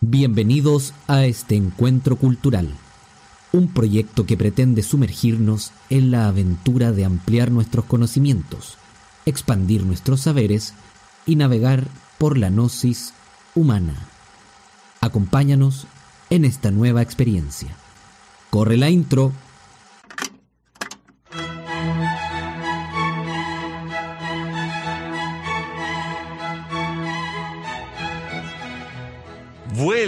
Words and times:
Bienvenidos 0.00 0.94
a 1.06 1.24
este 1.24 1.54
encuentro 1.54 2.16
cultural, 2.16 2.68
un 3.52 3.72
proyecto 3.72 4.26
que 4.26 4.36
pretende 4.36 4.82
sumergirnos 4.82 5.72
en 5.90 6.10
la 6.10 6.28
aventura 6.28 6.92
de 6.92 7.04
ampliar 7.04 7.50
nuestros 7.50 7.84
conocimientos, 7.84 8.78
expandir 9.26 9.84
nuestros 9.84 10.22
saberes 10.22 10.74
y 11.24 11.36
navegar 11.36 11.86
por 12.18 12.36
la 12.36 12.50
gnosis 12.50 13.14
humana. 13.54 13.94
Acompáñanos 15.00 15.86
en 16.30 16.44
esta 16.44 16.70
nueva 16.70 17.02
experiencia. 17.02 17.76
Corre 18.50 18.76
la 18.76 18.90
intro. 18.90 19.32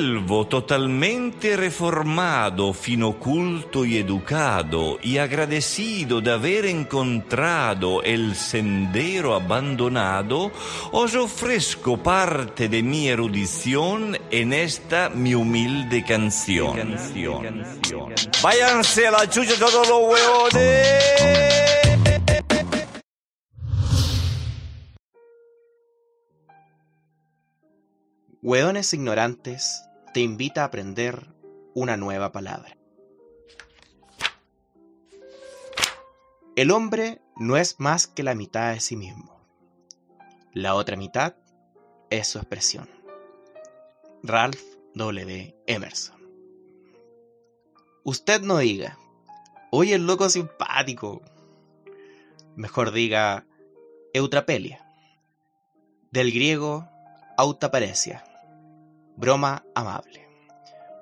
Vuelvo 0.04 0.46
totalmente 0.46 1.56
reformado, 1.56 2.74
fino 2.74 3.18
culto 3.18 3.86
y 3.86 3.96
educado, 3.96 4.98
y 5.02 5.16
agradecido 5.16 6.20
de 6.20 6.30
haber 6.30 6.66
encontrado 6.66 8.02
el 8.02 8.36
sendero 8.36 9.34
abandonado, 9.34 10.52
os 10.92 11.14
ofrezco 11.14 12.02
parte 12.02 12.68
de 12.68 12.82
mi 12.82 13.08
erudición 13.08 14.18
en 14.30 14.52
esta 14.52 15.08
mi 15.08 15.34
humilde 15.34 16.04
canción. 16.04 16.94
Váyanse 18.42 19.06
a 19.06 19.10
la 19.10 19.30
chucha 19.30 19.54
todos 19.58 19.88
los 19.88 20.00
huevones. 20.00 21.14
Hueones 28.42 28.92
Ignorantes 28.92 29.88
te 30.14 30.20
invita 30.20 30.62
a 30.62 30.66
aprender 30.66 31.26
una 31.74 31.96
nueva 31.96 32.30
palabra. 32.30 32.78
El 36.54 36.70
hombre 36.70 37.20
no 37.34 37.56
es 37.56 37.80
más 37.80 38.06
que 38.06 38.22
la 38.22 38.36
mitad 38.36 38.72
de 38.72 38.78
sí 38.78 38.94
mismo. 38.94 39.44
La 40.52 40.76
otra 40.76 40.96
mitad 40.96 41.34
es 42.10 42.28
su 42.28 42.38
expresión. 42.38 42.88
Ralph 44.22 44.62
W. 44.94 45.56
Emerson. 45.66 46.22
Usted 48.04 48.40
no 48.42 48.58
diga, 48.58 48.96
oye 49.72 49.96
el 49.96 50.06
loco 50.06 50.28
simpático. 50.28 51.22
Mejor 52.54 52.92
diga, 52.92 53.46
eutrapelia. 54.12 54.86
Del 56.12 56.30
griego, 56.30 56.88
autaparesia 57.36 58.24
broma 59.16 59.64
amable, 59.74 60.28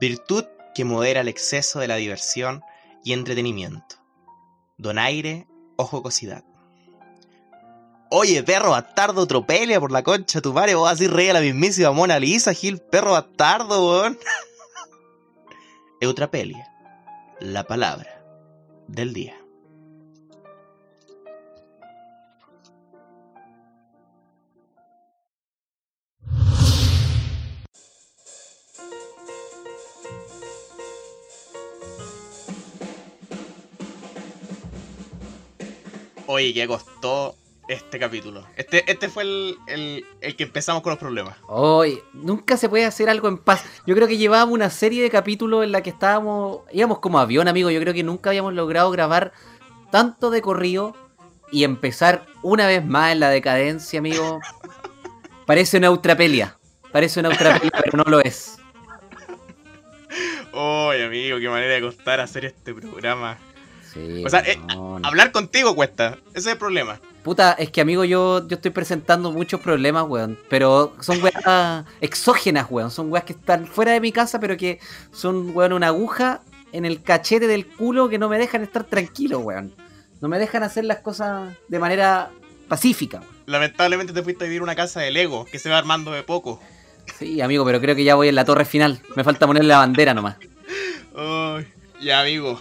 virtud 0.00 0.44
que 0.74 0.84
modera 0.84 1.20
el 1.20 1.28
exceso 1.28 1.80
de 1.80 1.88
la 1.88 1.96
diversión 1.96 2.62
y 3.04 3.12
entretenimiento, 3.12 3.96
donaire 4.77 5.46
o 5.77 5.84
jocosidad. 5.84 6.44
Oye, 8.10 8.42
perro 8.42 8.70
bastardo, 8.70 9.27
tropelia 9.27 9.80
por 9.80 9.91
la 9.91 10.02
concha 10.02 10.42
tu 10.42 10.52
madre, 10.52 10.74
vos 10.74 10.91
así 10.91 11.06
rey 11.06 11.30
a 11.30 11.32
la 11.32 11.41
mismísima 11.41 11.92
Mona 11.92 12.19
Lisa, 12.19 12.52
Gil, 12.52 12.78
perro 12.78 13.12
bastardo, 13.12 13.88
weón. 13.88 14.19
Eutrapelia, 16.00 16.70
la 17.41 17.64
palabra 17.64 18.22
del 18.86 19.14
día. 19.14 19.41
Oye, 36.34 36.54
¿qué 36.54 36.66
costó 36.66 37.37
este 37.69 37.98
capítulo? 37.98 38.47
Este, 38.56 38.91
este 38.91 39.10
fue 39.10 39.22
el, 39.66 40.06
que 40.34 40.44
empezamos 40.44 40.82
con 40.82 40.88
los 40.88 40.98
problemas. 40.98 41.37
Oye, 41.47 42.03
nunca 42.15 42.56
se 42.56 42.70
puede 42.70 42.87
hacer 42.87 43.10
algo 43.10 43.28
en 43.28 43.37
paz. 43.37 43.62
Yo 43.87 43.94
creo 43.94 44.09
que 44.09 44.16
llevábamos 44.16 44.54
una 44.54 44.70
serie 44.70 45.03
de 45.03 45.10
capítulos 45.10 45.62
en 45.62 45.72
la 45.72 45.82
que 45.82 45.91
estábamos, 45.91 46.60
íbamos 46.72 47.00
como 47.00 47.19
avión, 47.19 47.48
amigo. 47.48 47.70
Yo 47.70 47.78
creo 47.81 47.93
que 47.93 48.03
nunca 48.03 48.31
habíamos 48.31 48.54
logrado 48.54 48.91
grabar 48.91 49.34
tanto 49.91 50.31
de 50.31 50.41
corrido 50.41 50.97
y 51.50 51.65
empezar 51.65 52.25
una 52.43 52.66
vez 52.66 52.82
más 52.82 53.12
en 53.12 53.20
la 53.20 53.28
decadencia, 53.28 53.99
amigo. 53.99 54.41
Parece 55.47 55.76
una 55.76 55.91
ultrapelia. 55.91 56.56
Parece 56.93 57.20
una 57.20 57.28
ultrapelia, 57.28 57.72
pero 57.84 57.99
no 57.99 58.04
lo 58.10 58.20
es. 58.20 58.56
Oye, 60.54 61.04
amigo, 61.04 61.38
qué 61.38 61.50
manera 61.50 61.75
de 61.75 61.82
costar 61.82 62.20
hacer 62.20 62.47
este 62.47 62.72
programa 62.72 63.37
o 64.25 64.28
sea, 64.28 64.41
eh, 64.41 64.58
hablar 65.03 65.32
contigo 65.32 65.75
cuesta. 65.75 66.19
Ese 66.30 66.38
es 66.38 66.47
el 66.47 66.58
problema. 66.58 67.00
Puta, 67.22 67.53
es 67.53 67.70
que 67.70 67.80
amigo, 67.80 68.04
yo, 68.04 68.47
yo 68.48 68.56
estoy 68.56 68.70
presentando 68.70 69.30
muchos 69.30 69.60
problemas, 69.60 70.04
weón. 70.08 70.38
Pero 70.48 70.94
son 71.00 71.22
weas 71.22 71.84
exógenas, 72.00 72.66
weón. 72.70 72.91
Son 72.91 73.12
weas 73.12 73.25
que 73.25 73.32
están 73.32 73.66
fuera 73.66 73.92
de 73.92 74.00
mi 74.00 74.12
casa, 74.12 74.41
pero 74.41 74.56
que 74.56 74.81
son, 75.12 75.54
weón, 75.54 75.72
una 75.72 75.88
aguja 75.88 76.41
en 76.72 76.84
el 76.84 77.02
cachete 77.02 77.47
del 77.47 77.66
culo 77.66 78.08
que 78.08 78.19
no 78.19 78.28
me 78.28 78.38
dejan 78.38 78.62
estar 78.62 78.84
tranquilo, 78.84 79.38
weón. 79.41 79.75
No 80.20 80.28
me 80.28 80.38
dejan 80.38 80.62
hacer 80.62 80.84
las 80.84 80.98
cosas 80.98 81.52
de 81.69 81.78
manera 81.78 82.31
pacífica. 82.69 83.20
Weón. 83.20 83.32
Lamentablemente 83.47 84.12
te 84.12 84.22
fuiste 84.22 84.44
a 84.44 84.47
vivir 84.47 84.62
una 84.62 84.75
casa 84.75 85.00
de 85.00 85.10
Lego 85.10 85.44
que 85.44 85.58
se 85.58 85.69
va 85.69 85.78
armando 85.78 86.12
de 86.12 86.22
poco. 86.22 86.60
Sí, 87.19 87.41
amigo, 87.41 87.64
pero 87.64 87.81
creo 87.81 87.94
que 87.94 88.04
ya 88.04 88.14
voy 88.14 88.28
en 88.28 88.34
la 88.34 88.44
torre 88.44 88.64
final. 88.64 89.00
Me 89.16 89.25
falta 89.25 89.47
ponerle 89.47 89.69
la 89.69 89.78
bandera 89.78 90.14
nomás. 90.14 90.36
Ay, 91.16 91.66
ya, 92.00 92.20
amigo. 92.20 92.60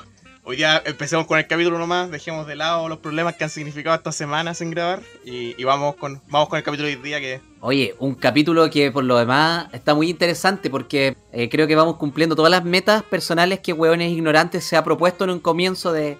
Hoy 0.52 0.58
día 0.58 0.84
empecemos 0.86 1.28
con 1.28 1.40
el 1.40 1.48
capítulo 1.48 1.80
nomás, 1.80 2.12
dejemos 2.12 2.46
de 2.46 2.58
lado 2.58 2.90
los 2.90 2.98
problemas 2.98 3.36
que 3.38 3.46
han 3.46 3.50
significado 3.50 3.96
estas 3.96 4.18
semanas 4.18 4.58
sin 4.58 4.70
grabar 4.70 5.02
y, 5.24 5.64
vamos, 5.64 5.96
con, 5.96 6.22
vamos 6.28 6.50
con 6.50 6.58
el 6.58 6.64
capítulo 6.66 6.90
de 6.90 6.98
hoy 6.98 7.02
día 7.02 7.22
que... 7.22 7.40
Oye, 7.62 7.96
un 8.00 8.16
capítulo 8.16 8.70
que 8.70 8.92
por 8.92 9.06
lo 9.06 9.18
demás 9.18 9.68
está 9.72 9.96
muy 9.96 10.10
interesante 10.10 10.70
porque 10.70 11.16
eh, 11.32 11.48
creo 11.48 11.68
que 11.68 11.76
vamos 11.78 11.96
cumpliendo 11.96 12.36
todas 12.36 12.52
las 12.52 12.66
metas 12.66 13.02
personales 13.04 13.62
que 13.62 13.72
Hueones 13.72 14.12
Ignorantes 14.12 14.66
se 14.66 14.76
ha 14.76 14.84
propuesto 14.84 15.24
en 15.24 15.30
un 15.30 15.40
comienzo 15.40 15.94
de, 15.94 16.18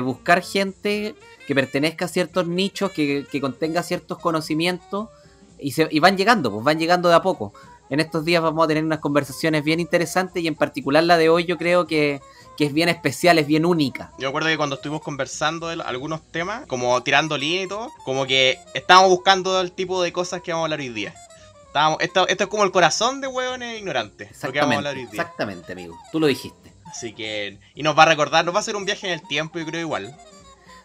buscar 0.00 0.42
gente 0.42 1.16
que 1.48 1.54
pertenezca 1.56 2.04
a 2.04 2.08
ciertos 2.08 2.46
nichos, 2.46 2.92
que, 2.92 3.26
contenga 3.40 3.82
ciertos 3.82 4.20
conocimientos 4.20 5.08
y, 5.58 5.72
se, 5.72 5.88
y 5.90 5.98
van 5.98 6.16
llegando, 6.16 6.52
pues 6.52 6.64
van 6.64 6.78
llegando 6.78 7.08
de 7.08 7.16
a 7.16 7.22
poco. 7.22 7.52
En 7.90 7.98
estos 7.98 8.24
días 8.24 8.42
vamos 8.42 8.64
a 8.64 8.68
tener 8.68 8.84
unas 8.84 9.00
conversaciones 9.00 9.64
bien 9.64 9.80
interesantes 9.80 10.40
y 10.40 10.46
en 10.46 10.54
particular 10.54 11.02
la 11.02 11.16
de 11.18 11.28
hoy 11.28 11.46
yo 11.46 11.56
creo 11.56 11.88
que 11.88 12.20
que 12.56 12.64
es 12.64 12.72
bien 12.72 12.88
especial, 12.88 13.38
es 13.38 13.46
bien 13.46 13.66
única. 13.66 14.10
Yo 14.18 14.28
recuerdo 14.28 14.48
que 14.48 14.56
cuando 14.56 14.76
estuvimos 14.76 15.02
conversando 15.02 15.68
de 15.68 15.82
algunos 15.82 16.22
temas, 16.32 16.66
como 16.66 17.02
tirando 17.02 17.36
línea 17.36 17.62
y 17.62 17.68
todo, 17.68 17.90
como 18.04 18.26
que 18.26 18.58
estábamos 18.74 19.10
buscando 19.10 19.60
el 19.60 19.72
tipo 19.72 20.02
de 20.02 20.12
cosas 20.12 20.40
que 20.40 20.52
vamos 20.52 20.64
a 20.64 20.66
hablar 20.66 20.80
hoy 20.80 20.88
día. 20.88 21.14
Estábamos, 21.66 21.98
esto, 22.00 22.26
esto 22.26 22.44
es 22.44 22.50
como 22.50 22.64
el 22.64 22.72
corazón 22.72 23.20
de 23.20 23.28
hueones 23.28 23.78
ignorantes. 23.78 24.30
Exactamente, 24.30 25.02
exactamente, 25.02 25.72
amigo. 25.72 25.98
Tú 26.10 26.18
lo 26.18 26.26
dijiste. 26.26 26.72
Así 26.86 27.12
que, 27.12 27.58
y 27.74 27.82
nos 27.82 27.98
va 27.98 28.04
a 28.04 28.06
recordar, 28.06 28.44
nos 28.44 28.54
va 28.54 28.58
a 28.58 28.60
hacer 28.60 28.76
un 28.76 28.86
viaje 28.86 29.06
en 29.06 29.12
el 29.12 29.26
tiempo, 29.26 29.58
yo 29.58 29.66
creo 29.66 29.80
igual. 29.82 30.16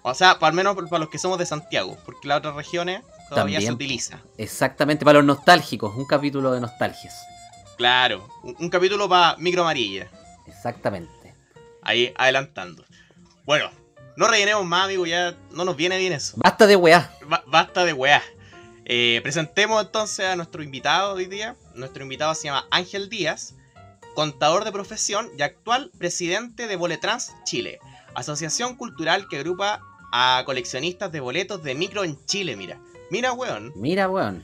O 0.03 0.13
sea, 0.13 0.31
al 0.31 0.53
menos 0.53 0.75
para 0.75 0.99
los 0.99 1.09
que 1.09 1.19
somos 1.19 1.37
de 1.37 1.45
Santiago, 1.45 1.95
porque 2.05 2.27
las 2.27 2.39
otras 2.39 2.55
regiones 2.55 3.03
todavía 3.29 3.61
se 3.61 3.71
utiliza. 3.71 4.19
Exactamente, 4.37 5.05
para 5.05 5.19
los 5.19 5.25
nostálgicos, 5.25 5.95
un 5.95 6.05
capítulo 6.05 6.51
de 6.51 6.59
nostalgias. 6.59 7.15
Claro, 7.77 8.27
un, 8.43 8.55
un 8.59 8.69
capítulo 8.69 9.07
para 9.07 9.37
micro 9.37 9.61
amarilla. 9.61 10.09
Exactamente 10.47 11.20
ahí 11.81 12.13
adelantando. 12.17 12.85
Bueno, 13.45 13.69
no 14.15 14.27
rellenemos 14.27 14.65
más, 14.65 14.85
amigo, 14.85 15.05
ya 15.05 15.35
no 15.51 15.65
nos 15.65 15.75
viene 15.75 15.97
bien 15.97 16.13
eso. 16.13 16.33
Basta 16.37 16.67
de 16.67 16.75
weá. 16.75 17.11
basta 17.47 17.85
de 17.85 17.93
weá. 17.93 18.21
Eh, 18.85 19.19
presentemos 19.23 19.81
entonces 19.81 20.25
a 20.25 20.35
nuestro 20.35 20.63
invitado 20.63 21.13
hoy 21.13 21.25
día. 21.25 21.55
Nuestro 21.75 22.03
invitado 22.03 22.35
se 22.35 22.45
llama 22.45 22.65
Ángel 22.71 23.09
Díaz, 23.09 23.55
contador 24.15 24.65
de 24.65 24.71
profesión 24.71 25.29
y 25.37 25.41
actual 25.41 25.91
presidente 25.97 26.67
de 26.67 26.75
Boletrans 26.75 27.31
Chile, 27.45 27.79
asociación 28.15 28.75
cultural 28.75 29.27
que 29.29 29.37
agrupa 29.37 29.81
a 30.11 30.43
coleccionistas 30.45 31.11
de 31.11 31.19
boletos 31.19 31.63
de 31.63 31.75
micro 31.75 32.03
en 32.03 32.23
Chile, 32.25 32.55
mira. 32.55 32.79
Mira, 33.09 33.33
weón. 33.33 33.71
Mira, 33.75 34.09
weón. 34.09 34.43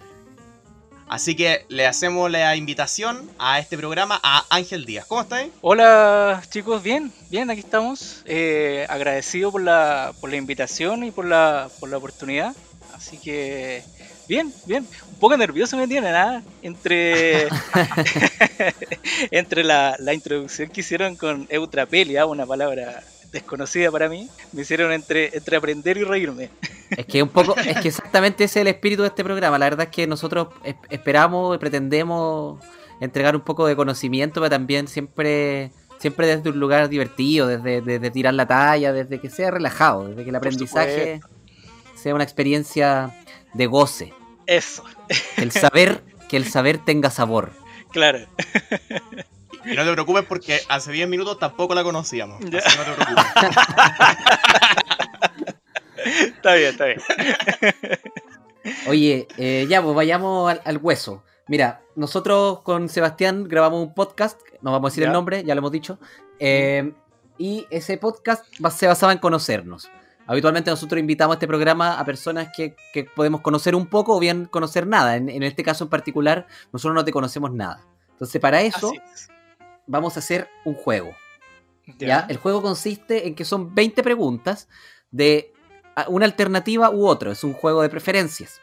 Así 1.10 1.36
que 1.36 1.66
le 1.70 1.88
hacemos 1.88 2.30
la 2.30 2.56
invitación 2.58 3.30
a 3.40 3.60
este 3.60 3.78
programa 3.78 4.20
a 4.22 4.46
Ángel 4.50 4.86
Díaz. 4.86 5.06
¿Cómo 5.06 5.22
estáis? 5.22 5.52
Hola 5.62 6.44
chicos, 6.50 6.84
bien, 6.84 7.14
bien, 7.30 7.50
aquí 7.50 7.62
estamos. 7.62 8.24
Eh, 8.26 8.86
agradecido 8.90 9.52
por 9.52 9.62
la, 9.62 10.14
por 10.20 10.30
la 10.30 10.36
invitación 10.36 11.06
y 11.06 11.12
por 11.12 11.26
la, 11.26 11.70
por 11.80 11.90
la 11.90 11.98
oportunidad. 11.98 12.54
Así 12.94 13.18
que 13.18 13.84
bien, 14.28 14.54
bien. 14.66 14.86
Un 15.14 15.20
poco 15.20 15.38
nervioso 15.38 15.78
me 15.78 15.88
tiene, 15.88 16.12
nada. 16.12 16.44
Entre, 16.62 17.48
entre 19.32 19.64
la, 19.64 19.96
la, 20.00 20.14
introducción 20.14 20.70
que 20.70 20.82
hicieron 20.82 21.16
con 21.16 21.48
eutrapelia, 21.50 22.26
una 22.26 22.46
palabra 22.46 23.02
desconocida 23.32 23.92
para 23.92 24.10
mí, 24.10 24.30
me 24.54 24.62
hicieron 24.62 24.92
entre, 24.92 25.36
entre 25.38 25.58
aprender 25.58 25.98
y 25.98 26.04
reírme. 26.04 26.50
Es 26.90 27.06
que 27.06 27.22
un 27.22 27.30
poco, 27.30 27.56
es 27.58 27.80
que 27.82 27.88
exactamente 27.90 28.44
ese 28.46 28.60
es 28.60 28.62
el 28.62 28.68
espíritu 28.68 29.02
de 29.04 29.10
este 29.10 29.24
programa. 29.24 29.58
La 29.60 29.66
verdad 29.70 29.88
es 29.90 29.92
que 29.96 30.08
nosotros 30.08 30.48
es- 30.64 30.76
esperamos 30.90 31.56
y 31.56 31.60
pretendemos 31.60 32.64
entregar 33.02 33.36
un 33.36 33.42
poco 33.42 33.68
de 33.68 33.76
conocimiento, 33.76 34.40
pero 34.42 34.50
también 34.50 34.88
siempre, 34.88 35.72
siempre 36.00 36.28
desde 36.28 36.50
un 36.50 36.60
lugar 36.60 36.90
divertido, 36.90 37.48
desde, 37.48 37.82
desde 37.82 38.10
tirar 38.12 38.34
la 38.34 38.48
talla, 38.48 38.94
desde 38.94 39.20
que 39.20 39.30
sea 39.30 39.52
relajado, 39.52 40.08
desde 40.08 40.24
que 40.24 40.30
el 40.30 40.36
aprendizaje 40.36 41.20
sea 41.96 42.16
una 42.16 42.24
experiencia 42.24 43.12
de 43.54 43.66
goce. 43.68 44.14
Eso, 44.46 44.84
el 45.38 45.52
saber, 45.52 46.02
que 46.30 46.38
el 46.38 46.46
saber 46.46 46.78
tenga 46.78 47.10
sabor. 47.12 47.52
claro. 47.92 48.20
Y 49.72 49.76
no 49.76 49.84
te 49.86 49.92
preocupes 49.94 50.24
porque 50.28 50.60
hace 50.70 50.92
10 50.92 51.08
minutos 51.10 51.40
tampoco 51.40 51.76
la 51.76 51.84
conocíamos. 51.84 52.40
Ya. 52.50 52.60
Así 52.60 52.78
no 52.78 52.84
te 52.84 52.92
preocupes. 52.94 53.26
Está 56.06 56.54
bien, 56.56 56.70
está 56.70 56.86
bien. 56.86 57.02
Oye, 58.88 59.28
eh, 59.38 59.66
ya, 59.70 59.82
pues 59.82 59.96
vayamos 59.96 60.50
al, 60.50 60.62
al 60.64 60.78
hueso. 60.78 61.24
Mira, 61.48 61.82
nosotros 61.96 62.62
con 62.62 62.88
Sebastián 62.90 63.46
grabamos 63.48 63.82
un 63.82 63.94
podcast, 63.94 64.40
no 64.62 64.72
vamos 64.72 64.88
a 64.88 64.92
decir 64.92 65.04
Ya. 65.04 65.08
el 65.08 65.14
nombre, 65.14 65.44
ya 65.44 65.56
lo 65.56 65.60
hemos 65.60 65.72
dicho, 65.72 66.00
eh, 66.40 66.94
y 67.38 67.66
ese 67.70 67.98
podcast 67.98 68.46
se 68.72 68.88
basaba 68.88 69.12
en 69.14 69.20
conocernos. 69.20 69.90
Habitualmente 70.28 70.70
nosotros 70.70 71.00
invitamos 71.00 71.34
a 71.34 71.38
este 71.38 71.48
programa 71.48 72.00
a 72.00 72.06
personas 72.06 72.50
que, 72.56 72.76
que 72.94 73.06
podemos 73.06 73.42
conocer 73.42 73.76
un 73.76 73.88
poco 73.88 74.16
o 74.16 74.20
bien 74.20 74.46
conocer 74.46 74.86
nada. 74.86 75.16
En, 75.16 75.30
en 75.30 75.44
este 75.44 75.64
caso 75.64 75.86
en 75.86 75.90
particular, 75.90 76.48
nosotros 76.74 76.96
no 76.96 77.06
te 77.06 77.12
conocemos 77.14 77.52
nada. 77.54 77.82
Entonces, 78.12 78.42
para 78.42 78.62
eso 78.62 78.92
es. 78.94 79.30
Vamos 79.88 80.16
a 80.16 80.20
hacer 80.20 80.50
un 80.66 80.76
juego. 80.76 81.16
¿ya? 81.98 82.08
Ya. 82.08 82.26
El 82.30 82.38
juego 82.38 82.62
consiste 82.62 83.28
en 83.28 83.36
que 83.36 83.46
son 83.46 83.74
20 83.74 84.04
preguntas 84.04 84.68
de 85.12 85.54
a- 85.96 86.06
una 86.10 86.26
alternativa 86.26 86.90
u 86.92 87.08
otra. 87.08 87.32
Es 87.32 87.44
un 87.44 87.54
juego 87.54 87.82
de 87.82 87.90
preferencias. 87.90 88.62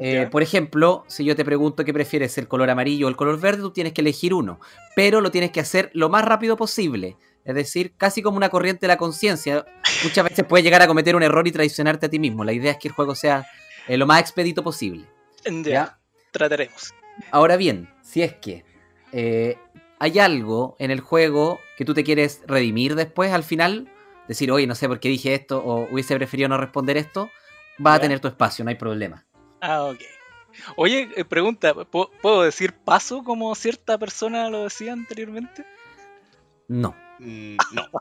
Eh, 0.00 0.28
por 0.30 0.42
ejemplo, 0.42 1.04
si 1.08 1.24
yo 1.24 1.34
te 1.34 1.44
pregunto 1.44 1.84
qué 1.84 1.92
prefieres, 1.92 2.38
el 2.38 2.46
color 2.46 2.70
amarillo 2.70 3.06
o 3.06 3.08
el 3.10 3.16
color 3.16 3.40
verde, 3.40 3.62
tú 3.62 3.72
tienes 3.72 3.92
que 3.92 4.00
elegir 4.00 4.32
uno. 4.32 4.60
Pero 4.94 5.20
lo 5.20 5.30
tienes 5.32 5.50
que 5.50 5.58
hacer 5.60 5.90
lo 5.92 6.08
más 6.08 6.24
rápido 6.24 6.56
posible. 6.56 7.16
Es 7.44 7.54
decir, 7.56 7.94
casi 7.96 8.22
como 8.22 8.36
una 8.36 8.48
corriente 8.50 8.82
de 8.82 8.88
la 8.88 8.96
conciencia. 8.98 9.64
Muchas 10.04 10.22
veces 10.28 10.44
puedes 10.46 10.62
llegar 10.62 10.82
a 10.82 10.86
cometer 10.86 11.16
un 11.16 11.22
error 11.24 11.48
y 11.48 11.52
traicionarte 11.52 12.06
a 12.06 12.10
ti 12.10 12.18
mismo. 12.20 12.44
La 12.44 12.52
idea 12.52 12.72
es 12.72 12.78
que 12.78 12.88
el 12.88 12.94
juego 12.94 13.14
sea 13.16 13.46
eh, 13.88 13.96
lo 13.96 14.06
más 14.06 14.20
expedito 14.20 14.62
posible. 14.62 15.06
Ya, 15.44 15.70
¿ya? 15.72 15.98
trataremos. 16.30 16.94
Ahora 17.32 17.56
bien, 17.56 17.88
si 18.02 18.22
es 18.22 18.34
que 18.34 18.64
eh, 19.12 19.56
hay 20.00 20.18
algo 20.18 20.76
en 20.78 20.90
el 20.90 21.00
juego 21.00 21.60
que 21.76 21.84
tú 21.84 21.94
te 21.94 22.04
quieres 22.04 22.42
redimir 22.46 22.94
después 22.94 23.32
al 23.32 23.42
final, 23.44 23.90
decir, 24.28 24.50
oye, 24.52 24.66
no 24.66 24.74
sé 24.74 24.88
por 24.88 25.00
qué 25.00 25.08
dije 25.08 25.34
esto 25.34 25.62
o 25.64 25.88
hubiese 25.92 26.14
preferido 26.16 26.48
no 26.48 26.58
responder 26.58 26.96
esto, 26.96 27.30
va 27.84 27.94
a 27.94 28.00
tener 28.00 28.20
tu 28.20 28.28
espacio, 28.28 28.64
no 28.64 28.70
hay 28.70 28.76
problema. 28.76 29.24
Ah, 29.60 29.84
ok. 29.84 30.00
Oye, 30.76 31.08
eh, 31.16 31.24
pregunta, 31.24 31.74
¿pu- 31.74 32.10
¿puedo 32.20 32.42
decir 32.42 32.72
paso 32.74 33.22
como 33.22 33.54
cierta 33.54 33.98
persona 33.98 34.48
lo 34.50 34.64
decía 34.64 34.92
anteriormente? 34.92 35.64
No. 36.68 36.94
Mm, 37.18 37.56
no. 37.72 37.82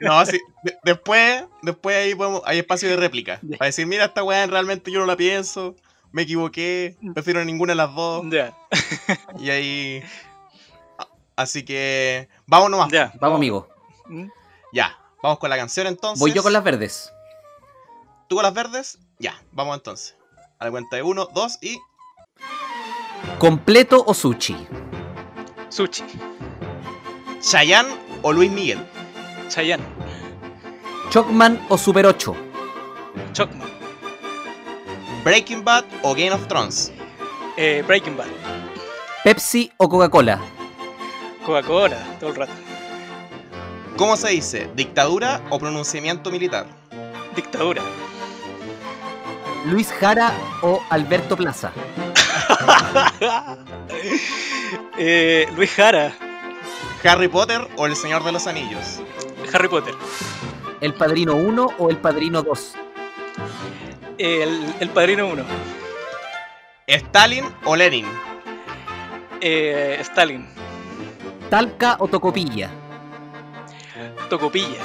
no, 0.00 0.24
sí. 0.26 0.40
de- 0.62 0.76
después, 0.84 1.44
después 1.62 1.96
ahí 1.96 2.14
podemos, 2.14 2.42
hay 2.44 2.58
espacio 2.58 2.88
de 2.88 2.96
réplica. 2.96 3.40
Para 3.58 3.66
decir, 3.66 3.86
mira, 3.86 4.06
esta 4.06 4.22
weá 4.22 4.46
realmente 4.46 4.90
yo 4.90 5.00
no 5.00 5.06
la 5.06 5.16
pienso, 5.16 5.74
me 6.14 6.22
equivoqué, 6.22 6.96
prefiero 7.12 7.44
ninguna 7.44 7.72
de 7.72 7.76
las 7.76 7.92
dos. 7.94 8.24
Ya, 8.30 8.56
Y 9.40 9.50
ahí. 9.50 10.02
Así 11.34 11.64
que. 11.64 12.28
Vamos 12.46 12.70
nomás. 12.70 12.90
ya. 12.92 13.12
Vamos, 13.20 13.36
amigo. 13.38 13.68
Mm, 14.06 14.28
Ya. 14.72 14.96
Vamos 15.22 15.38
con 15.40 15.50
la 15.50 15.56
canción 15.56 15.86
entonces. 15.88 16.20
Voy 16.20 16.32
yo 16.32 16.42
con 16.44 16.52
las 16.52 16.62
verdes. 16.62 17.12
¿Tú 18.28 18.36
con 18.36 18.44
las 18.44 18.54
verdes? 18.54 18.98
Ya, 19.18 19.34
vamos 19.52 19.76
entonces. 19.76 20.16
A 20.60 20.66
la 20.66 20.70
cuenta 20.70 20.94
de 20.96 21.02
uno, 21.02 21.26
dos 21.34 21.58
y. 21.60 21.78
¿Completo 23.38 24.04
o 24.06 24.14
sushi? 24.14 24.54
Sushi, 25.70 26.04
Chayanne 27.40 27.88
o 28.22 28.32
Luis 28.32 28.50
Miguel. 28.52 28.78
Chayanne, 29.48 29.82
¿Chocman 31.10 31.60
o 31.68 31.76
Super 31.76 32.06
8? 32.06 32.34
Chocman, 33.32 33.68
Breaking 35.24 35.64
Bad 35.64 35.84
o 36.02 36.14
Game 36.14 36.32
of 36.32 36.46
Thrones. 36.48 36.92
eh, 37.56 37.82
Breaking 37.86 38.16
Bad, 38.16 38.26
¿Pepsi 39.22 39.72
o 39.78 39.88
Coca-Cola? 39.88 40.40
Coca-Cola, 41.46 41.98
todo 42.20 42.30
el 42.30 42.36
rato. 42.36 42.52
¿Cómo 43.96 44.16
se 44.16 44.30
dice? 44.30 44.68
¿Dictadura 44.74 45.40
o 45.50 45.58
pronunciamiento 45.58 46.30
militar? 46.30 46.66
Dictadura, 47.36 47.82
¿Luis 49.66 49.90
Jara 49.92 50.32
o 50.62 50.82
Alberto 50.90 51.36
Plaza? 51.36 51.72
eh, 54.98 55.46
Luis 55.56 55.70
Jara, 55.72 56.12
¿Harry 57.04 57.28
Potter 57.28 57.66
o 57.76 57.86
El 57.86 57.96
Señor 57.96 58.24
de 58.24 58.32
los 58.32 58.46
Anillos? 58.46 59.00
Harry 59.52 59.68
Potter, 59.68 59.94
¿El 60.80 60.92
Padrino 60.94 61.34
1 61.36 61.74
o 61.78 61.90
El 61.90 61.96
Padrino 61.98 62.42
2? 62.42 62.74
El, 64.18 64.74
el 64.80 64.88
Padrino 64.90 65.26
1, 65.28 65.44
¿Stalin 66.86 67.44
o 67.64 67.76
Lenin? 67.76 68.06
eh, 69.40 69.96
Stalin, 70.00 70.46
¿Talca 71.50 71.96
o 71.98 72.08
Tocopilla? 72.08 72.70
Tocopilla, 74.28 74.80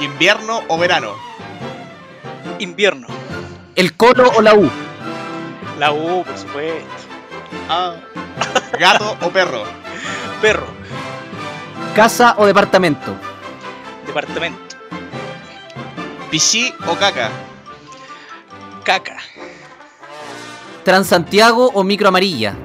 ¿Invierno 0.00 0.62
o 0.68 0.78
verano? 0.78 1.14
Invierno, 2.58 3.06
¿El 3.76 3.96
Colo 3.96 4.30
o 4.36 4.42
la 4.42 4.54
U? 4.54 4.70
la 5.78 5.92
U, 5.92 6.24
por 6.24 6.36
supuesto, 6.38 6.86
Ah. 7.68 7.94
¿Gato 8.78 9.16
o 9.22 9.30
perro? 9.30 9.64
Perro, 10.40 10.66
¿Casa 11.94 12.34
o 12.38 12.46
departamento? 12.46 13.14
Departamento, 14.06 14.76
¿Pichí 16.30 16.72
o 16.86 16.94
caca? 16.96 17.30
Caca, 18.88 19.18
¿Transantiago 20.82 21.70
o 21.74 21.84
Micro 21.84 22.08
Amarilla? 22.08 22.56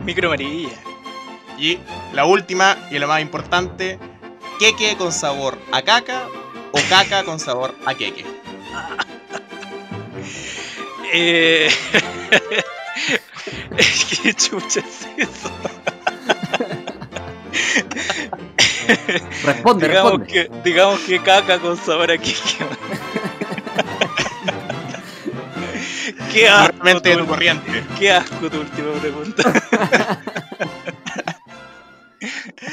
Micro 0.00 0.26
Amarilla, 0.26 0.74
Y 1.56 1.78
la 2.12 2.24
última 2.24 2.76
y 2.90 2.98
la 2.98 3.06
más 3.06 3.20
importante, 3.20 3.96
queque 4.58 4.96
con 4.96 5.12
sabor 5.12 5.56
a 5.70 5.82
caca 5.82 6.26
o 6.72 6.78
caca 6.88 7.22
con 7.22 7.38
sabor 7.38 7.76
a 7.86 7.94
queque. 7.94 8.26
eh... 11.12 11.70
¿Qué 14.24 14.34
chucha 14.34 14.80
es 14.80 15.06
eso? 15.16 15.48
Responde, 19.44 19.76
digamos 19.88 20.12
responde. 20.12 20.32
que, 20.32 20.50
digamos 20.64 21.00
que 21.00 21.22
caca 21.22 21.58
con 21.60 21.76
sabor 21.76 22.10
a 22.10 22.18
Kike. 22.18 22.66
Qué 26.36 26.48
asco, 26.48 27.00
tu, 27.00 27.18
tu 27.18 27.26
corriente. 27.26 27.84
qué 27.98 28.10
asco 28.10 28.50
tu 28.50 28.60
última 28.60 28.92
pregunta. 29.00 29.42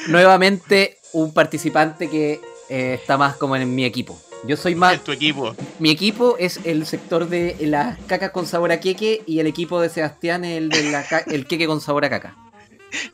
Nuevamente 0.07 0.97
un 1.13 1.33
participante 1.33 2.09
que 2.09 2.41
eh, 2.69 2.95
está 2.99 3.17
más 3.17 3.35
como 3.37 3.55
en 3.55 3.73
mi 3.73 3.85
equipo. 3.85 4.19
Yo 4.45 4.57
soy 4.57 4.75
más... 4.75 4.95
En 4.95 4.99
tu 4.99 5.11
equipo. 5.13 5.55
Mi 5.79 5.89
equipo 5.91 6.35
es 6.37 6.59
el 6.65 6.85
sector 6.85 7.29
de 7.29 7.55
las 7.61 7.97
cacas 8.07 8.31
con 8.31 8.45
sabor 8.45 8.71
a 8.73 8.79
queque 8.81 9.23
y 9.25 9.39
el 9.39 9.47
equipo 9.47 9.79
de 9.79 9.87
Sebastián 9.89 10.43
el 10.43 10.67
de 10.69 10.91
la 10.91 11.03
ca- 11.07 11.23
el 11.27 11.45
queque 11.47 11.65
con 11.65 11.79
sabor 11.79 12.03
a 12.05 12.09
caca. 12.09 12.35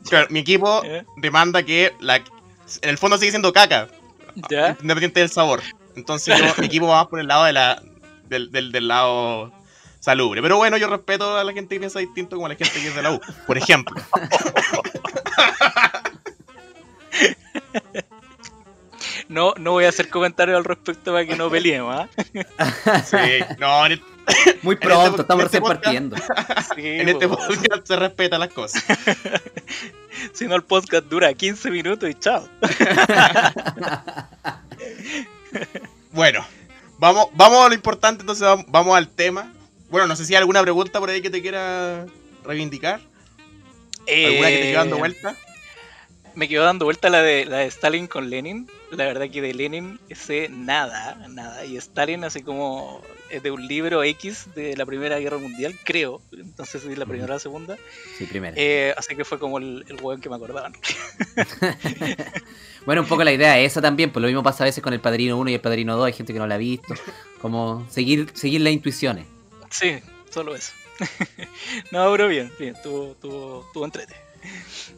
Claro, 0.08 0.26
mi 0.30 0.40
equipo 0.40 0.82
¿Eh? 0.84 1.04
demanda 1.18 1.62
que 1.62 1.92
la, 2.00 2.16
en 2.16 2.24
el 2.90 2.98
fondo 2.98 3.16
sigue 3.18 3.30
siendo 3.30 3.52
caca, 3.52 3.86
¿Ya? 4.50 4.76
independiente 4.80 5.20
del 5.20 5.30
sabor. 5.30 5.62
Entonces 5.94 6.36
yo, 6.36 6.44
mi 6.58 6.66
equipo 6.66 6.88
va 6.88 7.02
más 7.02 7.06
por 7.06 7.20
el 7.20 7.28
lado 7.28 7.44
de 7.44 7.52
la, 7.52 7.80
del, 8.28 8.50
del, 8.50 8.72
del 8.72 8.88
lado 8.88 9.52
salubre. 10.00 10.42
Pero 10.42 10.56
bueno, 10.56 10.76
yo 10.76 10.88
respeto 10.88 11.36
a 11.36 11.44
la 11.44 11.52
gente 11.52 11.74
que 11.76 11.78
piensa 11.80 11.98
distinto 12.00 12.34
como 12.36 12.46
a 12.46 12.48
la 12.50 12.56
gente 12.56 12.72
que 12.80 12.88
es 12.88 12.94
de 12.96 13.02
la 13.02 13.12
U, 13.12 13.20
por 13.46 13.56
ejemplo. 13.56 13.94
No, 19.28 19.54
no 19.58 19.72
voy 19.72 19.84
a 19.84 19.90
hacer 19.90 20.08
comentarios 20.10 20.56
al 20.58 20.64
respecto 20.64 21.12
para 21.12 21.24
que 21.24 21.36
no 21.36 21.48
peleemos, 21.48 21.94
¿ah? 21.94 22.08
Sí, 23.04 23.16
no, 23.58 23.86
el- 23.86 24.02
Muy 24.62 24.74
este 24.74 24.86
pronto, 24.86 25.22
estamos 25.22 25.44
este 25.44 25.60
recién 25.60 25.62
podcast- 25.62 25.82
partiendo. 25.82 26.16
Sí, 26.74 26.86
en 26.86 27.08
este 27.08 27.28
po. 27.28 27.36
podcast 27.36 27.86
se 27.86 27.96
respetan 27.96 28.40
las 28.40 28.48
cosas. 28.52 28.84
Si 30.32 30.46
no, 30.46 30.56
el 30.56 30.62
podcast 30.64 31.06
dura 31.06 31.32
15 31.32 31.70
minutos 31.70 32.10
y 32.10 32.14
chao. 32.14 32.48
Bueno, 36.12 36.44
vamos, 36.98 37.28
vamos 37.34 37.64
a 37.64 37.68
lo 37.68 37.74
importante, 37.74 38.22
entonces 38.22 38.46
vam- 38.46 38.64
vamos 38.68 38.96
al 38.96 39.08
tema. 39.08 39.52
Bueno, 39.90 40.06
no 40.06 40.16
sé 40.16 40.24
si 40.24 40.34
hay 40.34 40.38
alguna 40.38 40.62
pregunta 40.62 41.00
por 41.00 41.10
ahí 41.10 41.20
que 41.20 41.30
te 41.30 41.42
quiera 41.42 42.06
reivindicar. 42.44 43.00
¿Alguna 44.00 44.48
que 44.48 44.56
te 44.56 44.60
esté 44.60 44.72
dando 44.72 44.96
Eh, 44.96 44.98
vuelta? 44.98 45.36
Me 46.34 46.48
quedó 46.48 46.64
dando 46.64 46.84
vuelta 46.84 47.10
la 47.10 47.22
de, 47.22 47.44
la 47.44 47.58
de 47.58 47.66
Stalin 47.66 48.06
con 48.06 48.30
Lenin. 48.30 48.70
La 48.92 49.04
verdad 49.04 49.28
que 49.28 49.42
de 49.42 49.52
Lenin 49.52 49.98
sé 50.14 50.48
nada, 50.48 51.26
nada. 51.28 51.64
Y 51.64 51.76
Stalin 51.76 52.22
así 52.22 52.42
como 52.42 53.02
es 53.30 53.42
de 53.42 53.50
un 53.50 53.66
libro 53.66 54.02
X 54.04 54.46
de 54.54 54.76
la 54.76 54.86
Primera 54.86 55.18
Guerra 55.18 55.38
Mundial, 55.38 55.76
creo. 55.84 56.22
Entonces 56.32 56.84
es 56.84 56.98
la 56.98 57.04
primera 57.04 57.32
o 57.32 57.34
la 57.34 57.40
segunda. 57.40 57.76
Sí, 58.16 58.26
primero. 58.26 58.54
Eh, 58.56 58.94
así 58.96 59.16
que 59.16 59.24
fue 59.24 59.40
como 59.40 59.58
el, 59.58 59.84
el 59.88 60.00
hueón 60.00 60.20
que 60.20 60.28
me 60.28 60.36
acordaban. 60.36 60.72
bueno, 62.86 63.02
un 63.02 63.08
poco 63.08 63.24
la 63.24 63.32
idea 63.32 63.58
es 63.58 63.72
esa 63.72 63.82
también, 63.82 64.10
pues 64.12 64.20
lo 64.20 64.28
mismo 64.28 64.42
pasa 64.44 64.62
a 64.64 64.66
veces 64.66 64.82
con 64.82 64.92
el 64.92 65.00
Padrino 65.00 65.36
1 65.36 65.50
y 65.50 65.54
el 65.54 65.60
Padrino 65.60 65.96
2, 65.96 66.06
hay 66.06 66.12
gente 66.12 66.32
que 66.32 66.38
no 66.38 66.46
la 66.46 66.54
ha 66.54 66.58
visto. 66.58 66.94
Como 67.40 67.86
seguir, 67.90 68.30
seguir 68.34 68.60
las 68.60 68.72
intuiciones. 68.72 69.26
Sí, 69.70 70.00
solo 70.30 70.54
eso. 70.54 70.72
no, 71.92 72.10
pero 72.12 72.28
bien, 72.28 72.52
bien, 72.58 72.76
tuvo, 72.82 73.14
tuvo, 73.14 73.70
tuvo 73.72 73.84
entrete. 73.84 74.14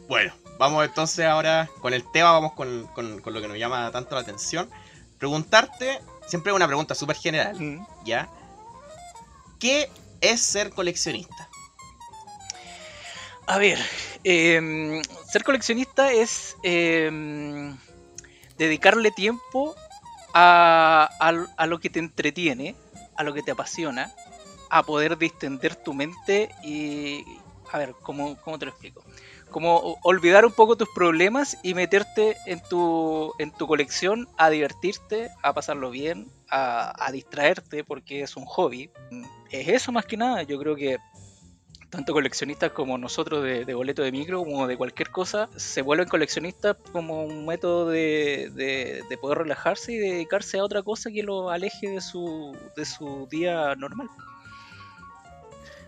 Bueno, 0.07 0.33
vamos 0.57 0.85
entonces 0.85 1.25
ahora 1.25 1.69
con 1.81 1.93
el 1.93 2.09
tema, 2.11 2.31
vamos 2.31 2.53
con, 2.53 2.87
con- 2.87 3.21
con 3.21 3.33
lo 3.33 3.41
que 3.41 3.47
nos 3.47 3.57
llama 3.57 3.89
tanto 3.91 4.15
la 4.15 4.21
atención. 4.21 4.69
Preguntarte, 5.19 5.99
siempre 6.27 6.51
una 6.53 6.67
pregunta 6.67 6.95
súper 6.95 7.15
general, 7.15 7.57
Mm. 7.59 7.85
¿ya? 8.05 8.29
¿Qué 9.59 9.89
es 10.21 10.41
ser 10.41 10.71
coleccionista? 10.71 11.47
A 13.47 13.57
ver, 13.57 13.77
em, 14.23 15.01
ser 15.29 15.43
coleccionista 15.43 16.11
es 16.13 16.55
em, 16.63 17.77
dedicarle 18.57 19.11
tiempo 19.11 19.75
a, 20.33 21.09
a- 21.19 21.45
a 21.57 21.65
lo 21.67 21.79
que 21.79 21.89
te 21.89 21.99
entretiene, 21.99 22.75
a 23.15 23.23
lo 23.23 23.33
que 23.33 23.43
te 23.43 23.51
apasiona, 23.51 24.11
a 24.73 24.83
poder 24.83 25.17
distender 25.17 25.75
tu 25.75 25.93
mente 25.93 26.49
y... 26.63 27.23
A 27.71 27.77
ver, 27.77 27.95
¿cómo, 28.03 28.35
cómo 28.41 28.59
te 28.59 28.65
lo 28.65 28.71
explico? 28.71 29.03
Como 29.49 29.97
olvidar 30.03 30.45
un 30.45 30.51
poco 30.51 30.75
tus 30.75 30.89
problemas 30.93 31.57
y 31.63 31.73
meterte 31.73 32.35
en 32.45 32.59
tu, 32.69 33.33
en 33.39 33.51
tu 33.51 33.65
colección 33.67 34.27
a 34.37 34.49
divertirte, 34.49 35.29
a 35.41 35.53
pasarlo 35.53 35.89
bien, 35.89 36.27
a, 36.49 37.09
distraerte 37.11 37.83
porque 37.83 38.21
es 38.21 38.35
un 38.35 38.45
hobby. 38.45 38.91
Es 39.51 39.67
eso 39.67 39.91
más 39.91 40.05
que 40.05 40.17
nada, 40.17 40.43
yo 40.43 40.59
creo 40.59 40.75
que 40.75 40.97
tanto 41.89 42.13
coleccionistas 42.13 42.71
como 42.71 42.97
nosotros 42.97 43.43
de, 43.43 43.65
de 43.65 43.73
boleto 43.75 44.01
de 44.01 44.11
micro, 44.11 44.39
como 44.43 44.65
de 44.67 44.77
cualquier 44.77 45.09
cosa, 45.11 45.47
se 45.55 45.83
vuelven 45.83 46.07
coleccionistas 46.07 46.75
como 46.91 47.23
un 47.23 47.45
método 47.45 47.89
de, 47.89 48.49
de- 48.55 49.03
de 49.07 49.17
poder 49.17 49.39
relajarse 49.39 49.93
y 49.93 49.97
dedicarse 49.97 50.57
a 50.59 50.63
otra 50.63 50.81
cosa 50.81 51.11
que 51.11 51.21
lo 51.23 51.51
aleje 51.51 51.89
de 51.89 52.01
su, 52.01 52.55
de 52.75 52.85
su 52.85 53.27
día 53.29 53.75
normal. 53.75 54.09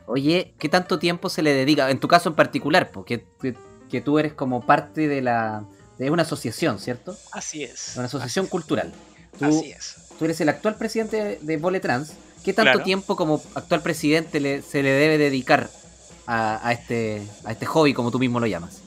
Oye, 0.08 0.54
¿qué 0.60 0.70
tanto 0.70 1.00
tiempo 1.00 1.30
se 1.30 1.42
le 1.42 1.54
dedica? 1.54 1.90
En 1.90 2.00
tu 2.00 2.08
caso 2.08 2.30
en 2.30 2.36
particular, 2.36 2.92
porque 2.92 3.26
que, 3.42 3.56
que 3.90 4.02
tú 4.02 4.20
eres 4.20 4.34
como 4.34 4.66
parte 4.66 5.08
de 5.08 5.22
la 5.22 5.66
de 5.98 6.12
una 6.12 6.24
asociación, 6.24 6.78
¿cierto? 6.80 7.16
Así 7.32 7.64
es. 7.64 7.94
Una 7.96 8.06
asociación 8.06 8.48
cultural. 8.48 8.94
Tú, 9.40 9.46
Así 9.46 9.72
es. 9.72 9.96
tú 10.20 10.26
eres 10.26 10.40
el 10.42 10.50
actual 10.50 10.76
presidente 10.76 11.24
de, 11.24 11.40
de 11.42 11.58
Vole 11.58 11.80
Trans. 11.80 12.14
¿Qué 12.44 12.54
tanto 12.54 12.72
Claro. 12.74 12.84
tiempo 12.84 13.16
como 13.16 13.42
actual 13.56 13.82
presidente 13.82 14.40
le- 14.40 14.62
se 14.62 14.84
le 14.84 14.92
debe 14.92 15.18
dedicar 15.18 15.70
a, 16.28 16.68
a 16.68 16.72
este, 16.74 17.26
a 17.46 17.52
este 17.54 17.66
hobby, 17.66 17.94
como 17.94 18.12
tú 18.12 18.20
mismo 18.20 18.40
lo 18.40 18.46
llamas? 18.48 18.82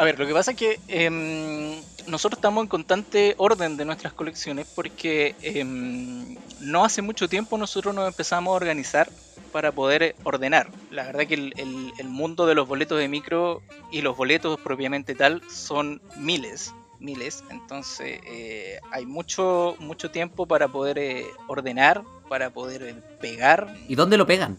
A 0.00 0.04
ver, 0.04 0.18
lo 0.18 0.26
que 0.26 0.32
pasa 0.32 0.52
es 0.52 0.56
que 0.56 0.80
em, 0.88 1.78
nosotros 2.06 2.38
estamos 2.38 2.62
en 2.62 2.68
constante 2.68 3.34
orden 3.36 3.76
de 3.76 3.84
nuestras 3.84 4.14
colecciones 4.14 4.66
porque 4.74 5.34
em, 5.42 6.38
no 6.58 6.86
hace 6.86 7.02
mucho 7.02 7.28
tiempo 7.28 7.58
nosotros 7.58 7.94
nos 7.94 8.08
empezamos 8.08 8.50
a 8.50 8.54
organizar 8.54 9.10
para 9.52 9.72
poder 9.72 10.02
eh, 10.02 10.16
ordenar. 10.24 10.70
La 10.90 11.04
verdad 11.04 11.26
que 11.26 11.34
el, 11.34 12.08
mundo 12.08 12.46
de 12.46 12.54
los 12.54 12.66
boletos 12.66 12.98
de 12.98 13.08
micro 13.08 13.60
y 13.92 14.00
los 14.00 14.16
boletos 14.16 14.58
propiamente 14.60 15.14
tal 15.14 15.42
son 15.50 16.00
miles, 16.16 16.74
miles. 16.98 17.44
Entonces 17.50 18.20
eh, 18.26 18.78
hay 18.92 19.04
mucho, 19.04 19.76
mucho 19.80 20.10
tiempo 20.10 20.46
para 20.46 20.66
poder 20.68 20.96
eh, 20.96 21.26
ordenar, 21.46 22.04
para 22.26 22.48
poder 22.48 22.84
eh, 22.84 22.94
pegar. 23.20 23.76
¿Y 23.86 23.96
dónde 23.96 24.16
lo 24.16 24.26
pegan? 24.26 24.56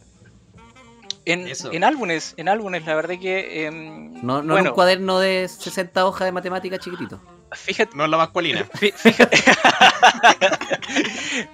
En, 1.25 1.47
en 1.71 1.83
álbumes, 1.83 2.33
en 2.37 2.49
álbumes, 2.49 2.85
la 2.85 2.95
verdad 2.95 3.15
que... 3.21 3.65
em, 3.65 4.13
No, 4.21 4.21
no 4.21 4.39
en 4.41 4.47
bueno, 4.47 4.69
un 4.69 4.75
cuaderno 4.75 5.19
de 5.19 5.47
60 5.47 6.05
hojas 6.05 6.25
de 6.25 6.31
matemáticas 6.31 6.79
chiquitito. 6.79 7.21
fíjate, 7.51 7.95
No 7.95 8.05
es 8.05 8.09
la 8.09 8.17
masculina. 8.17 8.65
Fí- 8.73 8.93
Fíjate, 8.93 9.37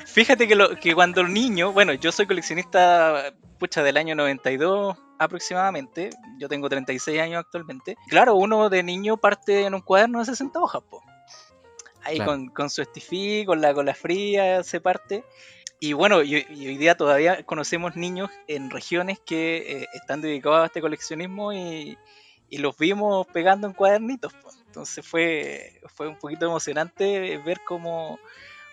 fíjate 0.06 0.48
que, 0.48 0.56
lo, 0.56 0.76
que 0.78 0.94
cuando 0.94 1.22
el 1.22 1.34
niño, 1.34 1.72
bueno, 1.72 1.94
yo 1.94 2.12
soy 2.12 2.26
coleccionista, 2.28 3.34
pucha, 3.60 3.84
del 3.84 3.98
año 3.98 4.16
92 4.16 4.98
aproximadamente, 5.20 6.10
yo 6.40 6.48
tengo 6.48 6.70
36 6.70 7.20
años 7.20 7.40
actualmente. 7.40 7.98
Claro, 8.08 8.36
uno 8.36 8.70
de 8.70 8.84
niño 8.84 9.18
parte 9.18 9.66
en 9.66 9.74
un 9.74 9.82
cuaderno 9.82 10.20
de 10.20 10.26
60 10.26 10.60
hojas, 10.60 10.82
po. 10.90 11.02
Ahí 12.04 12.18
Claro. 12.18 12.32
con, 12.32 12.48
con 12.50 12.70
su 12.70 12.82
estifí, 12.82 13.44
con 13.46 13.60
la 13.62 13.74
cola 13.74 13.94
fría 13.94 14.64
se 14.64 14.80
parte. 14.80 15.24
Y 15.80 15.94
bueno, 15.94 16.24
y, 16.24 16.36
hoy 16.36 16.78
día 16.78 16.98
todavía 16.98 17.44
conocemos 17.44 17.96
niños 17.96 18.32
en 18.48 18.72
regiones 18.72 19.20
que 19.20 19.58
eh, 19.58 19.88
están 19.94 20.22
dedicados 20.22 20.60
a 20.62 20.66
este 20.66 20.82
coleccionismo 20.82 21.54
y, 21.54 21.98
y 22.50 22.58
los 22.58 22.78
vimos 22.78 23.28
pegando 23.28 23.68
en 23.68 23.74
cuadernitos. 23.74 24.34
Entonces 24.66 25.06
fue, 25.06 25.80
fue 25.94 26.08
un 26.08 26.18
poquito 26.18 26.46
emocionante 26.46 27.38
ver 27.40 27.62
cómo, 27.66 28.20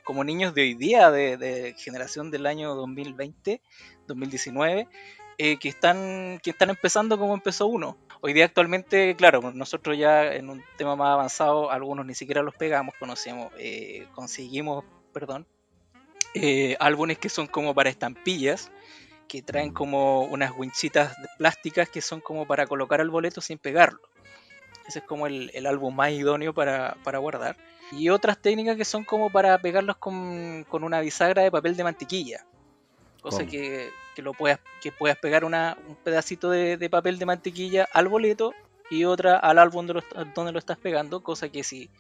como 0.02 0.24
niños 0.24 0.54
de 0.54 0.62
hoy 0.62 0.74
día, 0.74 1.10
de, 1.10 1.36
de 1.36 1.74
generación 1.76 2.30
del 2.30 2.46
año 2.46 2.74
2020, 2.74 3.60
2019, 4.06 4.88
eh, 5.36 5.58
que, 5.58 5.68
están, 5.68 6.40
que 6.42 6.50
están 6.50 6.70
empezando 6.70 7.18
como 7.18 7.34
empezó 7.34 7.66
uno. 7.66 7.98
Hoy 8.22 8.32
día 8.32 8.46
actualmente, 8.46 9.14
claro, 9.16 9.52
nosotros 9.52 9.98
ya 9.98 10.32
en 10.32 10.48
un 10.48 10.64
tema 10.78 10.96
más 10.96 11.12
avanzado, 11.12 11.70
algunos 11.70 12.06
ni 12.06 12.14
siquiera 12.14 12.42
los 12.42 12.54
pegamos, 12.54 12.94
conocemos, 12.98 13.52
eh, 13.58 14.06
conseguimos, 14.14 14.84
perdón, 15.12 15.46
eh, 16.34 16.76
álbumes 16.80 17.18
que 17.18 17.28
son 17.28 17.46
como 17.46 17.74
para 17.74 17.90
estampillas, 17.90 18.70
que 19.28 19.42
traen 19.42 19.72
como 19.72 20.22
unas 20.24 20.52
winchitas 20.56 21.14
plásticas 21.38 21.88
que 21.88 22.00
son 22.00 22.20
como 22.20 22.46
para 22.46 22.66
colocar 22.66 23.00
el 23.00 23.10
boleto 23.10 23.40
sin 23.40 23.58
pegarlo. 23.58 24.00
Ese 24.86 24.98
es 24.98 25.04
como 25.04 25.26
el, 25.26 25.50
el 25.54 25.66
álbum 25.66 25.94
más 25.94 26.10
idóneo 26.10 26.52
para, 26.52 26.96
para 27.02 27.18
guardar. 27.18 27.56
Y 27.92 28.10
otras 28.10 28.38
técnicas 28.38 28.76
que 28.76 28.84
son 28.84 29.04
como 29.04 29.30
para 29.30 29.58
pegarlos 29.58 29.96
con, 29.96 30.64
con 30.68 30.84
una 30.84 31.00
bisagra 31.00 31.42
de 31.42 31.50
papel 31.50 31.76
de 31.76 31.84
mantequilla. 31.84 32.44
Cosa 33.22 33.46
que, 33.46 33.90
que 34.14 34.20
lo 34.20 34.34
puedas, 34.34 34.60
que 34.82 34.92
puedas 34.92 35.16
pegar 35.16 35.44
una, 35.44 35.78
un 35.88 35.96
pedacito 35.96 36.50
de, 36.50 36.76
de 36.76 36.90
papel 36.90 37.18
de 37.18 37.24
mantequilla 37.24 37.88
al 37.92 38.08
boleto 38.08 38.52
y 38.90 39.04
otra 39.04 39.36
al 39.38 39.58
álbum 39.58 39.86
de 39.86 39.94
lo- 39.94 40.02
donde 40.34 40.52
lo 40.52 40.58
estás 40.58 40.78
pegando. 40.78 41.22
Cosa 41.22 41.48
que 41.48 41.64
si 41.64 41.90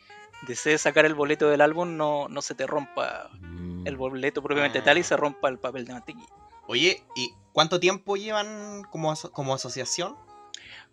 desees 0.46 0.82
sacar 0.82 1.04
el 1.06 1.14
boleto 1.14 1.48
del 1.48 1.60
álbum 1.60 1.96
no, 1.96 2.28
no 2.28 2.42
se 2.42 2.54
te 2.54 2.66
rompa 2.66 3.30
Mm. 3.40 3.86
el 3.86 3.96
boleto 3.96 4.42
propiamente 4.42 4.82
tal 4.82 4.98
y 4.98 5.02
se 5.02 5.16
rompa 5.16 5.48
el 5.48 5.58
papel 5.58 5.84
de 5.86 5.92
mantequilla. 5.94 6.26
Oye, 6.66 7.02
¿y 7.16 7.32
cuánto 7.52 7.78
tiempo 7.80 8.16
llevan 8.16 8.82
como, 8.90 9.10
aso- 9.12 9.30
como 9.30 9.54
asociación? 9.54 10.16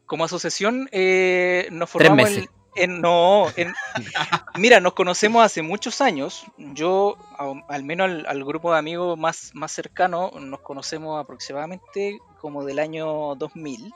Como 0.05 0.25
asociación 0.25 0.89
eh, 0.91 1.67
nos 1.71 1.89
Tres 1.91 2.07
formamos 2.09 2.29
meses. 2.29 2.49
en, 2.75 2.91
en- 2.91 3.01
no, 3.01 3.47
en- 3.55 3.73
mira, 4.57 4.79
nos 4.81 4.93
conocemos 4.93 5.43
hace 5.43 5.61
muchos 5.61 6.01
años. 6.01 6.43
Yo, 6.57 7.17
al 7.69 7.83
menos 7.83 8.05
al, 8.09 8.25
al 8.27 8.43
grupo 8.43 8.71
de 8.73 8.79
amigos 8.79 9.17
más, 9.17 9.51
más 9.53 9.71
cercano, 9.71 10.31
nos 10.39 10.59
conocemos 10.61 11.19
aproximadamente 11.21 12.19
como 12.39 12.63
del 12.65 12.79
año 12.79 13.35
2000, 13.35 13.93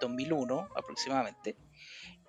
2001 0.00 0.68
aproximadamente. 0.76 1.56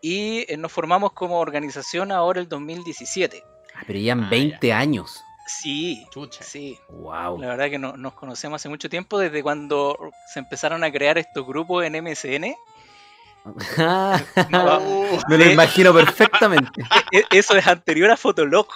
Y 0.01 0.45
eh, 0.51 0.57
nos 0.57 0.71
formamos 0.71 1.13
como 1.13 1.39
organización 1.39 2.11
ahora 2.11 2.39
el 2.39 2.47
2017. 2.49 3.43
Ah, 3.75 3.83
pero 3.87 3.99
Ah, 4.23 4.27
20 4.29 4.73
años. 4.73 5.21
Sí, 5.47 6.05
Chucha. 6.11 6.43
sí. 6.43 6.77
Wow. 6.89 7.39
La 7.39 7.47
verdad 7.47 7.69
que 7.69 7.79
no- 7.79 7.95
nos 7.95 8.13
conocemos 8.13 8.61
hace 8.61 8.67
mucho 8.69 8.89
tiempo, 8.89 9.17
desde 9.17 9.41
cuando 9.41 9.97
se 10.33 10.39
empezaron 10.39 10.83
a 10.83 10.91
crear 10.91 11.17
estos 11.17 11.45
grupos 11.47 11.85
en 11.85 11.95
MSN. 12.03 12.53
No, 14.49 14.79
Me 15.29 15.37
lo 15.37 15.45
imagino 15.51 15.93
perfectamente. 15.93 16.83
E- 17.11 17.23
Eso 17.31 17.55
es 17.55 17.65
anterior 17.67 18.11
a 18.11 18.17
Fotolog. 18.17 18.67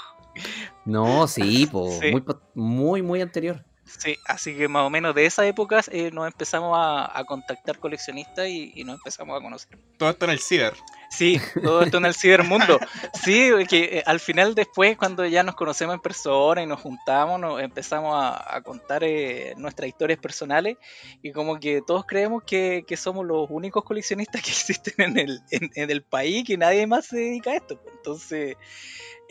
No, 0.86 1.28
sí, 1.28 1.68
po, 1.68 1.90
Sí. 2.02 2.12
Muy, 2.12 2.22
po- 2.22 2.40
muy, 2.56 3.02
muy 3.02 3.22
anterior. 3.22 3.64
Sí, 3.98 4.18
así 4.26 4.56
que 4.56 4.68
más 4.68 4.84
o 4.84 4.90
menos 4.90 5.14
de 5.14 5.26
esa 5.26 5.46
época 5.46 5.82
eh, 5.92 6.12
nos 6.12 6.26
empezamos 6.26 6.78
a, 6.78 7.18
a 7.18 7.24
contactar 7.24 7.80
coleccionistas 7.80 8.48
y, 8.48 8.72
y 8.76 8.84
nos 8.84 8.96
empezamos 8.96 9.40
a 9.40 9.44
conocer. 9.44 9.78
todo 9.98 10.10
esto 10.10 10.26
en 10.26 10.32
el 10.32 10.40
ciber. 10.40 10.74
Sí, 11.10 11.42
todo 11.62 11.82
esto 11.82 11.98
en 11.98 12.06
el 12.06 12.16
cibermundo. 12.16 12.80
Sí, 13.14 13.52
que 13.68 13.98
eh, 13.98 14.04
al 14.06 14.20
final 14.20 14.56
después 14.56 14.98
cuando 14.98 15.26
ya 15.26 15.44
nos 15.44 15.56
conocemos 15.56 15.96
en 15.96 16.02
persona 16.02 16.64
y 16.64 16.66
nos 16.66 16.80
juntamos, 16.80 17.40
nos 17.40 17.62
empezamos 17.62 18.16
a, 18.16 18.56
a 18.56 18.62
contar 18.62 19.04
eh, 19.04 19.54
nuestras 19.58 19.90
historias 19.90 20.20
personales 20.20 20.78
y 21.22 21.32
como 21.32 21.60
que 21.60 21.82
todos 21.86 22.06
creemos 22.06 22.44
que, 22.44 22.86
que 22.88 22.96
somos 22.96 23.26
los 23.26 23.48
únicos 23.50 23.84
coleccionistas 23.84 24.42
que 24.42 24.52
existen 24.52 24.94
en 24.98 25.20
el, 25.20 25.42
en, 25.52 25.70
en 25.76 25.92
el 25.92 26.02
país, 26.02 26.46
que 26.46 26.58
nadie 26.58 26.88
más 26.88 27.08
se 27.08 27.18
dedica 27.18 27.52
a 27.52 27.56
esto. 27.56 27.82
Entonces, 27.94 28.56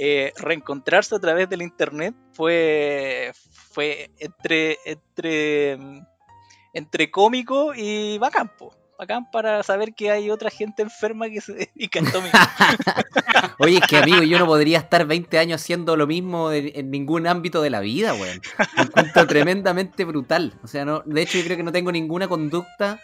eh, 0.02 0.32
reencontrarse 0.38 1.14
a 1.14 1.18
través 1.18 1.46
del 1.50 1.60
internet 1.60 2.14
fue, 2.32 3.32
fue 3.70 4.10
entre, 4.18 4.78
entre, 4.84 5.78
entre 6.74 7.10
cómico 7.10 7.72
y 7.74 8.18
bacán, 8.18 8.50
po. 8.58 8.74
bacán 8.98 9.30
para 9.30 9.62
saber 9.62 9.94
que 9.94 10.10
hay 10.10 10.28
otra 10.28 10.50
gente 10.50 10.82
enferma 10.82 11.30
que 11.30 11.40
se 11.40 11.52
dedica 11.52 12.00
a 12.00 12.02
esto 12.02 12.20
mismo. 12.20 12.38
Oye, 13.60 13.78
es 13.78 13.86
que 13.86 13.98
amigo, 13.98 14.22
yo 14.22 14.38
no 14.38 14.46
podría 14.46 14.78
estar 14.78 15.06
20 15.06 15.38
años 15.38 15.62
haciendo 15.62 15.96
lo 15.96 16.06
mismo 16.06 16.50
en, 16.50 16.72
en 16.74 16.90
ningún 16.90 17.26
ámbito 17.26 17.62
de 17.62 17.70
la 17.70 17.80
vida, 17.80 18.12
weón. 18.14 18.40
Me 18.76 18.82
encuentro 18.82 19.26
tremendamente 19.26 20.04
brutal. 20.04 20.58
O 20.62 20.66
sea, 20.66 20.84
no, 20.84 21.02
de 21.06 21.22
hecho 21.22 21.38
yo 21.38 21.44
creo 21.44 21.56
que 21.56 21.62
no 21.62 21.72
tengo 21.72 21.92
ninguna 21.92 22.26
conducta 22.26 23.00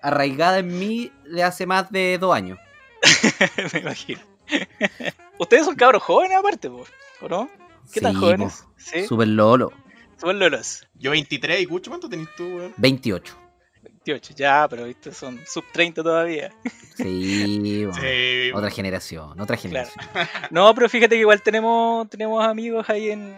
arraigada 0.00 0.58
en 0.58 0.78
mí 0.78 1.10
de 1.24 1.42
hace 1.42 1.66
más 1.66 1.90
de 1.90 2.18
dos 2.18 2.34
años. 2.34 2.58
Me 3.72 3.80
imagino. 3.80 4.20
Ustedes 5.38 5.64
son 5.64 5.74
cabros 5.74 6.02
jóvenes 6.02 6.38
aparte, 6.38 6.68
¿o 6.68 6.84
no? 7.28 7.48
¿Qué 7.92 8.00
tan 8.00 8.14
jóvenes? 8.14 8.62
po. 8.62 8.72
Sí, 8.76 9.06
Super 9.06 9.28
lolo. 9.28 9.72
Son 10.24 10.38
lolos. 10.38 10.86
Yo 10.94 11.10
23 11.10 11.60
y 11.60 11.66
Cucho, 11.66 11.90
¿cuánto 11.90 12.08
tenés 12.08 12.28
tú, 12.36 12.44
weón? 12.44 12.74
28. 12.76 13.38
28, 13.82 14.34
ya, 14.34 14.66
pero 14.68 14.84
viste, 14.84 15.12
son 15.12 15.40
sub 15.46 15.64
30 15.72 16.02
todavía. 16.02 16.52
Sí, 16.96 17.84
weón. 17.86 17.94
Sí. 17.94 18.50
Otra 18.54 18.70
generación, 18.70 19.38
otra 19.40 19.56
generación. 19.56 20.04
No, 20.50 20.74
pero 20.74 20.88
fíjate 20.88 21.16
que 21.16 21.20
igual 21.20 21.42
tenemos, 21.42 22.08
tenemos 22.08 22.44
amigos 22.44 22.88
ahí 22.88 23.10
en, 23.10 23.34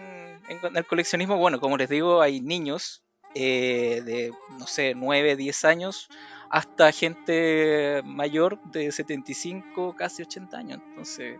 en 0.49 0.75
el 0.77 0.85
coleccionismo. 0.85 1.37
Bueno, 1.37 1.59
como 1.59 1.77
les 1.77 1.89
digo, 1.89 2.21
hay 2.21 2.41
niños 2.41 3.03
eh, 3.35 4.01
de, 4.03 4.31
no 4.57 4.65
sé, 4.65 4.93
9, 4.95 5.35
10 5.35 5.65
años, 5.65 6.09
hasta 6.49 6.91
gente 6.91 8.01
mayor 8.03 8.59
de 8.71 8.91
75, 8.91 9.95
casi 9.95 10.23
80 10.23 10.57
años. 10.57 10.79
Entonces, 10.89 11.39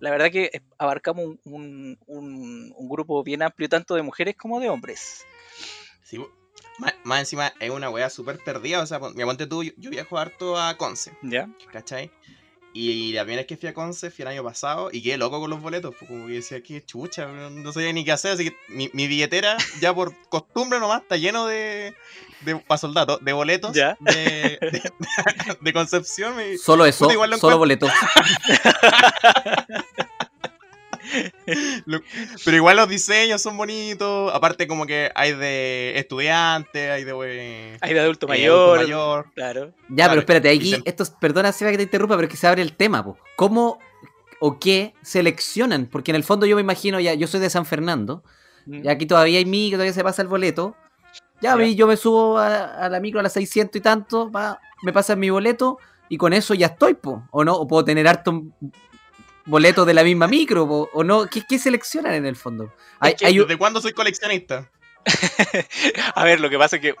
la 0.00 0.10
verdad 0.10 0.30
que 0.30 0.62
abarcamos 0.78 1.24
un, 1.24 1.38
un- 1.44 1.98
un- 2.06 2.74
un 2.76 2.88
grupo 2.88 3.22
bien 3.22 3.42
amplio, 3.42 3.68
tanto 3.68 3.94
de 3.94 4.02
mujeres 4.02 4.36
como 4.36 4.58
de 4.60 4.68
hombres. 4.68 5.24
Sí, 6.02 6.18
más, 6.78 6.94
más 7.04 7.20
encima 7.20 7.52
es 7.60 7.70
una 7.70 7.88
weá 7.90 8.10
súper 8.10 8.38
perdida. 8.42 8.80
O 8.82 8.86
sea, 8.86 8.98
mira, 8.98 9.26
ponte 9.26 9.46
tú, 9.46 9.62
yo, 9.62 9.72
yo 9.76 9.90
viajo 9.90 10.18
harto 10.18 10.58
a 10.58 10.76
Conce, 10.76 11.12
¿Ya? 11.22 11.48
¿cachai? 11.72 12.10
Y 12.72 13.12
la 13.12 13.22
primera 13.24 13.40
vez 13.40 13.46
que 13.48 13.56
fui 13.56 13.68
a 13.68 13.74
Conce 13.74 14.10
fui 14.12 14.22
el 14.22 14.28
año 14.28 14.44
pasado 14.44 14.90
y 14.92 15.02
quedé 15.02 15.16
loco 15.18 15.40
con 15.40 15.50
los 15.50 15.60
boletos. 15.60 15.94
pues, 15.98 16.08
Como 16.08 16.28
que 16.28 16.34
decía, 16.34 16.62
qué 16.62 16.84
chucha, 16.84 17.26
no, 17.26 17.50
no 17.50 17.72
sabía 17.72 17.92
ni 17.92 18.04
qué 18.04 18.12
hacer. 18.12 18.32
Así 18.32 18.44
que 18.50 18.56
mi, 18.68 18.88
mi 18.92 19.08
billetera, 19.08 19.56
ya 19.80 19.92
por 19.92 20.14
costumbre 20.28 20.78
nomás, 20.78 21.02
está 21.02 21.16
lleno 21.16 21.46
de. 21.46 21.94
de 22.42 22.56
para 22.56 22.78
soldados, 22.78 23.18
de 23.24 23.32
boletos 23.32 23.74
Ya. 23.74 23.96
De, 24.00 24.58
de, 24.60 24.82
de 25.60 25.72
Concepción. 25.72 26.36
me- 26.36 26.58
Solo 26.58 26.86
eso, 26.86 27.04
Puta, 27.06 27.14
igual 27.14 27.30
lo 27.30 27.38
solo 27.38 27.56
encuentro- 27.56 27.88
boleto. 27.88 27.88
Lo- 29.68 30.04
Pero 32.44 32.56
igual 32.56 32.76
los 32.76 32.88
diseños 32.88 33.40
son 33.42 33.56
bonitos. 33.56 34.32
Aparte, 34.34 34.66
como 34.66 34.86
que 34.86 35.10
hay 35.14 35.32
de 35.34 35.92
estudiantes, 35.96 36.90
hay 36.90 37.04
de. 37.04 37.12
eh, 37.24 37.78
Hay 37.80 37.94
de 37.94 38.00
adulto 38.00 38.26
eh, 38.26 38.28
mayor. 38.30 38.78
adulto 38.78 38.82
mayor. 38.94 39.26
Claro. 39.34 39.66
Ya, 39.88 39.94
Claro, 39.94 40.10
pero 40.10 40.20
espérate, 40.20 40.50
aquí, 40.50 40.70
se- 40.72 40.82
esto, 40.84 41.02
es- 41.02 41.10
perdona 41.10 41.52
Seba 41.52 41.70
que 41.70 41.76
te 41.78 41.82
interrumpa, 41.84 42.16
pero 42.16 42.26
es 42.26 42.30
que 42.32 42.36
se 42.38 42.46
abre 42.46 42.62
el 42.62 42.72
tema, 42.74 43.04
po. 43.04 43.16
¿Cómo 43.36 43.78
o 44.40 44.58
qué 44.58 44.94
seleccionan? 45.02 45.86
Porque 45.86 46.10
en 46.12 46.16
el 46.16 46.24
fondo 46.24 46.46
yo 46.46 46.56
me 46.56 46.62
imagino, 46.62 46.98
ya, 47.00 47.14
yo 47.14 47.26
soy 47.26 47.40
de 47.40 47.50
San 47.50 47.66
Fernando, 47.66 48.22
Mm. 48.66 48.84
y 48.84 48.88
aquí 48.88 49.06
todavía 49.06 49.38
hay 49.38 49.44
micro, 49.46 49.76
todavía 49.78 49.92
se 49.94 50.02
pasa 50.04 50.20
el 50.22 50.28
boleto. 50.28 50.76
Ya, 51.42 51.50
Ya. 51.50 51.56
vi, 51.56 51.74
yo 51.74 51.86
me 51.86 51.96
subo 51.96 52.36
a, 52.38 52.84
a 52.84 52.88
la 52.90 53.00
micro 53.00 53.20
a 53.20 53.22
las 53.22 53.32
600 53.32 53.76
y 53.76 53.80
tanto, 53.80 54.30
va, 54.30 54.60
me 54.82 54.92
pasan 54.92 55.18
mi 55.18 55.30
boleto, 55.30 55.78
y 56.10 56.16
con 56.18 56.32
eso 56.34 56.52
ya 56.54 56.66
estoy, 56.66 56.94
po. 56.94 57.26
O 57.30 57.44
no, 57.44 57.54
o 57.54 57.66
puedo 57.66 57.84
tener 57.84 58.06
harto 58.06 58.42
boletos 59.46 59.86
de 59.86 59.94
la 59.94 60.04
misma 60.04 60.26
micro, 60.28 60.66
po, 60.66 60.90
o 60.92 61.04
no, 61.04 61.26
¿qué, 61.26 61.42
qué 61.48 61.58
seleccionan 61.58 62.14
en 62.14 62.26
el 62.26 62.36
fondo? 62.36 62.72
Hay, 63.00 63.14
que, 63.14 63.26
hay 63.26 63.38
un- 63.40 63.46
¿Desde 63.46 63.58
cuándo 63.58 63.80
soy 63.80 63.92
coleccionista? 63.92 64.70
A 66.14 66.24
ver, 66.24 66.40
lo 66.40 66.50
que 66.50 66.58
pasa 66.58 66.76
es 66.76 66.82
que. 66.82 66.94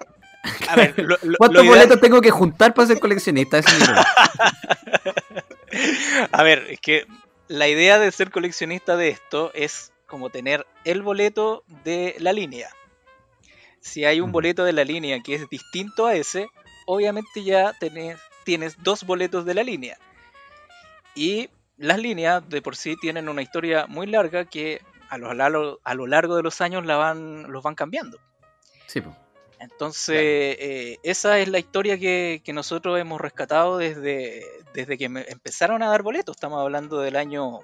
A 0.68 0.76
ver, 0.76 0.94
lo, 0.98 1.16
lo- 1.22 1.36
¿Cuántos 1.36 1.64
lo 1.64 1.70
boletos 1.70 2.00
tengo 2.00 2.20
que 2.20 2.30
juntar 2.30 2.72
para 2.74 2.88
ser 2.88 2.98
coleccionista? 2.98 3.58
Es. 3.58 3.66
A 6.32 6.42
ver, 6.42 6.66
es 6.70 6.80
que 6.80 7.06
la 7.48 7.68
idea 7.68 7.98
de 7.98 8.10
ser 8.10 8.30
coleccionista 8.30 8.96
de 8.96 9.08
esto 9.10 9.50
es 9.54 9.92
como 10.06 10.30
tener 10.30 10.66
el 10.84 11.02
boleto 11.02 11.64
de 11.84 12.16
la 12.18 12.32
línea. 12.32 12.68
Si 13.80 14.04
hay 14.04 14.20
un 14.20 14.32
boleto 14.32 14.64
de 14.64 14.72
la 14.72 14.84
línea 14.84 15.20
que 15.22 15.34
es 15.34 15.48
distinto 15.48 16.06
a 16.06 16.14
ese, 16.14 16.48
obviamente 16.86 17.44
ya 17.44 17.72
tenés, 17.78 18.18
tienes 18.44 18.76
dos 18.82 19.04
boletos 19.04 19.44
de 19.44 19.54
la 19.54 19.62
línea. 19.62 19.98
Y 21.14 21.48
las 21.80 21.98
líneas 21.98 22.48
de 22.48 22.62
por 22.62 22.76
sí 22.76 22.96
tienen 23.00 23.28
una 23.28 23.42
historia 23.42 23.86
muy 23.86 24.06
larga 24.06 24.44
que 24.44 24.80
a 25.08 25.18
lo, 25.18 25.34
largo- 25.34 25.80
a 25.82 25.94
lo 25.94 26.06
largo 26.06 26.36
de 26.36 26.42
los 26.42 26.60
años 26.60 26.86
la 26.86 26.96
van, 26.96 27.50
los 27.50 27.62
van 27.64 27.74
cambiando. 27.74 28.18
Sí, 28.86 29.00
po. 29.00 29.16
Entonces, 29.58 30.16
eh, 30.58 30.98
esa 31.02 31.38
es 31.38 31.48
la 31.48 31.58
historia 31.58 31.98
que, 31.98 32.40
que 32.44 32.52
nosotros 32.52 32.98
hemos 32.98 33.20
rescatado 33.20 33.76
desde, 33.78 34.42
desde 34.72 34.96
que 34.96 35.08
me- 35.10 35.26
empezaron 35.28 35.82
a 35.82 35.88
dar 35.90 36.02
boletos. 36.02 36.36
Estamos 36.36 36.60
hablando 36.62 37.00
del 37.00 37.16
año 37.16 37.58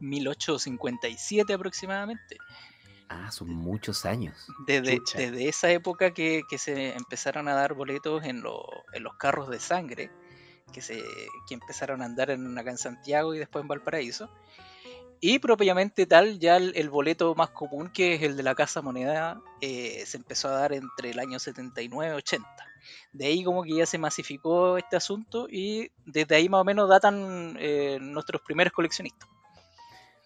1857 0.00 1.52
aproximadamente. 1.54 2.36
Ah, 3.08 3.30
son 3.30 3.50
muchos 3.50 4.04
años. 4.06 4.46
Desde, 4.66 5.00
desde 5.14 5.48
esa 5.48 5.70
época 5.70 6.12
que, 6.12 6.42
que 6.48 6.58
se 6.58 6.94
empezaron 6.94 7.48
a 7.48 7.54
dar 7.54 7.74
boletos 7.74 8.24
en, 8.24 8.40
lo- 8.42 8.66
en 8.92 9.02
los 9.02 9.14
carros 9.16 9.48
de 9.50 9.60
sangre, 9.60 10.10
que, 10.72 10.80
se, 10.80 11.02
que 11.48 11.54
empezaron 11.54 12.02
a 12.02 12.06
andar 12.06 12.30
en, 12.30 12.56
acá 12.58 12.70
en 12.70 12.78
Santiago 12.78 13.34
y 13.34 13.38
después 13.38 13.62
en 13.62 13.68
Valparaíso. 13.68 14.28
Y 15.20 15.38
propiamente 15.38 16.04
tal, 16.06 16.40
ya 16.40 16.56
el, 16.56 16.72
el 16.74 16.90
boleto 16.90 17.34
más 17.36 17.50
común, 17.50 17.90
que 17.92 18.14
es 18.14 18.22
el 18.22 18.36
de 18.36 18.42
la 18.42 18.56
Casa 18.56 18.82
Moneda, 18.82 19.40
eh, 19.60 20.02
se 20.04 20.16
empezó 20.16 20.48
a 20.48 20.52
dar 20.52 20.72
entre 20.72 21.10
el 21.10 21.18
año 21.20 21.38
79 21.38 22.12
y 22.14 22.16
80. 22.16 22.48
De 23.12 23.26
ahí 23.26 23.44
como 23.44 23.62
que 23.62 23.76
ya 23.76 23.86
se 23.86 23.98
masificó 23.98 24.78
este 24.78 24.96
asunto 24.96 25.46
y 25.48 25.92
desde 26.06 26.34
ahí 26.34 26.48
más 26.48 26.62
o 26.62 26.64
menos 26.64 26.88
datan 26.88 27.56
eh, 27.60 27.98
nuestros 28.00 28.42
primeros 28.42 28.72
coleccionistas. 28.72 29.28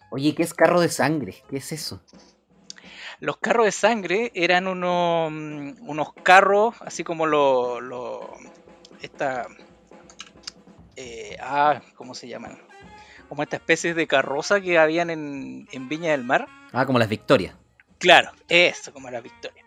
Oye, 0.09 0.33
¿qué 0.33 0.41
es 0.41 0.53
carro 0.55 0.79
de 0.81 0.89
sangre? 0.89 1.43
¿Qué 1.47 1.57
es 1.57 1.71
eso? 1.71 2.01
Los 3.19 3.37
carros 3.37 3.65
de 3.65 3.71
sangre 3.71 4.31
eran 4.33 4.67
unos, 4.67 5.31
mm, 5.31 5.87
unos 5.89 6.13
carros, 6.23 6.75
así 6.81 7.03
como 7.03 7.25
lo, 7.25 7.81
lo- 7.81 8.31
esta, 9.01 9.47
eh, 10.97 11.37
ah, 11.41 11.81
¿cómo 11.95 12.13
se 12.13 12.27
llaman? 12.27 12.59
Como 13.29 13.43
estas 13.43 13.59
especies 13.61 13.95
de 13.95 14.07
carroza 14.07 14.59
que 14.59 14.77
habían 14.77 15.09
en, 15.09 15.67
en 15.71 15.87
Viña 15.89 16.11
del 16.11 16.23
Mar. 16.23 16.47
Ah, 16.73 16.85
como 16.85 16.99
las 16.99 17.07
victorias. 17.09 17.55
Claro, 17.99 18.31
eso, 18.49 18.91
como 18.93 19.09
la 19.09 19.21
Victoria. 19.21 19.63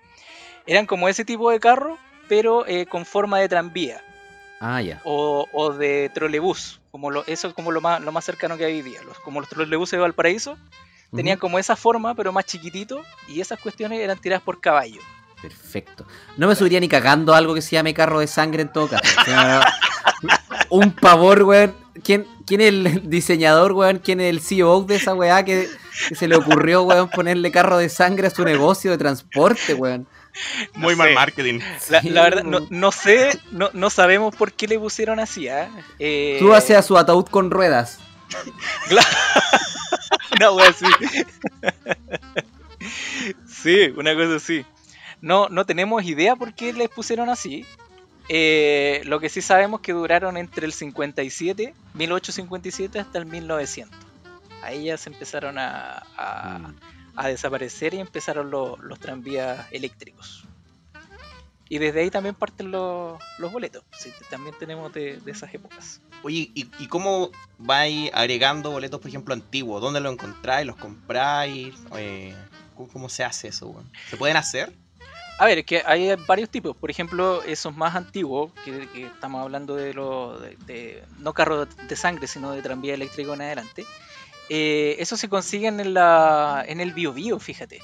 Eran 0.67 0.87
como 0.87 1.09
ese 1.09 1.25
tipo 1.25 1.51
de 1.51 1.59
carro, 1.61 1.99
pero 2.29 2.67
eh, 2.67 2.87
con 2.87 3.05
forma 3.05 3.39
de 3.41 3.49
tranvía 3.49 4.03
Ah, 4.61 4.81
ya. 4.83 5.01
o, 5.05 5.47
o 5.53 5.73
de 5.73 6.11
trolebús. 6.15 6.81
Como 6.91 7.11
lo, 7.11 7.25
eso 7.27 7.49
es 7.49 7.55
como 7.55 7.71
lo 7.73 7.81
más, 7.81 8.01
lo 8.01 8.13
más 8.13 8.25
cercano 8.25 8.57
que 8.57 8.65
hay 8.67 8.75
hoy 8.77 8.83
día. 8.83 9.03
Los, 9.03 9.19
como 9.21 9.41
los 9.41 9.49
trolebuses 9.49 9.93
de 9.93 10.03
Valparaíso, 10.03 10.59
tenían 11.15 11.39
como 11.39 11.59
esa 11.59 11.77
forma, 11.77 12.15
pero 12.15 12.33
más 12.33 12.45
chiquitito, 12.47 13.03
y 13.29 13.41
esas 13.41 13.59
cuestiones 13.61 14.01
eran 14.01 14.19
tiradas 14.19 14.43
por 14.43 14.61
caballo. 14.61 15.01
Perfecto. 15.43 16.07
No 16.37 16.49
me 16.49 16.55
subiría 16.55 16.81
ni 16.81 16.89
cagando 16.89 17.35
algo 17.35 17.55
que 17.55 17.63
se 17.63 17.71
llame 17.73 17.95
carro 17.95 18.21
de 18.21 18.27
sangre 18.27 18.63
en 18.63 18.73
todo 18.73 18.89
caso. 18.89 19.05
O 19.21 19.25
sea, 19.25 19.73
un 20.69 20.93
pavor, 20.93 21.43
weón. 21.45 21.75
¿Quién, 22.05 22.27
¿Quién 22.47 22.61
es 22.63 22.69
el 22.69 23.11
diseñador, 23.11 23.73
weón? 23.73 23.99
¿Quién 23.99 24.21
es 24.21 24.31
el 24.31 24.41
CEO 24.41 24.83
de 24.83 24.97
esa 24.97 25.15
weá 25.15 25.45
que, 25.45 25.69
que 26.09 26.15
se 26.15 26.29
le 26.29 26.37
ocurrió, 26.37 26.83
weón, 26.83 27.09
ponerle 27.11 27.51
carro 27.51 27.79
de 27.79 27.89
sangre 27.89 28.29
a 28.29 28.31
su 28.31 28.45
negocio 28.45 28.91
de 28.91 28.99
transporte, 28.99 29.75
weón? 29.75 30.07
Muy 30.75 30.93
No 30.93 30.99
mal 30.99 31.09
sé. 31.09 31.15
marketing. 31.15 31.61
La, 31.89 32.01
Sí, 32.01 32.11
la 32.11 32.23
verdad, 32.23 32.45
no, 32.45 32.67
no 32.71 32.93
sé, 32.93 33.39
no, 33.51 33.71
no 33.73 33.91
sabemos 33.91 34.35
por 34.37 34.53
qué 34.53 34.69
le 34.69 34.79
pusieron 34.79 35.19
así, 35.21 35.49
¿ah? 35.49 35.69
Eh, 35.99 36.37
Tú 36.39 36.55
haces 36.55 36.77
a 36.77 36.83
su 36.83 36.97
ataúd 36.97 37.25
con 37.27 37.51
ruedas. 37.51 37.99
Una 40.37 40.53
wea 40.53 40.69
así. 40.71 40.87
sí, 43.49 43.93
una 43.97 44.15
cosa 44.15 44.37
así. 44.37 44.65
No, 45.21 45.49
no 45.49 45.65
tenemos 45.67 46.03
idea 46.05 46.37
por 46.37 46.55
qué 46.55 46.73
les 46.73 46.89
pusieron 46.89 47.29
así. 47.29 47.67
Eh, 48.29 49.03
lo 49.05 49.19
que 49.21 49.29
sí 49.29 49.43
sabemos 49.43 49.81
que 49.81 49.93
duraron 49.93 50.37
entre 50.37 50.65
el 50.67 50.73
57, 50.73 51.75
1857 51.95 52.99
hasta 53.01 53.19
el 53.19 53.27
1900. 53.27 53.99
Ahí 54.63 54.85
ya 54.85 54.97
se 54.97 55.11
empezaron 55.11 55.59
a, 55.59 56.03
a- 56.17 56.59
Mm. 56.59 56.77
a 57.17 57.29
desaparecer 57.29 57.93
y 57.95 57.99
empezaron 57.99 58.51
los, 58.51 58.79
los 58.81 58.99
tranvías 59.01 59.67
eléctricos. 59.73 60.45
Y 61.69 61.79
desde 61.79 62.01
ahí 62.01 62.11
también 62.11 62.35
parten 62.35 62.71
los, 62.73 63.21
los 63.39 63.53
boletos. 63.53 63.85
Sí, 63.99 64.13
también 64.29 64.55
tenemos 64.59 64.93
de, 64.93 65.19
de 65.21 65.31
esas 65.31 65.53
épocas. 65.55 66.01
Oye, 66.23 66.51
¿y, 66.55 66.69
y 66.79 66.87
cómo 66.89 67.31
vais 67.59 68.11
agregando 68.13 68.71
boletos, 68.73 69.01
por 69.01 69.09
ejemplo, 69.09 69.35
antiguos? 69.35 69.81
¿Dónde 69.81 70.01
los 70.01 70.13
encontráis? 70.13 70.67
¿Los 70.67 70.77
compráis? 70.77 71.75
Eh, 71.97 72.35
¿cómo, 72.77 72.89
cómo 72.89 73.09
se 73.09 73.23
hace 73.25 73.49
eso? 73.49 73.85
¿Se 74.09 74.17
pueden 74.17 74.37
hacer? 74.37 74.73
A 75.41 75.47
ver, 75.47 75.59
es 75.61 75.65
que 75.65 75.83
hay 75.87 76.15
varios 76.27 76.51
tipos. 76.51 76.77
Por 76.77 76.91
ejemplo, 76.91 77.43
esos 77.45 77.75
más 77.75 77.97
antiguos, 77.97 78.53
que, 78.63 78.87
que 78.89 79.07
estamos 79.07 79.43
hablando 79.43 79.75
de 79.75 79.95
los. 79.95 80.39
De, 80.41 80.57
de- 80.67 81.03
no 81.19 81.33
carros 81.33 81.67
de 81.89 81.97
sangre, 81.97 82.27
sino 82.27 82.53
de 82.53 82.61
tranvía 82.61 82.93
eléctrico 82.93 83.33
en 83.33 83.41
adelante. 83.41 83.87
Eh, 84.51 84.97
esos 84.99 85.19
se 85.19 85.29
consiguen 85.31 85.81
en, 85.81 85.95
la, 85.95 86.63
en 86.69 86.81
el 86.81 86.93
Biobío, 86.93 87.39
fíjate. 87.39 87.81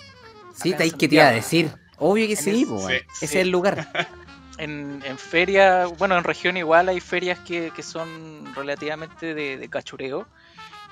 Sí, 0.55 0.75
te 0.75 0.90
que 0.90 1.09
te 1.09 1.14
iba 1.14 1.29
a 1.29 1.33
decir. 1.33 1.71
Obvio 1.99 2.27
que 2.27 2.35
En 2.35 2.38
sí, 2.38 2.51
el- 2.62 2.66
po, 2.66 2.75
weón. 2.75 2.90
sí, 2.90 2.97
Ese 2.97 3.27
sí. 3.27 3.38
es 3.38 3.42
el 3.42 3.49
lugar. 3.51 3.88
en, 4.59 5.03
en 5.07 5.16
feria, 5.19 5.87
bueno, 5.87 6.19
en 6.19 6.25
región 6.25 6.57
igual 6.59 6.88
hay 6.90 7.01
ferias 7.01 7.38
que, 7.38 7.71
que 7.75 7.83
son 7.83 8.55
relativamente 8.55 9.33
de, 9.35 9.57
de 9.57 9.69
cachureo. 9.71 10.27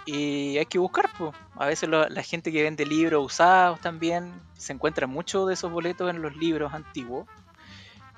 Y 0.06 0.58
hay 0.58 0.66
que 0.66 0.78
buscar, 0.78 1.08
pues. 1.16 1.34
A 1.56 1.66
veces 1.66 1.88
lo- 1.88 2.08
la 2.08 2.22
gente 2.22 2.52
que 2.52 2.62
vende 2.62 2.84
libros 2.84 3.24
usados 3.24 3.80
también 3.80 4.32
se 4.56 4.72
encuentra 4.72 5.06
mucho 5.06 5.46
de 5.46 5.54
esos 5.54 5.70
boletos 5.72 6.10
en 6.10 6.20
los 6.20 6.36
libros 6.36 6.72
antiguos. 6.74 7.26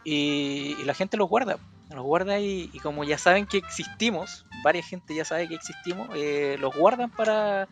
Y, 0.04 0.76
y 0.78 0.84
la 0.84 0.94
gente 0.94 1.16
los 1.16 1.28
guarda. 1.28 1.58
Los 1.90 2.04
guarda 2.04 2.38
y, 2.40 2.70
y 2.72 2.80
como 2.80 3.04
ya 3.04 3.16
saben 3.18 3.46
que 3.46 3.58
existimos, 3.58 4.44
varias 4.64 4.86
gente 4.88 5.14
ya 5.14 5.24
sabe 5.24 5.46
que 5.48 5.54
existimos, 5.54 6.08
eh, 6.14 6.56
los 6.60 6.74
guardan 6.74 7.10
para 7.10 7.68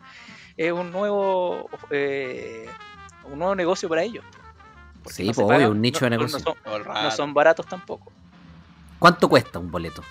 eh, 0.55 0.71
un 0.71 0.91
nuevo 0.91 1.69
eh, 1.89 2.69
un 3.25 3.39
nuevo 3.39 3.55
negocio 3.55 3.89
para 3.89 4.03
ellos. 4.03 4.23
Sí, 5.07 5.25
no 5.27 5.33
pues, 5.33 5.47
pagan- 5.47 5.57
obvio, 5.57 5.71
un 5.71 5.81
nicho 5.81 6.05
de 6.05 6.11
no 6.11 6.17
negocio. 6.17 6.39
son- 6.39 6.83
no 7.03 7.11
son 7.11 7.33
baratos 7.33 7.65
tampoco. 7.67 8.11
¿Cuánto 8.99 9.27
cuesta 9.27 9.59
un 9.59 9.69
boleto? 9.69 10.01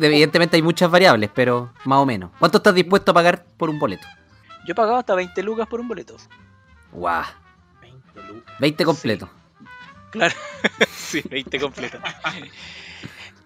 Evidentemente 0.00 0.56
hay 0.56 0.62
muchas 0.62 0.90
variables, 0.90 1.30
pero 1.34 1.72
más 1.84 1.98
o 1.98 2.06
menos. 2.06 2.30
¿Cuánto 2.38 2.58
estás 2.58 2.74
dispuesto 2.74 3.10
a 3.10 3.14
pagar 3.14 3.44
por 3.56 3.70
un 3.70 3.78
boleto? 3.78 4.06
Yo 4.66 4.72
he 4.72 4.74
pagado 4.74 4.98
hasta 4.98 5.14
20 5.14 5.42
lucas 5.42 5.66
por 5.66 5.80
un 5.80 5.88
boleto. 5.88 6.16
Guau, 6.92 7.24
20 7.80 8.22
lucas. 8.22 8.54
20 8.60 8.84
completo. 8.84 9.30
Claro, 10.10 10.34
sí, 10.94 11.22
20 11.28 11.58
completo. 11.58 11.98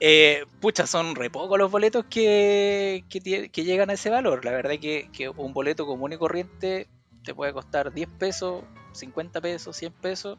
Eh, 0.00 0.44
pucha, 0.60 0.86
son 0.86 1.14
re 1.14 1.30
pocos 1.30 1.58
los 1.58 1.70
boletos 1.70 2.04
que, 2.10 3.04
que, 3.08 3.64
llegan 3.64 3.88
a 3.88 3.94
ese 3.94 4.10
valor. 4.10 4.44
La 4.44 4.50
verdad 4.50 4.72
que, 4.80 5.08
que 5.12 5.28
un 5.28 5.52
boleto 5.52 5.86
común 5.86 6.12
y 6.12 6.18
corriente 6.18 6.88
te 7.24 7.34
puede 7.34 7.52
costar 7.52 7.92
10 7.92 8.08
pesos, 8.18 8.64
50 8.92 9.40
pesos, 9.40 9.76
100 9.76 9.92
pesos. 9.92 10.38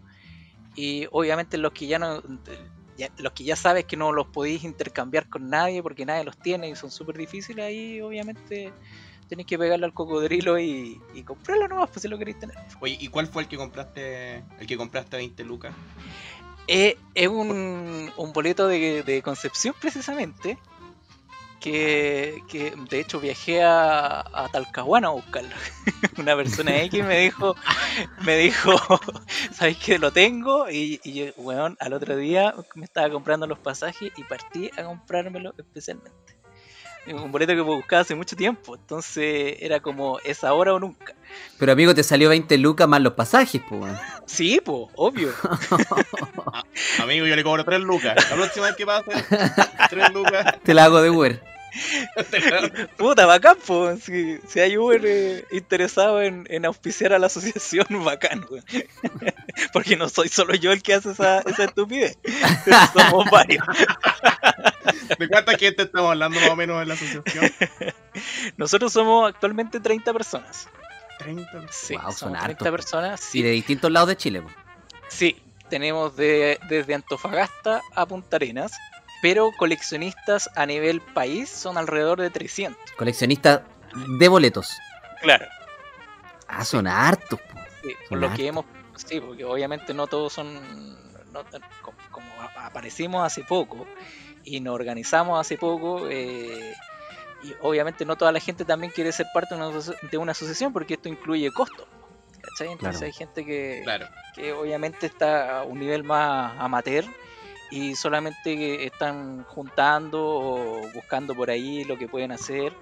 Y 0.76 1.08
obviamente 1.12 1.58
los 1.58 1.72
que 1.72 1.88
ya 1.88 1.98
no 1.98 2.22
ya- 2.97 3.12
los 3.17 3.33
que 3.33 3.43
ya 3.43 3.55
sabes 3.55 3.86
que 3.86 3.95
no 3.97 4.12
los 4.12 4.27
podéis 4.27 4.63
intercambiar 4.63 5.27
con 5.29 5.49
nadie 5.49 5.81
porque 5.83 6.05
nadie 6.05 6.23
los 6.23 6.38
tiene 6.38 6.69
y 6.69 6.75
son 6.75 6.91
súper 6.91 7.17
difíciles, 7.17 7.63
ahí 7.65 8.01
obviamente 8.01 8.73
tenéis 9.29 9.47
que 9.47 9.57
pegarle 9.57 9.86
al 9.86 9.93
cocodrilo 9.93 10.57
y, 10.60 11.01
y 11.13 11.23
comprarlo 11.23 11.67
nomás, 11.67 11.89
pues 11.89 12.01
si 12.01 12.07
lo 12.07 12.17
queréis 12.17 12.39
tener. 12.39 12.55
Oye, 12.79 12.97
¿y 12.99 13.07
cuál 13.10 13.27
fue 13.27 13.43
el 13.43 13.49
que 13.49 13.57
compraste? 13.57 14.43
El 14.60 14.67
que 14.67 14.77
compraste 14.77 15.15
a 15.15 15.19
20 15.19 15.43
lucas. 15.43 15.73
Eh, 16.67 16.97
es 17.13 17.27
un, 17.27 18.12
un 18.17 18.33
boleto 18.33 18.67
de, 18.67 19.03
de 19.03 19.21
Concepción 19.21 19.73
precisamente. 19.79 20.57
Que, 21.60 22.43
que 22.48 22.74
de 22.89 23.00
hecho 23.00 23.20
viajé 23.20 23.63
a, 23.63 24.20
a 24.20 24.50
a 25.06 25.10
buscarlo. 25.10 25.56
Una 26.17 26.36
persona 26.36 26.82
X 26.84 27.04
me 27.04 27.20
dijo, 27.20 27.56
me 28.24 28.38
dijo, 28.38 28.72
¿sabes 29.52 29.78
que 29.78 29.98
lo 29.98 30.12
tengo? 30.12 30.70
Y, 30.70 31.00
y 31.04 31.13
yo, 31.13 31.26
weón, 31.38 31.76
al 31.80 31.93
otro 31.93 32.15
día 32.15 32.54
me 32.76 32.86
estaba 32.86 33.10
comprando 33.10 33.48
los 33.48 33.60
pasajes 33.60 34.12
y 34.15 34.24
partí 34.24 34.70
a 34.78 34.84
comprármelo 34.84 35.54
especialmente. 35.58 36.37
Un 37.13 37.32
boleto 37.32 37.54
que 37.54 37.62
buscaba 37.62 38.02
hace 38.02 38.15
mucho 38.15 38.36
tiempo, 38.36 38.76
entonces 38.76 39.58
era 39.60 39.80
como 39.80 40.20
es 40.24 40.43
ahora 40.43 40.74
o 40.74 40.80
nunca. 40.80 41.15
Pero 41.58 41.72
amigo, 41.72 41.96
te 41.96 42.04
salió 42.04 42.30
20 42.30 42.58
lucas 42.58 42.88
más 42.88 43.02
los 43.02 43.13
pasajes, 43.13 43.62
pues. 43.67 43.82
weón. 43.82 43.98
Sí, 44.26 44.62
pues, 44.63 44.88
obvio. 44.96 45.30
Amigo, 47.02 47.26
yo 47.26 47.36
le 47.36 47.43
cobro 47.43 47.63
3 47.63 47.80
lucas. 47.82 48.15
La 48.30 48.36
próxima 48.36 48.67
vez 48.67 48.76
que 48.76 48.86
pase, 48.86 49.12
3 49.89 50.13
lucas. 50.13 50.56
Te 50.63 50.74
la 50.74 50.86
hago 50.86 51.02
de 51.02 51.10
Uber. 51.10 51.57
Puta, 52.97 53.25
bacán, 53.25 53.58
pues. 53.65 54.03
Si, 54.03 54.39
si 54.47 54.60
hay 54.60 54.77
Uber 54.77 55.01
eh, 55.06 55.45
interesado 55.51 56.21
en, 56.21 56.45
en 56.49 56.65
auspiciar 56.65 57.13
a 57.13 57.19
la 57.19 57.27
asociación, 57.27 57.86
bacán. 58.03 58.45
Porque 59.73 59.95
no 59.95 60.10
soy 60.10 60.30
solo 60.30 60.56
yo 60.56 60.71
el 60.71 60.82
que 60.82 60.93
hace 60.95 61.12
esa, 61.12 61.39
esa 61.39 61.65
estupidez. 61.65 62.17
Somos 62.93 63.30
varios. 63.30 63.65
¿De 65.17 65.27
cuánta 65.27 65.58
gente 65.58 65.84
estamos 65.84 66.12
hablando 66.12 66.39
más 66.39 66.49
o 66.49 66.56
menos 66.56 66.82
en 66.82 66.88
la 66.88 66.93
asociación? 66.93 67.51
Nosotros 68.58 68.93
somos 68.93 69.30
actualmente 69.30 69.80
30 69.80 70.13
personas. 70.13 70.67
30. 71.19 71.67
Sí, 71.71 71.95
Guau, 71.95 72.12
son 72.12 72.17
somos 72.17 72.39
30 72.39 72.45
hartos, 72.45 72.67
po. 72.67 72.71
personas. 72.71 73.36
Y 73.36 73.41
de 73.41 73.51
distintos 73.51 73.91
lados 73.91 74.10
de 74.10 74.17
Chile, 74.17 74.41
pues. 74.41 74.56
sí, 75.08 75.41
tenemos 75.69 76.15
de, 76.15 76.60
desde 76.69 76.93
Antofagasta 76.93 77.82
a 77.95 78.06
Punta 78.06 78.36
Arenas. 78.38 78.73
Pero 79.21 79.51
coleccionistas 79.51 80.49
a 80.56 80.65
nivel 80.65 81.01
país 81.01 81.49
son 81.49 81.77
alrededor 81.77 82.21
de 82.21 82.30
300. 82.30 82.80
Coleccionistas 82.97 83.62
de 84.19 84.27
boletos. 84.27 84.77
Claro. 85.21 85.45
Ah, 86.47 86.63
son 86.63 86.88
hartos, 86.88 87.39
po. 87.41 87.60
Sí, 87.84 87.93
por 88.10 88.17
lo 88.19 88.27
hartos. 88.27 88.39
que 88.39 88.47
hemos, 88.47 88.65
sí, 88.95 89.19
porque 89.19 89.43
obviamente 89.43 89.93
no 89.93 90.08
todos 90.08 90.34
son, 90.34 90.53
no- 91.32 91.43
co- 91.82 91.93
como, 92.12 92.27
aparecimos 92.58 93.25
hace 93.25 93.43
poco 93.43 93.86
y 94.43 94.60
nos 94.60 94.75
organizamos 94.75 95.39
hace 95.39 95.58
poco, 95.58 96.08
eh, 96.10 96.73
y 97.43 97.53
obviamente 97.62 98.06
no 98.06 98.15
toda 98.15 98.32
la 98.32 98.39
gente 98.39 98.65
también 98.65 98.91
quiere 98.93 99.12
ser 99.12 99.27
parte 99.34 99.56
de 99.56 99.62
una, 99.62 99.80
de 100.12 100.17
una 100.17 100.32
asociación 100.32 100.71
porque 100.73 100.93
esto 100.95 101.10
incluye 101.10 101.51
costos. 101.51 101.88
¿cachai? 102.41 102.71
Entonces 102.71 102.99
Claro. 102.99 103.06
hay 103.06 103.13
gente 103.13 103.45
que, 103.45 103.82
Claro. 103.84 104.08
que 104.36 104.53
obviamente 104.53 105.06
está 105.08 105.60
a 105.60 105.63
un 105.63 105.80
nivel 105.80 106.03
más 106.03 106.53
amateur 106.60 107.03
y 107.71 107.95
solamente 107.95 108.86
están 108.86 109.43
juntando 109.43 110.23
o 110.23 110.82
buscando 110.93 111.36
por 111.36 111.49
ahí 111.49 111.84
lo 111.84 111.97
que 111.97 112.08
pueden 112.08 112.32
hacer. 112.32 112.73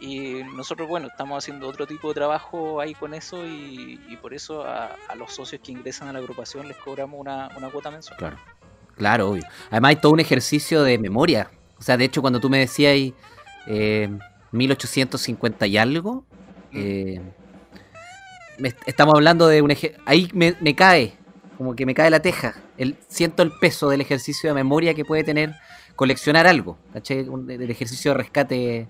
Y 0.00 0.42
nosotros, 0.56 0.88
bueno, 0.88 1.08
estamos 1.08 1.36
haciendo 1.44 1.68
otro 1.68 1.86
tipo 1.86 2.08
de 2.08 2.14
trabajo 2.14 2.80
ahí 2.80 2.94
con 2.94 3.12
eso 3.12 3.46
y, 3.46 4.00
y 4.08 4.16
por 4.16 4.32
eso 4.32 4.64
a, 4.64 4.96
a 5.08 5.14
los 5.14 5.32
socios 5.32 5.60
que 5.62 5.72
ingresan 5.72 6.08
a 6.08 6.12
la 6.12 6.20
agrupación 6.20 6.66
les 6.68 6.76
cobramos 6.78 7.20
una, 7.20 7.50
una 7.56 7.68
cuota 7.68 7.90
mensual. 7.90 8.16
Claro. 8.18 8.38
Claro, 8.96 9.30
obvio. 9.30 9.44
Además 9.70 9.90
hay 9.90 9.96
todo 9.96 10.12
un 10.12 10.20
ejercicio 10.20 10.82
de 10.82 10.98
memoria. 10.98 11.50
O 11.78 11.82
sea, 11.82 11.96
de 11.96 12.04
hecho, 12.04 12.20
cuando 12.20 12.38
tú 12.40 12.50
me 12.50 12.58
decías 12.58 12.92
ahí, 12.92 13.14
eh, 13.66 14.10
1850 14.52 15.66
y 15.66 15.78
algo, 15.78 16.24
eh, 16.72 17.20
me- 18.58 18.74
estamos 18.86 19.14
hablando 19.14 19.48
de 19.48 19.62
un 19.62 19.74
Ahí 20.04 20.28
me, 20.34 20.54
me 20.60 20.74
cae, 20.74 21.14
como 21.60 21.76
que 21.76 21.84
me 21.84 21.92
cae 21.94 22.08
la 22.08 22.20
teja. 22.22 22.54
El, 22.78 22.96
siento 23.08 23.42
el 23.42 23.52
peso 23.52 23.90
del 23.90 24.00
ejercicio 24.00 24.48
de 24.48 24.54
memoria 24.54 24.94
que 24.94 25.04
puede 25.04 25.24
tener 25.24 25.54
coleccionar 25.94 26.46
algo. 26.46 26.78
del 26.94 27.70
ejercicio 27.70 28.12
de 28.12 28.16
rescate 28.16 28.88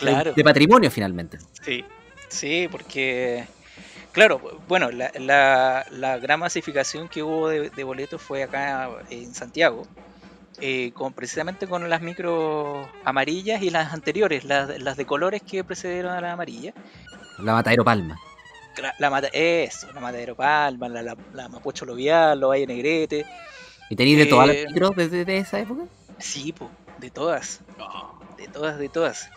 de- 0.00 0.44
patrimonio 0.44 0.92
finalmente. 0.92 1.38
Sí, 1.64 1.84
sí, 2.28 2.68
porque, 2.70 3.44
claro, 4.12 4.40
bueno, 4.68 4.92
la, 4.92 5.10
la, 5.18 5.84
la 5.90 6.18
gran 6.18 6.38
masificación 6.38 7.08
que 7.08 7.24
hubo 7.24 7.48
de, 7.48 7.70
de 7.70 7.82
boletos 7.82 8.22
fue 8.22 8.44
acá 8.44 8.90
en 9.10 9.34
Santiago, 9.34 9.84
eh, 10.60 10.92
con, 10.94 11.14
precisamente 11.14 11.66
con 11.66 11.90
las 11.90 12.00
micro 12.00 12.88
amarillas 13.04 13.60
y 13.60 13.70
las 13.70 13.92
anteriores, 13.92 14.44
las, 14.44 14.78
las 14.80 14.96
de 14.96 15.04
colores 15.04 15.42
que 15.42 15.64
precedieron 15.64 16.12
a 16.12 16.20
la 16.20 16.30
amarilla. 16.34 16.74
La 17.40 17.54
Matadero 17.54 17.82
Palma. 17.82 18.16
La, 18.78 18.94
la 18.98 19.10
mata, 19.10 19.28
eso, 19.32 19.86
la 19.92 20.00
Matadero 20.00 20.34
Palma, 20.34 20.88
la, 20.88 21.02
la, 21.02 21.16
la 21.32 21.48
Mapocho 21.48 21.84
Lovial, 21.84 22.38
los 22.40 22.50
Valle 22.50 22.66
Negrete. 22.66 23.24
¿Y 23.90 23.96
tenéis 23.96 24.18
de 24.18 24.26
todas 24.26 24.48
las 24.48 24.56
Eh, 24.56 24.66
micros 24.68 24.96
desde 24.96 25.24
de 25.24 25.38
esa 25.38 25.60
época? 25.60 25.84
Sí, 26.18 26.52
po, 26.52 26.70
de 26.98 27.10
todas. 27.10 27.60
De 28.38 28.48
todas, 28.48 28.78
de 28.78 28.88
todas. 28.88 29.28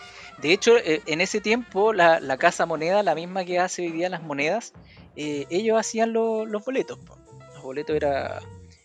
De 0.42 0.54
hecho, 0.54 0.78
eh, 0.78 1.02
en 1.06 1.22
ese 1.22 1.40
tiempo, 1.40 1.94
la, 1.94 2.20
la 2.20 2.38
Casa 2.38 2.66
Moneda, 2.66 3.04
la 3.04 3.14
misma 3.16 3.46
que 3.46 3.60
hace 3.60 3.84
hoy 3.84 3.92
día 3.92 4.10
las 4.10 4.24
monedas, 4.24 4.74
eh, 5.16 5.46
ellos 5.50 5.78
hacían 5.80 6.14
lo- 6.14 6.46
los 6.46 6.66
boletos. 6.66 6.98
po. 7.00 7.18
Los 7.54 7.64
boletos 7.64 7.96
era, 7.96 8.40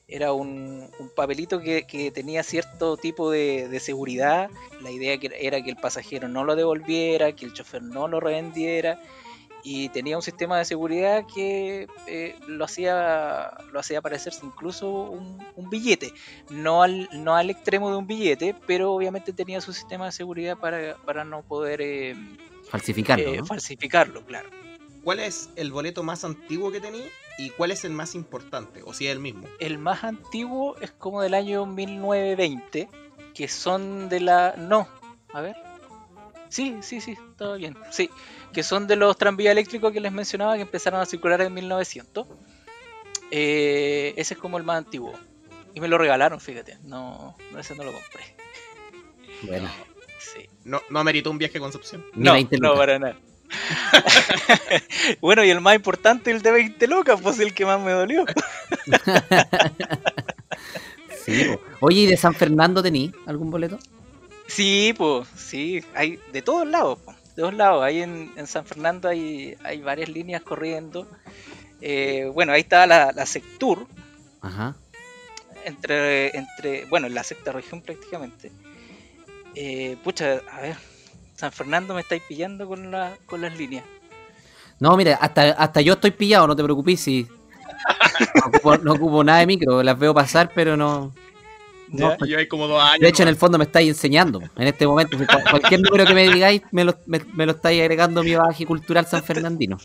era 0.09 0.33
un, 0.35 0.91
un 0.99 1.09
papelito 1.15 1.61
que, 1.61 1.87
que 1.87 2.11
tenía 2.11 2.43
cierto 2.43 2.97
tipo 2.99 3.31
de, 3.31 3.69
de 3.69 3.81
seguridad. 3.81 4.51
La 4.83 4.91
idea 4.91 5.17
que 5.19 5.31
era 5.41 5.63
que 5.63 5.71
el 5.71 5.77
pasajero 5.77 6.29
no 6.29 6.45
lo 6.45 6.57
devolviera, 6.57 7.33
que 7.33 7.47
el 7.47 7.55
chofer 7.55 7.83
no 7.83 8.07
lo 8.09 8.21
revendiera. 8.21 8.99
Y 9.65 9.91
tenía 9.91 10.17
un 10.17 10.23
sistema 10.23 10.59
de 10.59 10.65
seguridad 10.65 11.25
que 11.33 11.87
eh, 12.09 12.35
lo 12.49 12.65
hacía 12.65 13.53
lo 13.73 13.79
hacía 13.79 14.03
parecerse 14.03 14.45
incluso 14.45 14.91
un, 14.91 15.39
un 15.55 15.71
billete 15.71 16.13
no 16.51 16.83
al, 16.83 17.09
no 17.13 17.37
al 17.37 17.51
extremo 17.51 17.91
de 17.91 17.97
un 17.97 18.07
billete, 18.07 18.55
pero 18.67 18.93
obviamente 18.93 19.33
tenía 19.33 19.61
su 19.61 19.73
sistema 19.73 20.07
de 20.07 20.13
seguridad 20.13 20.59
para, 20.59 20.97
para 21.05 21.25
no 21.25 21.43
poder 21.43 21.81
eh, 21.81 22.17
Falsificarlo, 22.69 23.33
eh, 23.33 23.39
¿no? 23.39 23.47
falsificarlo, 23.47 24.25
claro. 24.25 24.49
¿Cuál 25.03 25.19
es 25.19 25.51
el 25.57 25.73
boleto 25.73 26.03
más 26.03 26.25
antiguo 26.25 26.71
que 26.71 26.81
tenéis 26.81 27.11
y 27.37 27.51
cuál 27.51 27.73
es 27.73 27.85
el 27.85 27.93
más 27.93 28.15
importante? 28.15 28.83
O 28.85 28.95
si 28.95 29.07
es 29.07 29.13
el 29.13 29.19
mismo. 29.19 29.49
El 29.59 29.79
más 29.79 30.05
antiguo 30.05 30.77
es 30.81 30.93
como 30.93 31.23
del 31.23 31.35
año 31.35 31.67
1920, 31.67 32.89
que 33.35 33.49
son 33.49 34.09
de 34.09 34.21
la... 34.21 34.55
No, 34.57 34.87
a 35.33 35.41
ver. 35.41 35.57
Sí, 36.51 36.77
sí, 36.83 37.01
sí, 37.01 37.17
todo 37.37 37.57
bien. 37.57 37.77
Sí, 37.91 38.11
que 38.53 38.63
son 38.63 38.87
de 38.87 38.97
los 38.97 39.17
tranvías 39.17 39.53
eléctricos 39.53 39.93
que 39.93 40.01
les 40.01 40.13
mencionaba 40.13 40.57
que 40.57 40.63
empezaron 40.63 41.01
a 41.01 41.07
circular 41.07 41.41
en 41.41 41.55
1900. 41.55 42.27
Eh, 43.31 44.15
ese 44.17 44.35
es 44.35 44.41
como 44.41 44.59
el 44.59 44.65
más 44.65 44.79
antiguo. 44.79 45.13
Y 45.75 45.81
me 45.81 45.89
lo 45.89 45.97
regalaron, 45.99 46.41
fíjate. 46.41 46.79
No, 46.83 47.37
no 47.51 47.59
ese 47.59 47.75
no 47.75 47.85
lo 47.85 47.93
compré. 47.93 48.37
Bueno, 49.43 49.71
Sí. 50.19 50.49
No, 50.65 50.81
no 50.89 51.01
ameritó 51.01 51.31
un 51.31 51.39
viaje 51.39 51.59
a 51.59 51.61
Concepción. 51.61 52.05
No, 52.15 52.33
20 52.33 52.59
no, 52.59 52.75
para 52.75 52.99
nada. 52.99 53.17
bueno, 55.21 55.45
y 55.45 55.51
el 55.51 55.61
más 55.61 55.75
importante, 55.75 56.31
el 56.31 56.41
de 56.41 56.53
20 56.53 56.87
lucas, 56.87 57.21
pues 57.21 57.39
el 57.41 57.53
que 57.53 57.67
más 57.67 57.81
me 57.81 57.93
dolió. 57.93 58.25
Sí, 61.25 61.45
po. 61.45 61.61
Oye, 61.87 62.01
¿y 62.01 62.07
de 62.07 62.17
San 62.17 62.35
Fernando 62.35 62.83
tení 62.83 63.13
algún 63.27 63.49
boleto? 63.49 63.79
Sí, 64.49 64.93
pues, 64.99 65.29
sí, 65.37 65.81
hay 65.95 66.19
de 66.33 66.43
todos 66.43 66.67
lados, 66.67 66.99
po, 66.99 67.15
de 67.35 67.43
todos 67.43 67.55
lados. 67.55 67.83
Ahí 67.83 68.03
en, 68.03 68.33
en 68.37 68.47
San 68.47 68.65
Fernando 68.65 69.09
hay, 69.09 69.57
hay 69.65 69.81
varias 69.81 70.09
líneas 70.09 70.43
corriendo. 70.43 71.07
Eh, 71.81 72.31
bueno, 72.33 72.53
ahí 72.53 72.61
está 72.61 72.87
la, 72.87 73.13
la 73.13 73.27
Sectur, 73.27 73.87
Ajá. 74.41 74.77
entre, 75.65 76.37
entre, 76.37 76.85
bueno, 76.87 77.09
en 77.09 77.15
la 77.15 77.25
sexta 77.25 77.53
región 77.53 77.83
prácticamente. 77.83 78.53
Eh, 79.55 79.97
pucha, 80.05 80.41
a 80.53 80.61
ver, 80.61 80.77
San 81.35 81.53
Fernando 81.53 81.95
me 81.95 82.03
estáis 82.03 82.23
pillando 82.23 82.69
con, 82.69 82.91
la, 82.91 83.17
con 83.27 83.41
las 83.41 83.57
líneas. 83.59 83.85
No, 84.79 84.97
mira, 84.97 85.17
hasta, 85.21 85.51
hasta 85.51 85.81
yo 85.81 85.95
estoy 85.95 86.13
pillado, 86.13 86.47
no 86.47 86.57
te 86.57 86.63
preocupes 86.63 87.01
si. 87.01 87.27
No 88.35 88.47
ocupo, 88.47 88.77
no 88.79 88.93
ocupo 88.93 89.25
nada 89.25 89.41
de 89.41 89.47
micro, 89.47 89.83
las 89.83 89.99
veo 89.99 90.15
pasar, 90.15 90.53
pero 90.55 90.77
no. 90.77 91.13
No 91.93 92.17
Ya. 92.19 92.27
Yo 92.27 92.39
hay 92.39 92.49
como 92.49 92.67
dos 92.67 92.83
años. 92.83 93.01
de 93.01 93.09
hecho, 93.09 93.23
en 93.23 93.29
el 93.29 93.37
fondo 93.37 93.59
me 93.59 93.65
estáis 93.65 93.89
enseñando. 93.89 94.41
En 94.57 94.67
este 94.67 94.87
momento, 94.87 95.17
cualquier 95.51 95.81
número 95.81 96.05
que 96.07 96.15
me 96.15 96.29
digáis, 96.29 96.63
me 96.73 96.85
lo, 96.85 96.97
me, 97.07 97.21
me 97.35 97.47
lo 97.47 97.53
estáis 97.53 97.81
agregando 97.81 98.23
mi 98.25 98.35
bagaje 98.35 98.67
cultural 98.67 99.07
san 99.07 99.23
fernandino. 99.23 99.79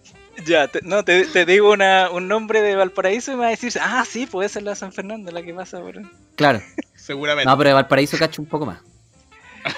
Ya, 0.46 0.68
te, 0.68 0.80
no, 0.84 1.04
te, 1.04 1.26
te 1.26 1.46
digo 1.46 1.72
una, 1.72 2.10
un 2.10 2.28
nombre 2.28 2.62
de 2.62 2.76
Valparaíso 2.76 3.32
y 3.32 3.36
me 3.36 3.42
vas 3.42 3.48
a 3.48 3.52
decir, 3.52 3.74
ah, 3.82 4.04
sí, 4.08 4.26
puede 4.26 4.50
ser 4.50 4.64
la 4.64 4.76
San 4.76 4.92
Fernando 4.94 5.32
la 5.32 5.44
que 5.44 5.54
pasa 5.54 5.80
por. 5.80 5.96
Claro. 6.36 6.62
Seguramente. 6.96 7.50
No, 7.50 7.58
pero 7.58 7.70
de 7.70 7.74
Valparaíso 7.74 8.18
cacho 8.18 8.42
un 8.42 8.48
poco 8.48 8.66
más. 8.66 8.80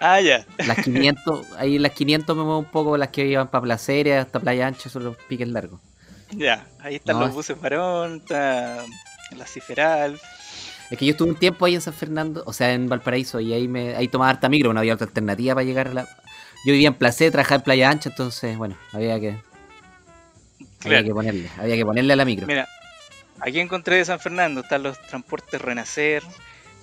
Ah, 0.00 0.20
ya. 0.20 0.44
Las 0.58 0.84
500, 0.84 1.46
ahí 1.56 1.78
las 1.78 1.92
500 1.92 2.36
me 2.36 2.42
muevo 2.42 2.58
un 2.58 2.66
poco, 2.66 2.96
las 2.96 3.08
que 3.08 3.26
iban 3.26 3.48
para 3.48 3.62
Placeres 3.62 4.20
hasta 4.20 4.38
Playa 4.38 4.66
Ancha 4.66 4.90
son 4.90 5.04
los 5.04 5.16
piques 5.16 5.48
largos. 5.48 5.80
Ya, 6.30 6.66
ahí 6.80 6.96
están 6.96 7.16
No, 7.16 7.20
los 7.20 7.30
es- 7.30 7.34
buses 7.34 7.56
está 7.56 8.84
la 9.36 9.46
Ciferal. 9.46 10.20
Es 10.90 10.98
que 10.98 11.04
yo 11.04 11.12
estuve 11.12 11.30
un 11.30 11.36
tiempo 11.36 11.66
ahí 11.66 11.74
en 11.74 11.80
San 11.80 11.92
Fernando, 11.92 12.42
o 12.46 12.52
sea, 12.52 12.72
en 12.72 12.88
Valparaíso, 12.88 13.40
y 13.40 13.52
ahí 13.52 13.68
me 13.68 13.94
ahí 13.94 14.08
tomaba 14.08 14.30
harta 14.30 14.48
micro, 14.48 14.72
no 14.72 14.80
había 14.80 14.94
otra 14.94 15.06
alternativa 15.06 15.54
para 15.54 15.64
llegar 15.64 15.88
a 15.88 15.92
la... 15.92 16.08
Yo 16.64 16.72
vivía 16.72 16.88
en 16.88 16.94
Placer, 16.94 17.30
trabajaba 17.30 17.56
en 17.56 17.62
Playa 17.62 17.90
Ancha, 17.90 18.08
entonces, 18.08 18.56
bueno, 18.56 18.76
había 18.92 19.20
que, 19.20 19.38
había 20.84 21.04
que 21.04 21.12
ponerle, 21.12 21.50
había 21.58 21.76
que 21.76 21.84
ponerle 21.84 22.12
a 22.14 22.16
la 22.16 22.24
micro. 22.24 22.46
Mira, 22.46 22.68
aquí 23.40 23.60
encontré 23.60 23.96
de 23.96 24.04
San 24.06 24.18
Fernando, 24.18 24.62
están 24.62 24.82
los 24.82 25.00
transportes 25.02 25.60
Renacer, 25.60 26.22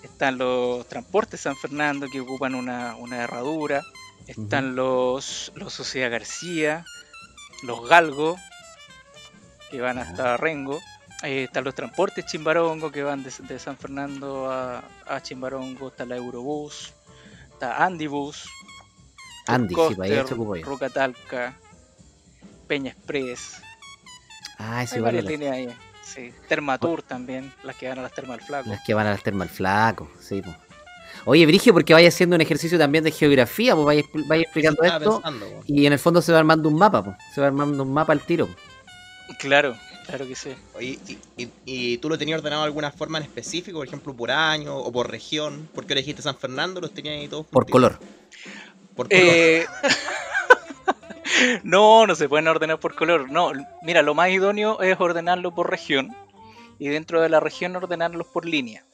están 0.03 0.37
los 0.37 0.87
transportes 0.87 1.41
San 1.41 1.55
Fernando 1.55 2.07
que 2.07 2.21
ocupan 2.21 2.55
una, 2.55 2.95
una 2.95 3.23
herradura, 3.23 3.83
están 4.27 4.75
los, 4.75 5.51
los 5.55 5.73
Sociedad 5.73 6.11
García, 6.11 6.85
los 7.63 7.87
Galgo, 7.89 8.37
que 9.71 9.81
van 9.81 9.97
hasta 9.97 10.37
Rengo, 10.37 10.79
eh, 11.23 11.43
están 11.43 11.63
los 11.63 11.75
transportes 11.75 12.25
Chimbarongo 12.25 12.91
que 12.91 13.03
van 13.03 13.23
de, 13.23 13.31
de 13.47 13.59
San 13.59 13.77
Fernando 13.77 14.51
a, 14.51 14.83
a 15.07 15.21
Chimbarongo, 15.21 15.87
está 15.89 16.05
la 16.05 16.15
Eurobús, 16.17 16.93
está 17.51 17.83
Andibus, 17.83 18.47
Andy, 19.47 19.69
sí, 19.75 19.75
para 19.75 19.87
ahí 19.87 19.95
Coster, 19.95 20.27
se 20.27 20.33
ocupó 20.33 20.55
yo. 20.55 20.65
Ruca 20.65 20.89
Talca, 20.89 21.53
Peña 22.67 22.91
Express, 22.91 23.61
Ah, 24.57 24.83
igual 24.85 25.01
varias 25.03 25.25
la- 25.25 25.31
líneas 25.31 25.53
ahí. 25.53 25.69
Sí. 26.01 26.31
Termatur 26.47 27.01
también, 27.03 27.51
las 27.63 27.75
que 27.75 27.89
van 27.89 27.99
a 27.99 28.01
las 28.03 28.13
termas 28.13 28.37
del 28.37 28.45
flaco. 28.45 28.69
las 28.69 28.79
que 28.85 28.93
van 28.93 29.07
a 29.07 29.09
las 29.11 29.23
termas 29.23 29.49
flaco, 29.51 30.09
sí, 30.19 30.41
po. 30.41 30.55
Oye, 31.25 31.45
Brigio, 31.45 31.73
porque 31.73 31.93
vaya 31.93 32.07
haciendo 32.09 32.35
un 32.35 32.41
ejercicio 32.41 32.77
también 32.77 33.03
de 33.03 33.11
geografía, 33.11 33.73
pues 33.75 33.85
vaya, 33.85 34.03
vaya 34.27 34.43
explicando 34.43 34.83
esto, 34.83 35.21
pensando, 35.21 35.45
po. 35.49 35.63
y 35.65 35.85
en 35.87 35.93
el 35.93 35.99
fondo 35.99 36.21
se 36.21 36.31
va 36.31 36.37
armando 36.39 36.69
un 36.69 36.75
mapa, 36.77 37.03
pues. 37.03 37.17
Se 37.33 37.41
va 37.41 37.47
armando 37.47 37.83
un 37.83 37.91
mapa 37.93 38.13
al 38.13 38.21
tiro. 38.21 38.47
Claro, 39.39 39.75
claro 40.05 40.27
que 40.27 40.35
sí. 40.35 40.55
Oye, 40.73 40.99
y, 41.07 41.17
y- 41.43 41.49
y 41.65 41.97
tú 41.99 42.09
lo 42.09 42.17
tenías 42.17 42.39
ordenado 42.39 42.61
de 42.63 42.67
alguna 42.67 42.91
forma 42.91 43.17
en 43.17 43.23
específico? 43.25 43.77
Por 43.79 43.87
ejemplo, 43.87 44.13
por 44.15 44.31
año 44.31 44.77
o 44.77 44.91
por 44.91 45.09
región. 45.09 45.69
¿Por 45.73 45.85
qué 45.85 45.93
elegiste 45.93 46.21
San 46.21 46.35
Fernando? 46.37 46.81
¿Los 46.81 46.93
tenías 46.93 47.19
ahí 47.19 47.27
todos 47.27 47.45
Por 47.47 47.69
color. 47.69 47.99
Por 48.95 49.09
color. 49.09 49.23
Eh, 49.25 49.65
no, 51.63 52.05
no 52.07 52.15
se 52.15 52.29
pueden 52.29 52.47
ordenar 52.47 52.79
por 52.79 52.95
color. 52.95 53.29
No, 53.29 53.51
mira, 53.83 54.01
lo 54.01 54.13
más 54.13 54.29
idóneo 54.29 54.81
es 54.81 54.99
ordenarlo 54.99 55.53
por 55.53 55.69
región 55.69 56.15
y 56.79 56.87
dentro 56.89 57.21
de 57.21 57.29
la 57.29 57.39
región 57.39 57.75
ordenarlos 57.75 58.27
por 58.27 58.45
línea. 58.45 58.85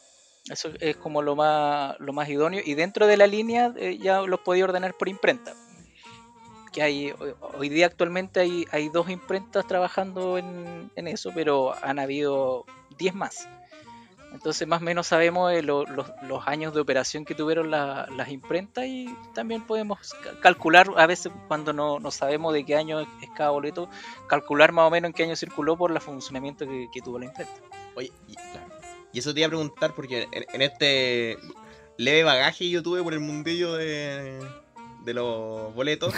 Eso 0.50 0.72
es 0.80 0.96
como 0.98 1.22
lo 1.22 1.36
más, 1.36 1.96
lo 2.00 2.14
más 2.14 2.28
idóneo. 2.30 2.62
Y 2.66 2.74
dentro 2.74 3.06
de 3.06 3.18
la 3.18 3.28
línea 3.28 3.74
eh, 3.78 3.98
ya 4.02 4.22
los 4.22 4.40
podía 4.40 4.64
ordenar 4.64 4.96
por 4.98 5.08
imprenta. 5.08 5.54
Que 6.72 6.82
hay, 6.82 7.14
hoy- 7.58 7.70
día 7.70 7.86
actualmente 7.88 8.40
hay, 8.40 8.66
hay 8.72 8.90
dos 8.90 9.10
imprentas 9.10 9.68
trabajando 9.68 10.38
en, 10.38 10.90
en 10.96 11.08
eso, 11.08 11.32
pero 11.36 11.74
han 11.84 12.00
habido 12.00 12.66
10 12.98 13.14
más. 13.14 13.48
Entonces 14.34 14.66
más 14.66 14.82
o 14.82 14.86
menos 14.86 15.08
sabemos 15.08 15.52
eh, 15.52 15.62
lo- 15.62 15.86
los, 15.86 16.10
los 16.24 16.48
años 16.48 16.74
de 16.74 16.80
operación 16.80 17.26
que 17.26 17.36
tuvieron 17.36 17.70
la- 17.70 18.08
las 18.16 18.30
imprentas 18.30 18.86
y 18.86 19.14
también 19.34 19.68
podemos 19.68 20.14
ca- 20.24 20.40
calcular, 20.40 20.88
a 20.96 21.06
veces 21.06 21.34
cuando 21.50 21.74
no, 21.74 22.00
no 22.00 22.12
sabemos 22.12 22.54
de 22.54 22.66
qué 22.66 22.78
año 22.78 23.02
es 23.02 23.08
cada 23.36 23.50
boleto, 23.50 23.90
calcular 24.28 24.72
más 24.72 24.88
o 24.88 24.90
menos 24.90 25.10
en 25.10 25.14
qué 25.14 25.24
año 25.24 25.36
circuló 25.36 25.78
por 25.78 25.92
el 25.92 26.00
funcionamiento 26.00 26.66
que, 26.66 26.88
que 26.94 27.02
tuvo 27.02 27.20
la 27.20 27.26
imprenta. 27.26 27.54
Oye, 27.96 28.14
y, 28.30 28.36
y 29.12 29.20
eso 29.20 29.34
te 29.34 29.42
iba 29.42 29.48
a 29.48 29.50
preguntar 29.50 29.94
porque 29.94 30.30
en, 30.32 30.46
en 30.54 30.62
este 30.62 31.38
leve 31.98 32.24
bagaje 32.24 32.60
que 32.60 32.70
yo 32.70 32.82
tuve 32.82 33.04
por 33.04 33.12
el 33.14 33.20
mundillo 33.20 33.74
de, 33.74 34.40
de 35.06 35.14
los 35.14 35.74
boletos, 35.74 36.14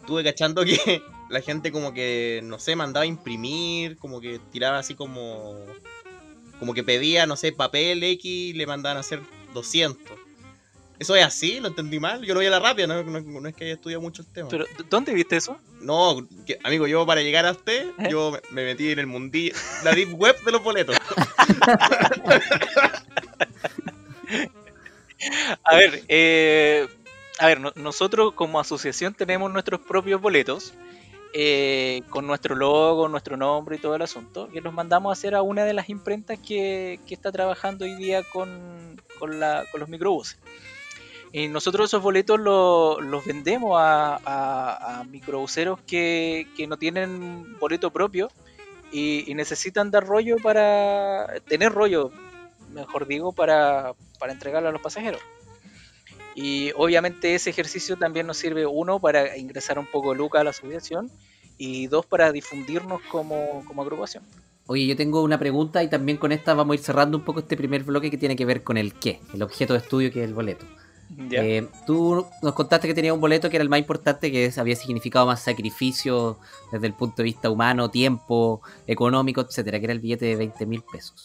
estuve 0.00 0.22
cachando 0.24 0.64
que 0.64 1.02
la 1.30 1.40
gente 1.40 1.72
como 1.72 1.92
que, 1.92 2.40
no 2.44 2.58
sé, 2.58 2.76
mandaba 2.76 3.02
a 3.04 3.06
imprimir, 3.06 3.96
como 3.98 4.20
que 4.20 4.38
tiraba 4.52 4.78
así 4.78 4.94
como... 4.94 5.56
Como 6.58 6.74
que 6.74 6.82
pedía, 6.82 7.24
no 7.26 7.36
sé, 7.36 7.52
papel 7.52 8.02
X, 8.02 8.56
le 8.56 8.66
mandaban 8.66 8.96
a 8.96 9.00
hacer 9.00 9.20
200. 9.54 10.18
¿Eso 10.98 11.14
es 11.14 11.24
así? 11.24 11.60
¿Lo 11.60 11.68
entendí 11.68 12.00
mal? 12.00 12.24
Yo 12.24 12.34
lo 12.34 12.40
vi 12.40 12.46
a 12.46 12.50
la 12.50 12.58
rápida, 12.58 12.88
no, 12.88 13.04
no- 13.04 13.20
no 13.20 13.48
es 13.48 13.54
que 13.54 13.66
haya 13.66 13.74
estudiado 13.74 14.00
mucho 14.02 14.22
el 14.22 14.28
tema. 14.28 14.48
Pero, 14.48 14.64
¿dónde 14.90 15.14
viste 15.14 15.36
eso? 15.36 15.56
No, 15.80 16.26
que- 16.44 16.58
amigo, 16.64 16.88
yo 16.88 17.06
para 17.06 17.22
llegar 17.22 17.46
a 17.46 17.52
usted, 17.52 17.90
¿Eh? 18.00 18.08
yo 18.10 18.32
me- 18.32 18.40
me 18.50 18.64
metí 18.64 18.90
en 18.90 18.98
el 18.98 19.06
mundillo, 19.06 19.54
la 19.84 19.92
deep 19.92 20.12
web 20.20 20.34
de 20.44 20.50
los 20.50 20.60
boletos. 20.64 20.96
A 25.64 25.76
ver, 25.76 26.04
eh, 26.08 26.86
a 27.38 27.46
ver, 27.46 27.60
no- 27.60 27.72
nosotros 27.76 28.32
como 28.34 28.60
asociación 28.60 29.14
tenemos 29.14 29.52
nuestros 29.52 29.80
propios 29.80 30.20
boletos 30.20 30.74
eh, 31.34 32.02
con 32.08 32.26
nuestro 32.26 32.54
logo, 32.56 33.06
nuestro 33.08 33.36
nombre 33.36 33.76
y 33.76 33.78
todo 33.78 33.94
el 33.94 34.02
asunto, 34.02 34.48
que 34.48 34.60
los 34.62 34.72
mandamos 34.72 35.10
a 35.10 35.12
hacer 35.12 35.34
a 35.34 35.42
una 35.42 35.64
de 35.64 35.74
las 35.74 35.88
imprentas 35.90 36.38
que, 36.38 37.00
que 37.06 37.14
está 37.14 37.30
trabajando 37.30 37.84
hoy 37.84 37.94
día 37.96 38.22
con, 38.22 39.00
con, 39.18 39.38
la- 39.38 39.64
con 39.70 39.80
los 39.80 39.88
microbuses. 39.88 40.38
Y 41.30 41.48
nosotros 41.48 41.90
esos 41.90 42.02
boletos 42.02 42.40
lo- 42.40 43.00
los 43.02 43.24
vendemos 43.26 43.78
a, 43.78 44.16
a, 44.24 45.00
a 45.00 45.04
microbuseros 45.04 45.78
que, 45.86 46.46
que 46.56 46.66
no 46.66 46.78
tienen 46.78 47.58
boleto 47.58 47.90
propio 47.90 48.30
y, 48.90 49.30
y 49.30 49.34
necesitan 49.34 49.90
dar 49.90 50.06
rollo 50.06 50.36
para 50.42 51.26
tener 51.46 51.72
rollo, 51.72 52.10
mejor 52.72 53.06
digo, 53.06 53.32
para, 53.32 53.92
para 54.18 54.32
entregarlo 54.32 54.70
a 54.70 54.72
los 54.72 54.80
pasajeros. 54.80 55.20
Y 56.34 56.72
obviamente 56.76 57.34
ese 57.34 57.50
ejercicio 57.50 57.96
también 57.96 58.26
nos 58.26 58.36
sirve, 58.36 58.66
uno, 58.66 59.00
para 59.00 59.36
ingresar 59.36 59.78
un 59.78 59.86
poco 59.86 60.12
de 60.12 60.18
lucas 60.18 60.40
a 60.40 60.44
la 60.44 60.50
asociación 60.50 61.10
y 61.56 61.88
dos, 61.88 62.06
para 62.06 62.30
difundirnos 62.32 63.00
como, 63.10 63.64
como 63.66 63.82
agrupación. 63.82 64.22
Oye, 64.66 64.86
yo 64.86 64.96
tengo 64.96 65.22
una 65.22 65.38
pregunta 65.38 65.82
y 65.82 65.88
también 65.88 66.18
con 66.18 66.30
esta 66.30 66.52
vamos 66.54 66.74
a 66.74 66.78
ir 66.78 66.84
cerrando 66.84 67.16
un 67.16 67.24
poco 67.24 67.40
este 67.40 67.56
primer 67.56 67.84
bloque 67.84 68.10
que 68.10 68.18
tiene 68.18 68.36
que 68.36 68.44
ver 68.44 68.62
con 68.62 68.76
el 68.76 68.92
qué, 68.92 69.18
el 69.32 69.42
objeto 69.42 69.72
de 69.72 69.80
estudio 69.80 70.12
que 70.12 70.22
es 70.22 70.28
el 70.28 70.34
boleto. 70.34 70.66
¿ya? 71.30 71.42
Eh, 71.42 71.66
tú 71.86 72.26
nos 72.42 72.52
contaste 72.52 72.86
que 72.86 72.92
tenía 72.92 73.14
un 73.14 73.20
boleto 73.20 73.48
que 73.48 73.56
era 73.56 73.62
el 73.62 73.70
más 73.70 73.78
importante, 73.78 74.30
que 74.30 74.52
había 74.56 74.76
significado 74.76 75.24
más 75.24 75.42
sacrificio 75.42 76.38
desde 76.70 76.86
el 76.86 76.92
punto 76.92 77.16
de 77.16 77.24
vista 77.24 77.48
humano, 77.48 77.90
tiempo, 77.90 78.60
económico, 78.86 79.40
etcétera, 79.40 79.78
que 79.78 79.86
era 79.86 79.94
el 79.94 80.00
billete 80.00 80.26
de 80.26 80.36
20 80.36 80.66
mil 80.66 80.82
pesos. 80.82 81.24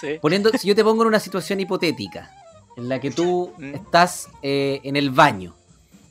Sí. 0.00 0.18
Poniendo, 0.20 0.50
si 0.50 0.66
yo 0.66 0.74
te 0.74 0.82
pongo 0.82 1.02
en 1.02 1.08
una 1.08 1.20
situación 1.20 1.60
hipotética, 1.60 2.32
en 2.76 2.88
la 2.88 3.00
que 3.00 3.10
tú 3.10 3.52
Mm. 3.58 3.74
estás 3.74 4.28
eh, 4.42 4.80
en 4.84 4.96
el 4.96 5.10
baño, 5.10 5.54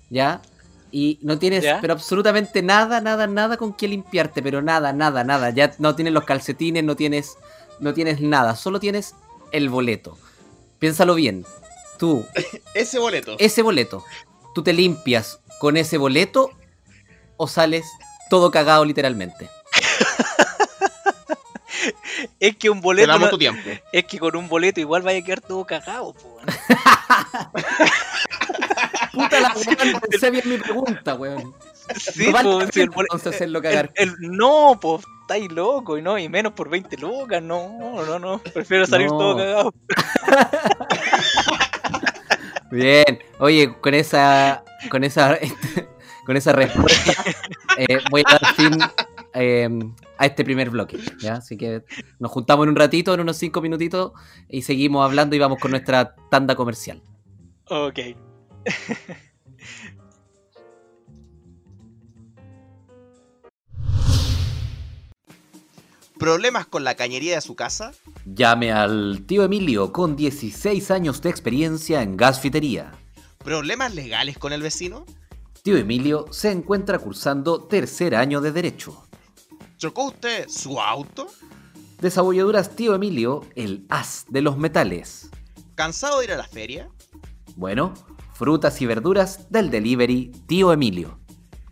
¿ya? 0.10 0.42
Y 0.92 1.18
no 1.24 1.40
tienes, 1.40 1.64
¿Ya? 1.64 1.80
pero 1.82 1.94
absolutamente 1.94 2.62
nada, 2.62 3.02
nada, 3.02 3.26
nada 3.28 3.58
con 3.58 3.74
qué 3.74 3.88
limpiarte, 3.88 4.42
pero 4.44 4.62
nada, 4.62 4.94
nada, 4.94 5.24
nada. 5.24 5.50
Ya 5.50 5.74
no 5.80 5.96
tienes 5.96 6.14
los 6.14 6.24
calcetines, 6.24 6.84
no 6.84 6.96
tienes, 6.96 7.36
no 7.80 7.94
tienes 7.96 8.22
nada, 8.22 8.56
solo 8.56 8.80
tienes 8.80 9.16
el 9.52 9.70
boleto. 9.70 10.18
Piénsalo 10.80 11.16
bien. 11.16 11.46
Tú, 11.98 12.26
Ese 12.76 13.00
boleto. 13.00 13.36
ese 13.40 13.62
boleto, 13.62 14.04
¿tú 14.54 14.62
te 14.64 14.74
limpias 14.74 15.40
con 15.60 15.78
ese 15.78 15.98
boleto 15.98 16.52
o 17.38 17.48
sales 17.48 17.86
todo 18.30 18.52
cagado 18.52 18.84
literalmente? 18.86 19.50
Es 22.44 22.58
que 22.58 22.70
un 22.70 22.80
Te 22.80 22.84
boleto. 22.84 23.08
damos 23.08 23.28
no- 23.28 23.30
tu 23.30 23.38
tiempo. 23.38 23.70
es 23.94 24.04
que 24.04 24.20
con 24.20 24.36
un 24.36 24.50
boleto 24.50 24.82
igual 24.82 25.02
vaya 25.02 25.20
a 25.20 25.24
quedar 25.24 25.40
todo 25.40 25.64
cagado, 25.66 26.14
po, 26.14 26.28
weón. 26.36 26.46
Puta 29.14 29.40
la 29.40 29.54
weón, 29.56 30.02
pensé 30.10 30.30
bien 30.32 30.50
mi 30.50 30.58
pregunta, 30.58 31.16
weón. 31.16 31.54
Sí, 31.98 32.30
No 32.32 32.42
po, 32.44 32.60
si 32.72 32.82
el 32.82 32.90
pena, 32.90 32.92
bole- 32.96 33.08
entonces 33.12 33.36
hacerlo 33.36 33.62
cagar. 33.62 33.92
el- 33.96 34.10
el- 34.10 34.16
no, 34.32 34.78
pues 34.82 35.06
estáis 35.22 35.50
loco, 35.54 35.98
y 35.98 36.02
no, 36.02 36.20
y 36.20 36.28
menos 36.28 36.52
por 36.52 36.68
20 36.70 36.98
lucas, 36.98 37.42
no, 37.42 38.04
no, 38.06 38.20
no, 38.20 38.40
prefiero 38.40 38.86
salir 38.86 39.08
No. 39.08 39.18
todo 39.18 39.38
cagado. 39.38 39.74
Bien, 42.72 43.20
oye, 43.40 43.74
con 43.80 43.94
esa, 43.94 44.66
con 44.90 45.04
esa, 45.06 45.38
con 46.26 46.36
esa 46.36 46.52
respuesta 46.54 47.14
eh, 47.78 48.00
voy 48.10 48.24
a 48.28 48.32
dar 48.32 48.56
fin 48.56 48.78
eh, 49.36 49.70
a 50.18 50.26
este 50.26 50.44
primer 50.44 50.70
bloque, 50.70 50.98
¿ya? 51.20 51.36
Así 51.36 51.58
que 51.58 51.84
nos 52.20 52.32
juntamos 52.32 52.66
en 52.66 52.70
un 52.70 52.76
ratito, 52.76 53.14
en 53.14 53.22
unos 53.22 53.38
cinco 53.38 53.62
minutitos, 53.62 54.12
y 54.48 54.62
seguimos 54.62 55.04
hablando 55.04 55.36
y 55.36 55.40
vamos 55.40 55.60
con 55.60 55.72
nuestra 55.72 56.16
tanda 56.30 56.56
comercial. 56.56 57.02
Ok. 57.70 58.00
¿Problemas 66.24 66.68
con 66.68 66.86
la 66.86 66.96
cañería 66.96 67.36
de 67.36 67.42
su 67.42 67.54
casa? 67.56 67.92
Llame 68.24 68.72
al 68.72 69.26
tío 69.26 69.44
Emilio 69.44 69.92
con 69.92 70.16
16 70.16 70.90
años 70.92 71.22
de 71.22 71.30
experiencia 71.30 72.02
en 72.02 72.16
gasfitería. 72.16 72.94
¿Problemas 73.40 73.94
legales 73.94 74.38
con 74.38 74.54
el 74.54 74.62
vecino? 74.62 75.06
Tío 75.64 75.76
Emilio 75.76 76.28
se 76.32 76.52
encuentra 76.52 76.98
cursando 77.00 77.64
tercer 77.64 78.16
año 78.16 78.40
de 78.40 78.54
Derecho. 78.54 79.06
¿Chocó 79.84 80.06
usted 80.06 80.48
su 80.48 80.80
auto? 80.80 81.28
Desabolladuras 82.00 82.74
Tío 82.74 82.96
Emilio, 82.96 83.42
el 83.54 83.86
as 83.90 84.24
de 84.30 84.42
los 84.42 84.58
metales. 84.58 85.30
¿Cansado 85.76 86.20
de 86.20 86.24
ir 86.24 86.32
a 86.32 86.38
la 86.38 86.48
feria? 86.48 86.88
Bueno, 87.58 87.94
frutas 88.32 88.82
y 88.82 88.86
verduras 88.86 89.52
del 89.52 89.70
delivery 89.70 90.32
Tío 90.48 90.72
Emilio. 90.72 91.20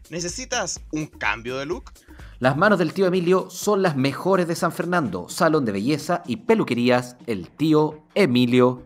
¿Necesitas 0.09 0.81
un 0.91 1.07
cambio 1.07 1.57
de 1.57 1.65
look? 1.65 1.93
Las 2.39 2.57
manos 2.57 2.79
del 2.79 2.91
tío 2.91 3.05
Emilio 3.05 3.49
son 3.49 3.81
las 3.81 3.95
mejores 3.95 4.45
de 4.45 4.57
San 4.57 4.73
Fernando, 4.73 5.29
salón 5.29 5.63
de 5.63 5.71
belleza 5.71 6.21
y 6.25 6.35
peluquerías 6.35 7.15
El 7.27 7.47
Tío 7.47 8.03
Emilio. 8.13 8.83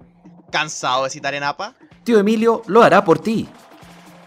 ¿Cansado 0.51 1.05
de 1.05 1.09
citar 1.09 1.33
en 1.33 1.41
APA? 1.41 1.73
Tío 2.03 2.19
Emilio 2.19 2.61
lo 2.67 2.83
hará 2.83 3.03
por 3.03 3.17
ti. 3.17 3.49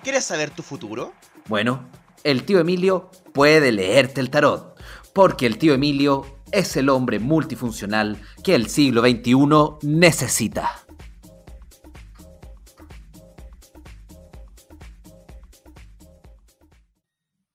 ¿Quieres 0.03 0.25
saber 0.25 0.51
tu 0.51 0.65
futuro? 0.65 1.13
Bueno, 1.47 1.87
el 2.25 2.45
tío 2.45 2.59
Emilio 2.59 3.11
puede 3.33 3.71
leerte 3.71 4.21
el 4.21 4.31
tarot, 4.31 4.78
porque 5.15 5.47
el 5.47 5.59
tío 5.59 5.75
Emilio 5.75 6.25
es 6.53 6.77
el 6.77 6.89
hombre 6.89 7.19
multifuncional 7.19 8.21
que 8.43 8.55
el 8.55 8.69
siglo 8.69 9.03
XXI 9.03 9.87
necesita. 9.87 10.85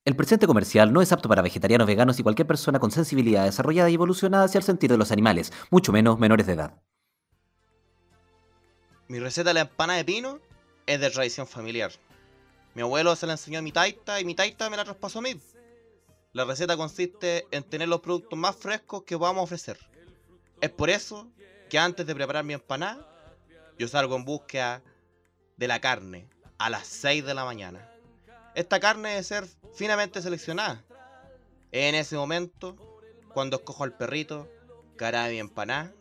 El 0.06 0.18
presente 0.18 0.48
comercial 0.48 0.92
no 0.92 1.02
es 1.02 1.14
apto 1.14 1.30
para 1.30 1.42
vegetarianos, 1.42 1.88
veganos 1.88 2.20
y 2.20 2.24
cualquier 2.24 2.46
persona 2.46 2.78
con 2.78 2.92
sensibilidad 2.92 3.46
desarrollada 3.46 3.90
y 3.90 3.94
evolucionada 3.94 4.44
hacia 4.44 4.58
el 4.58 4.66
sentido 4.66 4.96
de 4.96 4.98
los 4.98 5.14
animales, 5.14 5.54
mucho 5.72 5.94
menos 5.94 6.20
menores 6.20 6.46
de 6.46 6.54
edad. 6.54 6.82
Mi 9.08 9.20
receta 9.20 9.52
de 9.52 9.54
la 9.54 9.62
empana 9.62 9.96
de 9.96 10.04
pino 10.04 10.40
es 10.88 11.00
de 11.00 11.10
tradición 11.10 11.48
familiar. 11.48 11.92
Mi 12.76 12.82
abuelo 12.82 13.16
se 13.16 13.28
la 13.28 13.34
enseñó 13.34 13.60
a 13.60 13.62
mi 13.62 13.72
taita 13.72 14.20
y 14.20 14.26
mi 14.26 14.36
taita 14.36 14.70
me 14.70 14.76
la 14.76 14.84
traspasó 14.84 15.20
a 15.20 15.22
mí. 15.22 15.40
La 16.34 16.46
receta 16.46 16.76
consiste 16.76 17.46
en 17.52 17.64
tener 17.64 17.88
los 17.88 18.02
productos 18.02 18.40
más 18.40 18.56
frescos 18.56 19.04
que 19.04 19.16
vamos 19.16 19.42
a 19.42 19.44
ofrecer. 19.44 19.78
Es 20.62 20.72
por 20.72 20.90
eso 20.90 21.32
que 21.70 21.78
antes 21.78 22.08
de 22.08 22.16
preparar 22.16 22.44
mi 22.44 22.54
empanada, 22.54 23.08
yo 23.78 23.88
salgo 23.88 24.16
en 24.16 24.26
búsqueda 24.26 24.82
de 25.58 25.68
la 25.68 25.80
carne 25.80 26.28
a 26.58 26.72
las 26.72 26.88
6 26.88 27.24
de 27.24 27.36
la 27.36 27.46
mañana. 27.46 27.88
Esta 28.56 28.80
carne 28.80 29.10
debe 29.10 29.22
ser 29.22 29.48
finamente 29.76 30.24
seleccionada. 30.24 30.84
En 31.72 31.94
ese 31.94 32.16
momento, 32.16 32.76
cuando 33.32 33.58
escojo 33.58 33.84
al 33.84 33.96
perrito, 33.96 34.50
que 34.98 35.06
hará 35.06 35.28
mi 35.28 35.38
empanada, 35.38 35.94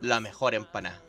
la 0.00 0.20
mejor 0.20 0.54
empanada. 0.54 1.02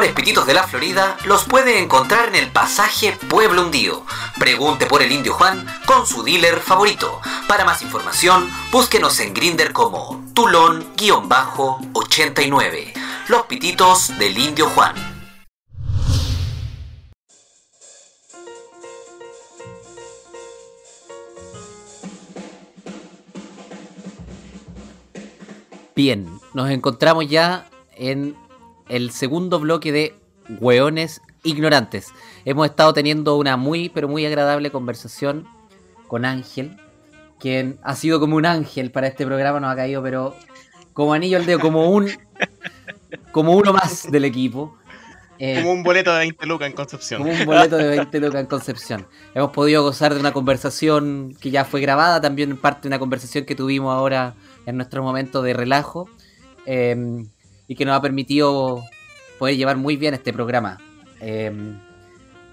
Mejores 0.00 0.16
pititos 0.16 0.46
de 0.46 0.54
la 0.54 0.62
Florida 0.62 1.18
los 1.26 1.44
puede 1.44 1.78
encontrar 1.78 2.28
en 2.28 2.36
el 2.36 2.50
pasaje 2.50 3.18
Pueblo 3.28 3.66
Hundido. 3.66 4.06
Pregunte 4.38 4.86
por 4.86 5.02
el 5.02 5.12
Indio 5.12 5.34
Juan 5.34 5.66
con 5.84 6.06
su 6.06 6.22
dealer 6.22 6.58
favorito. 6.60 7.20
Para 7.46 7.66
más 7.66 7.82
información, 7.82 8.50
búsquenos 8.72 9.20
en 9.20 9.34
Grinder 9.34 9.74
como 9.74 10.24
Tulón-89. 10.32 12.94
Los 13.28 13.42
pititos 13.42 14.18
del 14.18 14.38
Indio 14.38 14.70
Juan. 14.70 14.94
Bien, 25.94 26.40
nos 26.54 26.70
encontramos 26.70 27.28
ya 27.28 27.68
en 27.96 28.34
el 28.90 29.12
segundo 29.12 29.60
bloque 29.60 29.92
de 29.92 30.14
Hueones 30.60 31.22
Ignorantes. 31.44 32.08
Hemos 32.44 32.66
estado 32.68 32.92
teniendo 32.92 33.36
una 33.36 33.56
muy, 33.56 33.88
pero 33.88 34.08
muy 34.08 34.26
agradable 34.26 34.70
conversación 34.70 35.46
con 36.08 36.24
Ángel, 36.24 36.76
quien 37.38 37.78
ha 37.82 37.94
sido 37.94 38.18
como 38.20 38.36
un 38.36 38.44
ángel 38.46 38.90
para 38.90 39.06
este 39.06 39.24
programa, 39.24 39.60
nos 39.60 39.72
ha 39.72 39.76
caído, 39.76 40.02
pero 40.02 40.34
como 40.92 41.14
anillo 41.14 41.38
al 41.38 41.46
dedo, 41.46 41.60
como 41.60 41.88
un, 41.90 42.10
como 43.32 43.52
uno 43.52 43.72
más 43.72 44.10
del 44.10 44.24
equipo. 44.24 44.76
Eh, 45.38 45.56
Como 45.56 45.72
un 45.72 45.82
boleto 45.82 46.12
de 46.12 46.18
20 46.18 46.46
lucas 46.46 46.68
en 46.68 46.74
Concepción. 46.74 47.22
como 47.22 47.32
un 47.32 47.46
boleto 47.46 47.78
de 47.78 47.88
20 47.88 48.20
lucas 48.20 48.40
en 48.42 48.46
Concepción. 48.46 49.06
Hemos 49.34 49.52
podido 49.52 49.82
gozar 49.82 50.12
de 50.12 50.20
una 50.20 50.32
conversación 50.32 51.34
que 51.40 51.50
ya 51.50 51.64
fue 51.64 51.80
grabada, 51.80 52.20
también 52.20 52.58
parte 52.58 52.82
de 52.82 52.88
una 52.88 52.98
conversación 52.98 53.46
que 53.46 53.54
tuvimos 53.54 53.94
ahora 53.94 54.34
en 54.66 54.76
nuestro 54.76 55.02
momento 55.02 55.40
de 55.40 55.54
relajo 55.54 56.10
eh, 56.66 57.24
y 57.70 57.76
que 57.76 57.84
nos 57.84 57.96
ha 57.96 58.02
permitido 58.02 58.82
poder 59.38 59.56
llevar 59.56 59.76
muy 59.76 59.96
bien 59.96 60.12
este 60.12 60.32
programa. 60.32 60.78
Eh, 61.20 61.52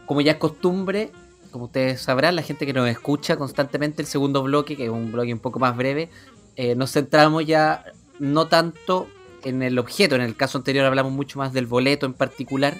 como 0.05 0.21
ya 0.21 0.33
es 0.33 0.37
costumbre, 0.37 1.09
como 1.49 1.65
ustedes 1.65 2.01
sabrán, 2.01 2.35
la 2.35 2.43
gente 2.43 2.67
que 2.67 2.73
nos 2.73 2.87
escucha 2.87 3.35
constantemente, 3.35 4.03
el 4.03 4.07
segundo 4.07 4.43
bloque, 4.43 4.77
que 4.77 4.83
es 4.83 4.91
un 4.91 5.11
bloque 5.11 5.33
un 5.33 5.39
poco 5.39 5.57
más 5.57 5.75
breve, 5.75 6.11
eh, 6.55 6.75
nos 6.75 6.91
centramos 6.91 7.47
ya 7.47 7.83
no 8.19 8.47
tanto 8.47 9.07
en 9.43 9.63
el 9.63 9.79
objeto, 9.79 10.13
en 10.13 10.21
el 10.21 10.35
caso 10.35 10.59
anterior 10.59 10.85
hablamos 10.85 11.11
mucho 11.11 11.39
más 11.39 11.51
del 11.51 11.65
boleto 11.65 12.05
en 12.05 12.13
particular, 12.13 12.77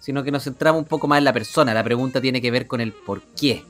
sino 0.00 0.24
que 0.24 0.32
nos 0.32 0.42
centramos 0.42 0.80
un 0.80 0.88
poco 0.88 1.06
más 1.06 1.18
en 1.18 1.24
la 1.24 1.32
persona. 1.32 1.72
La 1.72 1.84
pregunta 1.84 2.20
tiene 2.20 2.42
que 2.42 2.50
ver 2.50 2.66
con 2.66 2.80
el 2.80 2.92
por 2.92 3.22
qué. 3.22 3.62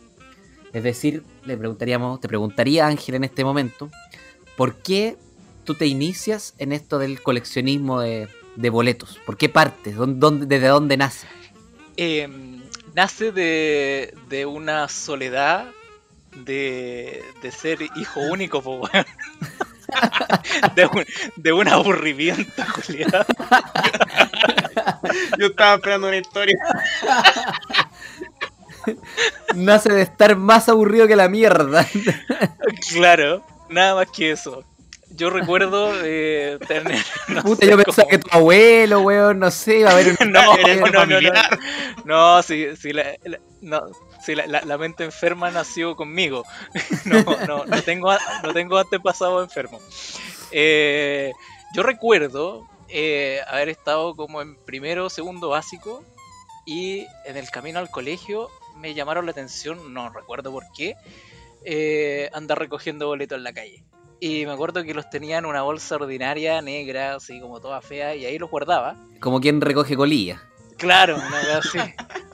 Es 0.73 0.83
decir, 0.83 1.23
le 1.45 1.59
preguntaríamos, 1.59 2.19
te 2.19 2.29
preguntaría 2.29 2.87
Ángel 2.87 3.17
en 3.17 3.25
este 3.25 3.45
momento, 3.45 3.91
¿por 4.57 4.77
qué 4.77 5.19
tú 5.67 5.75
te 5.75 5.85
inicias 5.87 6.55
en 6.57 6.73
esto 6.73 6.99
del 6.99 7.21
coleccionismo 7.23 8.01
de, 8.01 8.29
de 8.57 8.71
boletos? 8.71 9.19
¿Por 9.27 9.37
qué 9.37 9.51
partes? 9.51 9.95
¿Dónde, 9.97 10.19
dónde- 10.19 10.47
¿Desde 10.47 10.69
dónde 10.69 10.97
nace? 10.97 11.27
Eh, 11.99 12.27
nace 12.95 13.33
de, 13.33 14.15
de 14.31 14.47
una 14.47 14.89
soledad 14.89 15.67
de, 16.35 17.23
de 17.43 17.51
ser 17.53 17.79
hijo 17.97 18.21
único, 18.21 18.63
po, 18.63 18.89
de, 20.77 20.87
un, 20.87 21.05
de 21.37 21.53
un 21.53 21.69
aburrimiento, 21.69 22.63
culiao. 22.87 23.25
Yo 25.39 25.47
estaba 25.47 25.75
esperando 25.77 26.09
una 26.09 26.17
historia. 26.19 26.57
Nace 29.55 29.93
de 29.93 30.03
estar 30.03 30.37
más 30.37 30.69
aburrido 30.69 31.07
que 31.09 31.17
la 31.17 31.29
mierda. 31.29 31.87
Claro, 32.91 33.45
nada 33.69 33.95
más 33.97 34.11
que 34.11 34.31
eso. 34.33 34.65
Yo 35.11 35.31
recuerdo 35.31 35.93
eh, 36.05 36.59
tener. 36.67 36.99
no 37.29 37.43
Puta, 37.43 37.67
yo 37.67 37.77
pensaba 37.77 38.09
que 38.09 38.19
tu 38.19 38.29
abuelo, 38.31 39.01
weón, 39.01 39.39
no 39.39 39.51
sé, 39.51 39.81
iba 39.81 39.91
a 39.91 39.93
haber 39.93 40.17
un... 40.21 40.33
No, 40.33 40.57
no, 40.57 41.07
no, 41.07 41.21
no, 41.21 41.31
no. 42.05 42.43
si, 42.43 42.77
si, 42.77 42.93
la, 42.93 43.17
la- 43.25 43.41
no, 43.61 43.83
si 44.25 44.35
la, 44.35 44.47
la- 44.47 44.79
mente 44.79 45.05
enferma 45.05 45.51
nació 45.51 45.97
conmigo. 45.97 46.45
No, 47.05 47.23
no, 47.47 47.65
no 47.67 47.83
tengo, 47.83 48.13
no 48.43 48.53
tengo 48.53 48.79
antepasado 48.79 49.43
enfermo. 49.43 49.81
Eh, 50.51 51.33
yo 51.73 51.83
recuerdo 51.83 52.67
eh, 52.89 53.41
haber 53.49 53.69
estado 53.69 54.17
como 54.17 54.43
en 54.43 54.57
primero 54.65 55.07
o 55.07 55.11
segundo 55.11 55.49
básico 55.51 56.03
y 56.67 57.07
en 57.25 57.37
el 57.37 57.49
camino 57.51 57.79
al 57.79 57.91
colegio 57.91 58.49
me 58.77 58.93
llamaron 58.95 59.25
la 59.27 59.33
atención, 59.33 59.95
no 59.95 60.11
recuerdo 60.11 60.51
por 60.53 60.65
qué, 60.77 60.97
eh, 61.65 62.29
andar 62.33 62.59
recogiendo 62.59 63.07
boletos 63.07 63.39
en 63.39 63.45
la 63.45 63.53
calle. 63.53 63.85
Y 64.21 64.47
me 64.47 64.53
acuerdo 64.53 64.83
que 64.83 64.95
los 64.95 65.09
tenía 65.11 65.39
en 65.39 65.47
una 65.47 65.63
bolsa 65.63 65.97
ordinaria, 65.97 66.63
negra, 66.63 67.17
así 67.17 67.41
como 67.41 67.61
toda 67.61 67.81
fea, 67.81 68.15
y 68.15 68.25
ahí 68.25 68.39
los 68.39 68.51
guardaba. 68.51 68.97
Como 69.21 69.41
quien 69.41 69.61
recoge 69.61 69.97
colilla. 69.97 70.43
Claro, 70.79 71.17
una 71.17 71.41
cosa 71.41 71.59
así. 71.59 71.79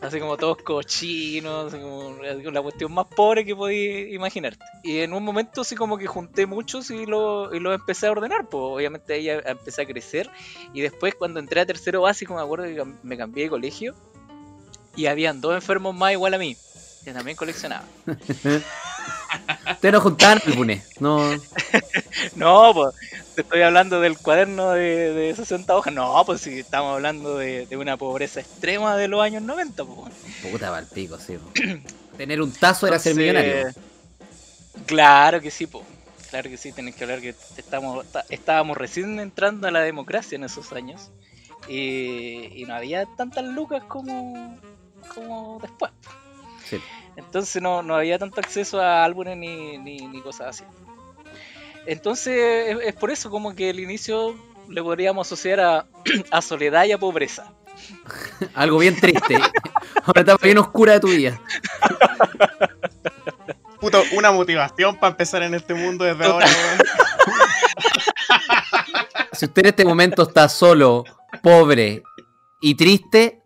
así 0.02 0.18
como 0.18 0.36
todos 0.36 0.58
cochinos, 0.58 1.72
así 1.72 1.82
como 1.82 2.16
la 2.50 2.60
cuestión 2.60 2.92
más 2.92 3.06
pobre 3.06 3.44
que 3.44 3.54
podí 3.54 4.12
imaginarte. 4.14 4.64
Y 4.82 4.98
en 4.98 5.12
un 5.12 5.24
momento 5.24 5.60
así 5.60 5.76
como 5.76 5.96
que 5.96 6.06
junté 6.06 6.46
muchos 6.46 6.90
y 6.90 7.06
los 7.06 7.52
lo 7.52 7.72
empecé 7.72 8.08
a 8.08 8.10
ordenar, 8.10 8.48
pues 8.48 8.62
obviamente 8.62 9.14
ahí 9.14 9.28
empecé 9.28 9.82
a 9.82 9.86
crecer. 9.86 10.28
Y 10.74 10.80
después 10.80 11.14
cuando 11.14 11.38
entré 11.38 11.60
a 11.60 11.66
tercero 11.66 12.02
básico 12.02 12.34
me 12.34 12.42
acuerdo 12.42 12.64
que 12.64 12.92
me 13.02 13.16
cambié 13.16 13.44
de 13.44 13.50
colegio 13.50 13.94
y 14.96 15.06
habían 15.06 15.40
dos 15.40 15.54
enfermos 15.54 15.94
más 15.94 16.12
igual 16.12 16.34
a 16.34 16.38
mí, 16.38 16.56
que 17.04 17.12
también 17.12 17.36
coleccionaban. 17.36 17.86
Ustedes 19.70 19.92
no 19.92 20.00
juntaban 20.00 20.40
álbumes, 20.46 20.84
no. 21.00 21.18
no, 22.36 22.72
pues 22.74 22.94
te 23.34 23.40
estoy 23.40 23.62
hablando 23.62 24.00
del 24.00 24.18
cuaderno 24.18 24.70
de, 24.72 25.12
de 25.12 25.34
60 25.34 25.74
hojas. 25.74 25.92
No, 25.92 26.22
pues 26.24 26.42
si 26.42 26.58
estamos 26.60 26.94
hablando 26.94 27.38
de, 27.38 27.66
una 27.76 27.96
pobreza 27.96 28.40
extrema 28.40 28.96
de 28.96 29.08
los 29.08 29.22
años 29.22 29.42
90, 29.42 29.84
pues. 29.84 30.14
Puta 30.50 30.70
va 30.70 30.82
pico, 30.82 31.18
sí. 31.18 31.38
Tener 32.16 32.42
un 32.42 32.52
tazo 32.52 32.86
era 32.86 32.98
ser 32.98 33.14
millonario. 33.14 33.72
Claro 34.86 35.40
que 35.40 35.50
sí, 35.50 35.66
pues. 35.66 35.84
Claro 36.30 36.48
que 36.48 36.56
sí, 36.56 36.72
tenés 36.72 36.94
que 36.94 37.04
hablar 37.04 37.20
que 37.20 37.34
estamos, 37.58 38.06
estábamos 38.30 38.76
recién 38.76 39.20
entrando 39.20 39.68
a 39.68 39.70
la 39.70 39.80
democracia 39.80 40.36
en 40.36 40.44
esos 40.44 40.72
años. 40.72 41.10
Y, 41.68 42.64
no 42.66 42.74
había 42.74 43.06
tantas 43.16 43.44
lucas 43.44 43.84
como, 43.84 44.58
como 45.14 45.58
después. 45.60 45.92
Sí. 46.72 46.80
Entonces 47.16 47.60
no, 47.60 47.80
había 47.94 48.18
tanto 48.18 48.40
acceso 48.40 48.80
a 48.80 49.04
álbumes 49.04 49.36
ni, 49.36 49.78
ni, 49.78 50.20
cosas 50.22 50.48
así. 50.48 50.64
Entonces 51.86 52.76
es, 52.82 52.94
por 52.94 53.10
eso 53.10 53.30
como 53.30 53.54
que 53.54 53.70
el 53.70 53.80
inicio 53.80 54.34
le 54.68 54.82
podríamos 54.82 55.26
asociar 55.26 55.60
a, 55.60 55.86
a 56.30 56.42
soledad 56.42 56.84
y 56.84 56.92
a 56.92 56.98
pobreza. 56.98 57.52
Algo 58.54 58.78
bien 58.78 58.96
triste. 58.96 59.36
Ahora 60.04 60.20
está 60.20 60.36
bien 60.38 60.58
oscura 60.58 60.94
de 60.94 61.00
tu 61.00 61.08
vida. 61.08 61.40
Puto, 63.80 64.02
una 64.12 64.30
motivación 64.30 64.96
para 64.96 65.10
empezar 65.10 65.42
en 65.42 65.54
este 65.54 65.74
mundo 65.74 66.04
desde 66.04 66.24
ahora. 66.24 66.46
si 69.32 69.46
usted 69.46 69.62
en 69.62 69.66
este 69.66 69.84
momento 69.84 70.22
está 70.22 70.48
solo, 70.48 71.04
pobre 71.42 72.04
y 72.60 72.76
triste, 72.76 73.42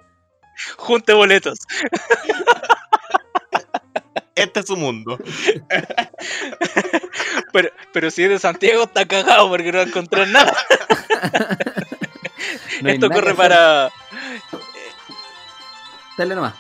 junte 0.77 1.15
boletos 1.15 1.59
este 4.37 4.61
es 4.61 4.67
su 4.67 4.77
mundo. 4.77 5.19
pero, 7.53 7.71
pero 7.93 8.11
si 8.11 8.23
es 8.23 8.29
de 8.31 8.39
Santiago 8.39 8.85
está 8.85 9.07
cagado 9.07 9.49
porque 9.49 9.73
no 9.73 9.79
va 9.79 9.85
a 9.85 9.89
encontrar 9.89 10.29
nada. 10.29 10.57
Esto 12.85 13.11
corre 13.11 13.35
para. 13.35 13.91
Dale 16.17 16.35
nomás. 16.35 16.55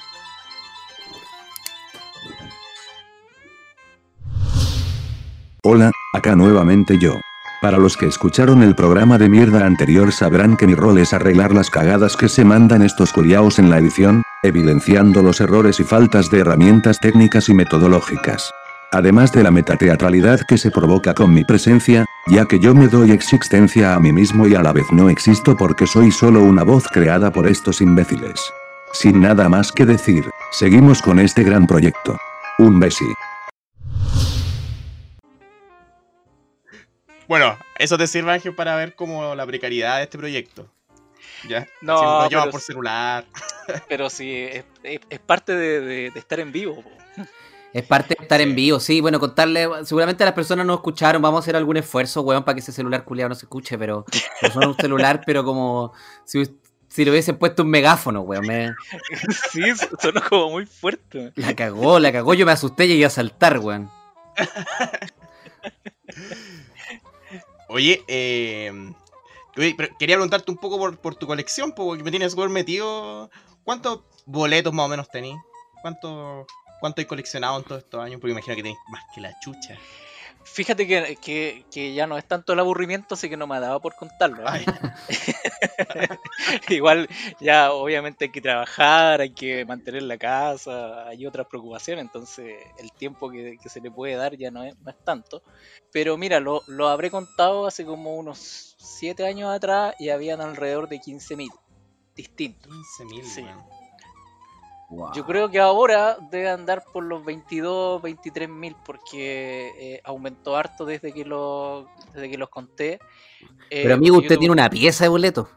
Hola, 5.62 5.90
acá 6.12 6.36
nuevamente 6.36 6.98
yo. 6.98 7.20
Para 7.60 7.78
los 7.78 7.96
que 7.96 8.06
escucharon 8.06 8.62
el 8.62 8.74
programa 8.74 9.18
de 9.18 9.28
mierda 9.28 9.66
anterior 9.66 10.12
sabrán 10.12 10.56
que 10.56 10.66
mi 10.66 10.74
rol 10.74 10.98
es 10.98 11.12
arreglar 11.12 11.52
las 11.52 11.70
cagadas 11.70 12.16
que 12.16 12.28
se 12.28 12.44
mandan 12.44 12.82
estos 12.82 13.12
culiaos 13.12 13.58
en 13.58 13.70
la 13.70 13.78
edición, 13.78 14.22
evidenciando 14.46 15.22
los 15.22 15.40
errores 15.40 15.80
y 15.80 15.84
faltas 15.84 16.30
de 16.30 16.40
herramientas 16.40 17.00
técnicas 17.00 17.48
y 17.48 17.54
metodológicas. 17.54 18.52
Además 18.92 19.32
de 19.32 19.42
la 19.42 19.50
metateatralidad 19.50 20.40
que 20.46 20.56
se 20.56 20.70
provoca 20.70 21.12
con 21.12 21.34
mi 21.34 21.44
presencia, 21.44 22.06
ya 22.28 22.46
que 22.46 22.58
yo 22.58 22.74
me 22.74 22.88
doy 22.88 23.10
existencia 23.10 23.94
a 23.94 24.00
mí 24.00 24.12
mismo 24.12 24.46
y 24.46 24.54
a 24.54 24.62
la 24.62 24.72
vez 24.72 24.86
no 24.92 25.10
existo 25.10 25.56
porque 25.56 25.86
soy 25.86 26.10
solo 26.12 26.42
una 26.42 26.62
voz 26.62 26.86
creada 26.88 27.32
por 27.32 27.46
estos 27.46 27.80
imbéciles. 27.80 28.40
Sin 28.92 29.20
nada 29.20 29.48
más 29.48 29.72
que 29.72 29.84
decir, 29.84 30.30
seguimos 30.52 31.02
con 31.02 31.18
este 31.18 31.42
gran 31.42 31.66
proyecto. 31.66 32.18
Un 32.58 32.80
besi. 32.80 33.04
Bueno, 37.28 37.58
eso 37.78 37.98
te 37.98 38.06
sirve 38.06 38.32
Ángel 38.32 38.54
para 38.54 38.76
ver 38.76 38.94
como 38.94 39.34
la 39.34 39.44
precariedad 39.46 39.96
de 39.96 40.04
este 40.04 40.16
proyecto. 40.16 40.68
Ya. 41.48 41.66
No, 41.80 42.28
llama 42.28 42.50
por 42.50 42.60
celular. 42.60 43.24
Pero 43.88 44.10
sí, 44.10 44.48
es, 44.82 45.18
parte 45.20 45.54
de, 45.54 46.06
estar 46.14 46.40
en 46.40 46.52
vivo. 46.52 46.82
Es 47.72 47.84
parte 47.84 48.14
de 48.18 48.22
estar 48.22 48.40
en 48.40 48.54
vivo, 48.54 48.80
sí. 48.80 49.00
Bueno, 49.00 49.20
contarle, 49.20 49.68
seguramente 49.84 50.24
las 50.24 50.34
personas 50.34 50.64
no 50.66 50.74
escucharon, 50.74 51.20
vamos 51.20 51.38
a 51.38 51.42
hacer 51.42 51.56
algún 51.56 51.76
esfuerzo, 51.76 52.22
weón, 52.22 52.44
para 52.44 52.54
que 52.54 52.60
ese 52.60 52.72
celular 52.72 53.04
culiado 53.04 53.28
no 53.28 53.34
se 53.34 53.46
escuche, 53.46 53.76
pero 53.76 54.04
no 54.42 54.50
son 54.50 54.68
un 54.68 54.76
celular, 54.76 55.22
pero 55.26 55.44
como 55.44 55.92
si, 56.24 56.44
si 56.88 57.04
le 57.04 57.10
hubiesen 57.10 57.36
puesto 57.36 57.62
un 57.64 57.70
megáfono, 57.70 58.20
weón. 58.22 58.46
Sí, 59.50 59.62
sonó 60.00 60.22
como 60.28 60.50
muy 60.50 60.66
fuerte. 60.66 61.32
La 61.36 61.54
cagó, 61.54 61.98
la 61.98 62.12
cagó, 62.12 62.34
yo 62.34 62.46
me 62.46 62.52
asusté 62.52 62.86
y 62.86 62.88
llegué 62.88 63.04
a 63.04 63.10
saltar, 63.10 63.58
weón. 63.58 63.90
Oye, 67.68 68.04
eh, 68.06 68.72
quería 69.56 70.16
preguntarte 70.16 70.50
un 70.50 70.58
poco 70.58 70.78
por, 70.96 71.14
tu 71.16 71.26
colección, 71.26 71.72
porque 71.72 72.04
me 72.04 72.10
tienes 72.10 72.32
súper 72.32 72.48
metido. 72.48 73.30
¿Cuántos 73.64 74.02
boletos 74.26 74.72
más 74.72 74.86
o 74.86 74.88
menos 74.88 75.08
tenés? 75.10 75.36
¿Cuánto, 75.82 76.46
¿Cuánto 76.80 77.00
hay 77.00 77.06
coleccionado 77.06 77.58
en 77.58 77.64
todos 77.64 77.82
estos 77.82 78.00
años? 78.00 78.20
Porque 78.20 78.32
imagino 78.32 78.54
que 78.54 78.62
tenéis 78.62 78.78
más 78.88 79.02
que 79.14 79.20
la 79.20 79.38
chucha. 79.40 79.76
Fíjate 80.46 80.86
que, 80.86 81.64
que, 81.70 81.94
ya 81.94 82.06
no 82.06 82.16
es 82.16 82.24
tanto 82.24 82.52
el 82.52 82.60
aburrimiento, 82.60 83.14
así 83.14 83.28
que 83.28 83.36
no 83.36 83.48
me 83.48 83.58
daba 83.58 83.80
por 83.80 83.96
contarlo. 83.96 84.44
¿eh? 84.54 84.64
Igual, 86.68 87.08
ya 87.40 87.72
obviamente 87.72 88.26
hay 88.26 88.30
que 88.30 88.40
trabajar, 88.40 89.20
hay 89.20 89.30
que 89.30 89.64
mantener 89.64 90.04
la 90.04 90.16
casa, 90.16 91.08
hay 91.08 91.26
otras 91.26 91.48
preocupaciones, 91.48 92.04
entonces 92.04 92.58
el 92.78 92.92
tiempo 92.92 93.28
que, 93.28 93.58
se 93.66 93.80
le 93.80 93.90
puede 93.90 94.14
dar 94.14 94.36
ya 94.36 94.52
no 94.52 94.62
es, 94.62 94.78
no 94.78 94.90
es 94.90 95.04
tanto. 95.04 95.42
Pero 95.92 96.16
mira, 96.16 96.38
lo, 96.38 96.62
lo, 96.68 96.88
habré 96.88 97.10
contado 97.10 97.66
hace 97.66 97.84
como 97.84 98.14
unos 98.14 98.75
7 98.86 99.26
años 99.26 99.50
atrás 99.50 99.94
y 99.98 100.10
habían 100.10 100.40
alrededor 100.40 100.88
de 100.88 101.00
15.000 101.00 101.48
distintos. 102.14 102.72
15.000, 103.00 103.22
sí. 103.24 103.44
Yo 105.14 105.26
creo 105.26 105.50
que 105.50 105.58
ahora 105.58 106.16
debe 106.30 106.48
andar 106.48 106.84
por 106.92 107.02
los 107.02 107.24
22, 107.24 108.00
23 108.02 108.48
mil 108.48 108.76
porque 108.84 109.72
eh, 109.78 110.00
aumentó 110.04 110.56
harto 110.56 110.84
desde 110.84 111.12
que, 111.12 111.24
lo, 111.24 111.90
desde 112.14 112.30
que 112.30 112.38
los 112.38 112.48
conté. 112.48 113.00
Eh, 113.68 113.82
Pero 113.82 113.94
amigo, 113.94 114.18
usted 114.18 114.38
tiene 114.38 114.52
una 114.52 114.70
pieza 114.70 115.04
de 115.04 115.08
boleto. 115.08 115.50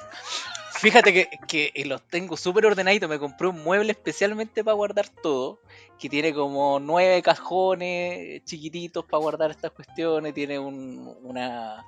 Fíjate 0.72 1.12
que, 1.12 1.28
que 1.46 1.84
los 1.84 2.02
tengo 2.08 2.36
súper 2.36 2.66
ordenaditos. 2.66 3.08
Me 3.08 3.20
compré 3.20 3.46
un 3.46 3.62
mueble 3.62 3.92
especialmente 3.92 4.64
para 4.64 4.74
guardar 4.74 5.08
todo. 5.08 5.60
Que 5.96 6.08
tiene 6.08 6.34
como 6.34 6.80
nueve 6.80 7.22
cajones 7.22 8.44
chiquititos 8.44 9.04
para 9.04 9.22
guardar 9.22 9.52
estas 9.52 9.70
cuestiones. 9.70 10.34
Tiene 10.34 10.58
un, 10.58 11.16
una, 11.22 11.84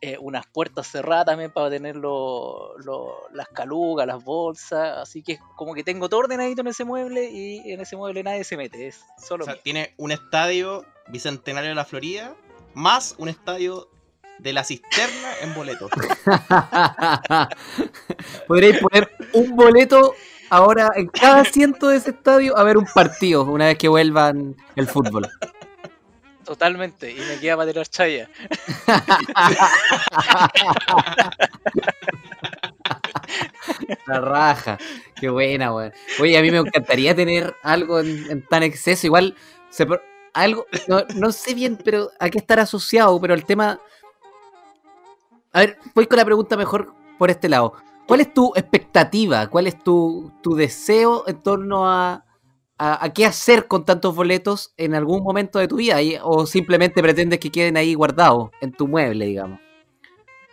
eh, 0.00 0.16
unas 0.20 0.46
puertas 0.46 0.86
cerradas 0.86 1.26
también 1.26 1.50
para 1.50 1.70
tener 1.70 1.96
las 1.96 3.48
calugas, 3.52 4.06
las 4.06 4.22
bolsas. 4.22 4.98
Así 4.98 5.22
que 5.22 5.38
como 5.56 5.74
que 5.74 5.82
tengo 5.82 6.08
todo 6.08 6.20
ordenadito 6.20 6.60
en 6.60 6.68
ese 6.68 6.84
mueble 6.84 7.30
y 7.30 7.72
en 7.72 7.80
ese 7.80 7.96
mueble 7.96 8.22
nadie 8.22 8.44
se 8.44 8.56
mete. 8.56 8.88
Es 8.88 9.04
solo. 9.18 9.44
O 9.44 9.46
sea, 9.46 9.60
tiene 9.60 9.94
un 9.96 10.12
estadio 10.12 10.84
bicentenario 11.08 11.70
de 11.70 11.74
la 11.74 11.84
Florida 11.84 12.34
más 12.74 13.16
un 13.18 13.28
estadio 13.28 13.88
de 14.38 14.52
la 14.52 14.62
cisterna 14.62 15.32
en 15.42 15.54
boletos. 15.54 15.90
Podréis 18.46 18.78
poner 18.78 19.10
un 19.32 19.56
boleto 19.56 20.14
ahora 20.48 20.92
en 20.94 21.08
cada 21.08 21.40
asiento 21.40 21.88
de 21.88 21.96
ese 21.96 22.10
estadio 22.10 22.56
a 22.56 22.62
ver 22.62 22.78
un 22.78 22.86
partido 22.86 23.44
una 23.44 23.66
vez 23.66 23.78
que 23.78 23.88
vuelvan 23.88 24.54
el 24.76 24.86
fútbol. 24.86 25.28
Totalmente, 26.48 27.10
y 27.12 27.20
me 27.20 27.38
queda 27.38 27.58
para 27.58 27.70
tirar 27.70 27.86
chaya. 27.88 28.30
La 34.06 34.20
raja, 34.22 34.78
qué 35.20 35.28
buena, 35.28 35.74
weón. 35.74 35.92
Oye, 36.18 36.38
a 36.38 36.40
mí 36.40 36.50
me 36.50 36.56
encantaría 36.56 37.14
tener 37.14 37.54
algo 37.62 38.00
en, 38.00 38.42
tan 38.46 38.62
exceso. 38.62 39.06
Igual, 39.06 39.36
algo, 40.32 40.64
no, 41.16 41.32
sé 41.32 41.52
bien, 41.52 41.76
pero 41.84 42.10
a 42.18 42.30
qué 42.30 42.38
estar 42.38 42.58
asociado, 42.58 43.20
pero 43.20 43.34
el 43.34 43.44
tema. 43.44 43.78
A 45.52 45.60
ver, 45.60 45.76
voy 45.94 46.06
con 46.06 46.16
la 46.16 46.24
pregunta 46.24 46.56
mejor 46.56 46.94
por 47.18 47.28
este 47.30 47.50
lado. 47.50 47.74
¿Cuál 48.06 48.22
es 48.22 48.32
tu 48.32 48.54
expectativa? 48.56 49.48
¿Cuál 49.48 49.66
es 49.66 49.84
tu, 49.84 50.32
tu 50.42 50.54
deseo 50.54 51.24
en 51.28 51.42
torno 51.42 51.86
a, 51.86 52.24
a, 52.78 53.12
qué 53.12 53.26
hacer 53.26 53.66
con 53.66 53.84
tantos 53.84 54.14
boletos 54.14 54.72
en 54.76 54.94
algún 54.94 55.22
momento 55.22 55.58
de 55.58 55.68
tu 55.68 55.76
vida 55.76 55.98
o 56.22 56.46
simplemente 56.46 57.02
pretendes 57.02 57.40
que 57.40 57.50
queden 57.50 57.76
ahí 57.76 57.94
guardados 57.94 58.50
en 58.60 58.72
tu 58.72 58.86
mueble, 58.86 59.26
digamos. 59.26 59.60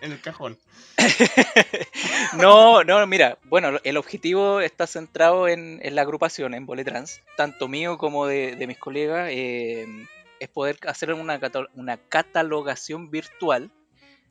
en 0.02 0.12
el 0.12 0.22
cajón. 0.22 0.58
no, 2.38 2.84
no, 2.84 3.06
mira, 3.06 3.38
bueno, 3.46 3.80
el 3.84 3.98
objetivo 3.98 4.62
está 4.62 4.88
centrado 4.88 5.48
en, 5.48 5.80
la 5.84 6.02
agrupación, 6.02 6.54
en 6.54 6.66
Boletrans, 6.66 7.22
tanto 7.38 7.68
mío 7.68 7.98
como 7.98 8.26
de, 8.26 8.64
mis 8.68 8.78
colegas, 8.78 9.30
eh, 9.32 9.86
es 10.40 10.50
poder 10.50 10.78
hacer 10.88 11.14
una, 11.14 11.40
una 11.76 11.98
catalogación 11.98 13.12
virtual, 13.12 13.72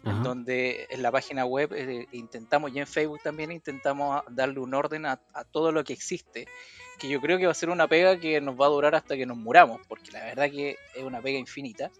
en 0.05 0.23
donde 0.23 0.87
en 0.91 1.03
la 1.03 1.11
página 1.11 1.45
web 1.45 1.73
eh, 1.73 2.07
intentamos, 2.13 2.73
y 2.75 2.79
en 2.79 2.87
Facebook 2.87 3.21
también 3.23 3.53
intentamos 3.53 4.23
darle 4.31 4.61
un 4.61 4.75
orden 4.75 5.07
a, 5.07 5.21
a 5.33 5.45
todo 5.45 5.73
lo 5.73 5.85
que 5.85 5.93
existe, 5.93 6.47
que 6.99 7.09
yo 7.09 7.21
creo 7.21 7.39
que 7.39 7.47
va 7.47 7.53
a 7.53 7.55
ser 7.55 7.71
una 7.71 7.89
pega 7.89 8.19
que 8.19 8.41
nos 8.41 8.61
va 8.61 8.67
a 8.67 8.71
durar 8.71 8.95
hasta 8.95 9.17
que 9.17 9.27
nos 9.27 9.37
muramos, 9.37 9.81
porque 9.89 10.13
la 10.13 10.25
verdad 10.25 10.51
que 10.51 10.77
es 10.95 11.03
una 11.03 11.21
pega 11.21 11.39
infinita. 11.39 11.91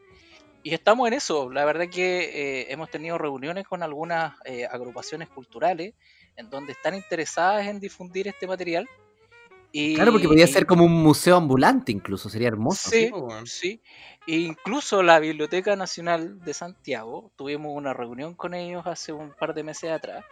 Y 0.65 0.73
estamos 0.73 1.07
en 1.09 1.13
eso. 1.13 1.51
La 1.51 1.67
verdad 1.67 1.89
que 1.91 2.63
eh, 2.63 2.73
hemos 2.73 2.91
tenido 2.91 3.19
reuniones 3.19 3.67
con 3.67 3.83
algunas 3.83 4.35
eh, 4.47 4.65
agrupaciones 4.65 5.29
culturales 5.29 5.93
en 6.37 6.49
donde 6.49 6.73
están 6.73 6.95
interesadas 6.95 7.67
en 7.67 7.81
difundir 7.81 8.29
este 8.29 8.47
material. 8.47 8.89
Y, 9.77 9.97
claro, 9.97 10.13
porque 10.13 10.29
podría 10.29 10.47
ser 10.47 10.67
como 10.67 10.85
un 10.85 11.03
museo 11.03 11.37
ambulante 11.37 11.91
incluso, 11.91 12.29
sería 12.29 12.47
hermoso. 12.47 12.91
Sí, 12.91 13.11
sí. 13.45 13.83
E 14.25 14.37
incluso 14.37 15.03
la 15.03 15.19
Biblioteca 15.19 15.75
Nacional 15.75 16.39
de 16.45 16.55
Santiago, 16.55 17.33
tuvimos 17.35 17.77
una 17.77 17.93
reunión 17.93 18.35
con 18.35 18.55
ellos 18.55 18.87
hace 18.87 19.13
un 19.13 19.33
par 19.33 19.53
de 19.53 19.65
meses 19.65 19.91
atrás 19.91 20.25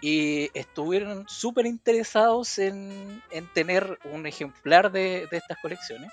y 0.00 0.50
estuvieron 0.54 1.24
súper 1.28 1.66
interesados 1.66 2.60
en, 2.60 3.20
en, 3.32 3.52
tener 3.52 3.98
un 4.12 4.24
ejemplar 4.24 4.92
de, 4.92 5.26
de 5.32 5.36
estas 5.36 5.58
colecciones 5.60 6.12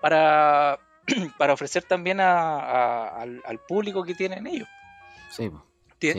para 0.00 0.80
para 1.38 1.52
ofrecer 1.52 1.84
también 1.84 2.20
al, 2.20 3.60
público 3.68 4.02
que 4.02 4.14
tienen 4.14 4.46
ellos. 4.46 4.68
Sí, 5.30 5.50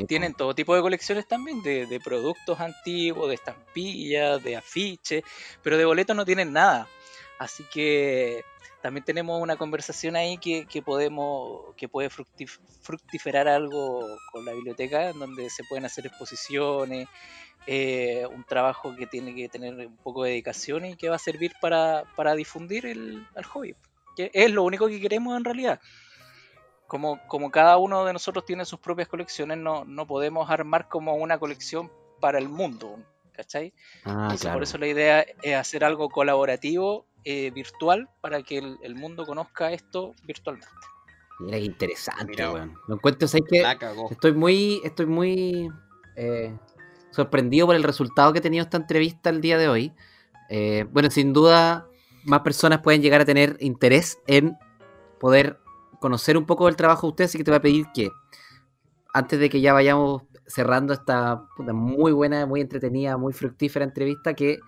tienen 0.07 0.34
todo 0.34 0.55
tipo 0.55 0.75
de 0.75 0.81
colecciones 0.81 1.27
también, 1.27 1.61
de, 1.61 1.99
productos 2.03 2.59
antiguos, 2.59 3.29
de 3.29 3.36
estampillas, 3.36 4.43
de 4.43 4.55
afiches, 4.55 5.23
pero 5.61 5.77
de 5.77 5.86
boletos 5.86 6.15
no 6.15 6.25
tienen 6.25 6.53
nada. 6.53 6.88
Así 7.39 7.63
que 7.71 8.43
también 8.81 9.03
tenemos 9.03 9.41
una 9.41 9.55
conversación 9.55 10.15
ahí 10.15 10.38
que, 10.38 10.81
podemos, 10.81 11.73
que 11.75 11.88
puede 11.88 12.09
fructiferar 12.09 13.47
algo 13.47 14.17
con 14.31 14.45
la 14.45 14.53
biblioteca, 14.53 15.09
en 15.09 15.19
donde 15.19 15.49
se 15.49 15.63
pueden 15.63 15.86
hacer 15.86 16.05
exposiciones, 16.05 17.07
eh, 17.65 18.25
un 18.29 18.43
trabajo 18.43 18.95
que 18.95 19.07
tiene 19.07 19.34
que 19.34 19.47
tener 19.47 19.73
un 19.73 19.97
poco 19.97 20.23
de 20.23 20.31
dedicación 20.31 20.86
y 20.86 20.97
que 20.97 21.09
va 21.09 21.15
a 21.15 21.19
servir 21.19 21.53
para, 21.61 22.05
difundir 22.36 22.86
el, 22.86 23.25
el 23.36 23.45
hobby 23.45 23.75
que 24.15 24.31
es 24.34 24.51
lo 24.51 24.63
único 24.63 24.88
que 24.88 25.01
queremos 25.01 25.36
en 25.38 25.43
realidad. 25.43 25.79
Como, 26.94 27.20
como 27.28 27.50
cada 27.50 27.78
uno 27.78 28.06
de 28.06 28.14
nosotros 28.14 28.46
tiene 28.46 28.66
sus 28.66 28.78
propias 28.78 29.08
colecciones, 29.08 29.58
no, 29.58 29.84
no 29.84 30.06
podemos 30.06 30.48
armar 30.52 30.89
como 30.89 31.16
una 31.16 31.39
colección 31.39 31.91
para 32.20 32.38
el 32.38 32.50
mundo, 32.50 33.00
¿cachai? 33.32 33.74
Ah, 34.06 34.36
Por 34.54 34.62
eso 34.62 34.78
la 34.78 34.86
idea 34.86 35.26
es 35.41 35.56
hacer 35.56 35.84
algo 35.84 36.08
colaborativo, 36.10 37.08
eh, 37.24 37.50
virtual, 37.50 38.12
para 38.22 38.44
que 38.44 38.60
el, 38.60 38.94
mundo 38.94 39.26
conozca 39.26 39.72
esto 39.72 40.14
virtualmente. 40.24 40.70
Mira 41.39 41.58
qué 41.58 41.64
interesante, 41.64 42.48
weón. 42.48 42.76
Lo 42.88 42.94
encuentro, 42.94 43.28
¿sabes 43.28 43.48
que 43.50 43.64
Estoy 44.12 44.34
muy, 44.34 44.80
estoy 44.84 45.08
muy 45.08 45.72
eh, 46.16 46.56
sorprendido 47.10 47.66
por 47.66 47.76
el 47.76 47.82
resultado 47.82 48.34
que 48.34 48.38
ha 48.38 48.44
tenido 48.44 48.66
esta 48.66 48.78
entrevista 48.78 49.32
el 49.32 49.41
día 49.41 49.58
de 49.58 49.68
hoy. 49.68 49.94
Eh, 50.52 50.86
bueno, 50.91 51.10
sin 51.10 51.34
duda 51.34 51.88
más 52.24 52.41
personas 52.41 52.82
pueden 52.82 53.02
llegar 53.02 53.22
a 53.22 53.26
tener 53.26 53.58
interés 53.62 54.20
en 54.28 54.60
poder 55.20 55.58
conocer 56.04 56.38
un 56.38 56.45
poco 56.45 56.66
del 56.66 56.76
trabajo 56.76 57.08
de 57.08 57.12
ustedes, 57.12 57.32
así 57.32 57.38
que 57.38 57.45
te 57.45 57.51
voy 57.51 57.60
a 57.60 57.62
pedir 57.62 57.86
que 57.93 58.12
antes 59.14 59.39
de 59.39 59.49
que 59.49 59.62
ya 59.62 59.72
vayamos 59.72 60.24
cerrando 60.45 60.91
esta 60.91 61.45
muy 61.58 62.12
buena, 62.12 62.45
muy 62.45 62.60
entretenida, 62.60 63.16
muy 63.16 63.32
fructífera 63.32 63.86
entrevista, 63.86 64.34
que 64.34 64.60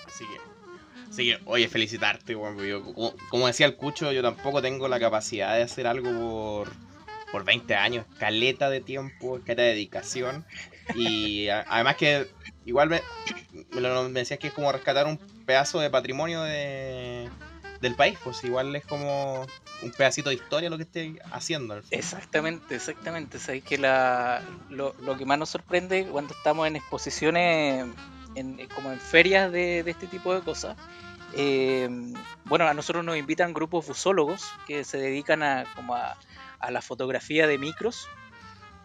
Así 0.05 0.25
que, 0.25 1.09
así 1.09 1.25
que 1.25 1.39
oye, 1.45 1.67
felicitarte, 1.67 2.35
como, 3.29 3.47
decía 3.47 3.65
el 3.65 3.75
Cucho, 3.75 4.11
yo 4.11 4.21
tampoco 4.21 4.61
tengo 4.61 4.87
la 4.87 4.99
capacidad 4.99 5.55
de 5.55 5.63
hacer 5.63 5.87
algo 5.87 6.11
por, 6.11 6.71
por 7.31 7.43
20 7.43 7.75
años, 7.75 8.05
caleta 8.19 8.69
de 8.69 8.81
tiempo, 8.81 9.39
caleta 9.45 9.61
de 9.61 9.69
dedicación. 9.69 10.45
Y 10.95 11.47
además 11.49 11.95
que 11.97 12.27
igual 12.65 12.89
me, 12.89 13.01
decías 14.11 14.39
que 14.39 14.47
es 14.47 14.53
como 14.53 14.71
rescatar 14.71 15.05
un 15.05 15.17
pedazo 15.45 15.79
de 15.79 15.89
patrimonio 15.89 16.41
de, 16.41 17.29
del 17.81 17.95
país, 17.95 18.17
pues 18.23 18.43
igual 18.43 18.75
es 18.75 18.85
como 18.85 19.45
un 19.81 19.91
pedacito 19.91 20.29
de 20.29 20.35
historia 20.35 20.69
lo 20.69 20.77
que 20.77 20.83
esté 20.83 21.19
haciendo. 21.31 21.79
Exactamente, 21.91 22.75
exactamente. 22.75 23.39
Sabéis 23.39 23.63
que 23.63 23.77
la, 23.77 24.41
lo, 24.69 24.93
que 25.17 25.25
más 25.25 25.37
nos 25.37 25.49
sorprende 25.49 26.05
cuando 26.05 26.33
estamos 26.33 26.67
en 26.67 26.75
exposiciones, 26.75 27.85
en, 28.35 28.67
como 28.69 28.91
en 28.91 28.99
ferias 28.99 29.51
de, 29.51 29.79
este 29.79 30.07
tipo 30.07 30.33
de 30.33 30.41
cosas, 30.41 30.75
eh, 31.33 31.87
bueno, 32.45 32.67
a 32.67 32.73
nosotros 32.73 33.03
nos 33.05 33.17
invitan 33.17 33.53
grupos 33.53 33.87
busólogos 33.87 34.43
que 34.67 34.83
se 34.83 34.97
dedican 34.97 35.43
a, 35.43 35.65
como 35.75 35.95
a, 35.95 36.17
a 36.59 36.71
la 36.71 36.81
fotografía 36.81 37.45
de 37.45 37.57
micros 37.57 38.07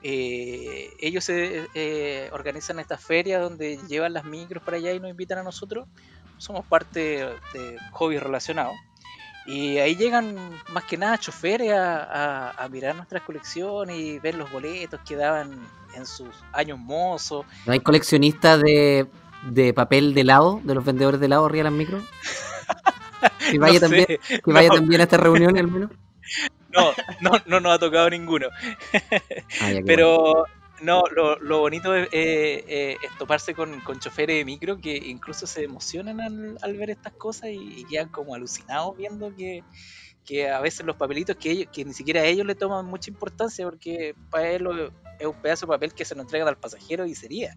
eh, 0.02 0.90
ellos 0.98 1.28
eh, 1.28 2.30
organizan 2.32 2.78
estas 2.78 3.02
ferias 3.02 3.42
donde 3.42 3.78
llevan 3.88 4.12
las 4.12 4.24
micros 4.24 4.62
para 4.62 4.78
allá 4.78 4.92
y 4.92 5.00
nos 5.00 5.10
invitan 5.10 5.38
a 5.38 5.42
nosotros. 5.42 5.88
Somos 6.38 6.64
parte 6.66 7.26
de 7.52 7.76
hobbies 7.92 8.22
relacionados. 8.22 8.74
Y 9.46 9.78
ahí 9.78 9.96
llegan 9.96 10.36
más 10.72 10.84
que 10.84 10.96
nada 10.96 11.18
choferes 11.18 11.72
a, 11.74 12.68
mirar 12.70 12.94
nuestras 12.94 13.22
colecciones 13.22 13.98
y 13.98 14.18
ver 14.18 14.34
los 14.34 14.50
boletos 14.52 15.00
que 15.06 15.16
daban 15.16 15.66
en 15.94 16.06
sus 16.06 16.28
años 16.52 16.78
mozos. 16.78 17.44
¿No 17.66 17.72
hay 17.72 17.80
coleccionistas 17.80 18.60
de, 18.60 19.08
papel 19.74 20.14
de 20.14 20.20
helado, 20.20 20.60
de 20.62 20.74
los 20.74 20.84
vendedores 20.84 21.20
de 21.20 21.26
helado 21.26 21.46
arriba 21.46 21.64
de 21.64 21.70
las 21.70 21.78
micros? 21.78 22.04
Que 23.50 23.58
vaya, 23.58 23.80
también, 23.80 24.06
que 24.06 24.52
vaya 24.52 24.70
también 24.70 25.00
a 25.00 25.04
esta 25.04 25.18
reunión 25.18 25.58
al 25.58 25.66
menos. 25.66 25.90
No, 26.72 26.92
no, 27.20 27.32
no 27.46 27.60
nos 27.60 27.72
ha 27.72 27.78
tocado 27.78 28.08
ninguno. 28.10 28.48
Ah, 29.60 29.72
Pero 29.84 30.44
no, 30.82 31.02
lo, 31.10 31.58
bonito 31.58 31.94
es, 31.94 32.08
eh, 32.12 32.96
toparse 33.18 33.54
con, 33.54 33.80
con, 33.80 34.00
choferes 34.00 34.36
de 34.38 34.44
micro 34.44 34.78
que 34.78 34.96
incluso 34.96 35.46
se 35.46 35.64
emocionan 35.64 36.20
al, 36.20 36.76
ver 36.76 36.90
estas 36.90 37.12
cosas 37.14 37.50
y, 37.52 37.84
quedan 37.84 38.08
como 38.08 38.34
alucinados 38.34 38.96
viendo 38.96 39.34
que, 39.34 39.62
a 40.48 40.60
veces 40.60 40.86
los 40.86 40.94
papelitos 40.94 41.36
que, 41.36 41.50
ellos, 41.50 41.68
que 41.72 41.84
ni 41.84 41.92
siquiera 41.92 42.24
ellos 42.24 42.46
le 42.46 42.54
toman 42.54 42.86
mucha 42.86 43.10
importancia 43.10 43.64
porque 43.64 44.14
para 44.30 44.50
él 44.50 44.92
es 45.18 45.26
un 45.26 45.42
pedazo 45.42 45.66
de 45.66 45.72
papel 45.72 45.92
que 45.92 46.04
se 46.04 46.14
lo 46.14 46.22
entregan 46.22 46.46
al 46.46 46.56
pasajero 46.56 47.04
y 47.04 47.14
sería. 47.14 47.56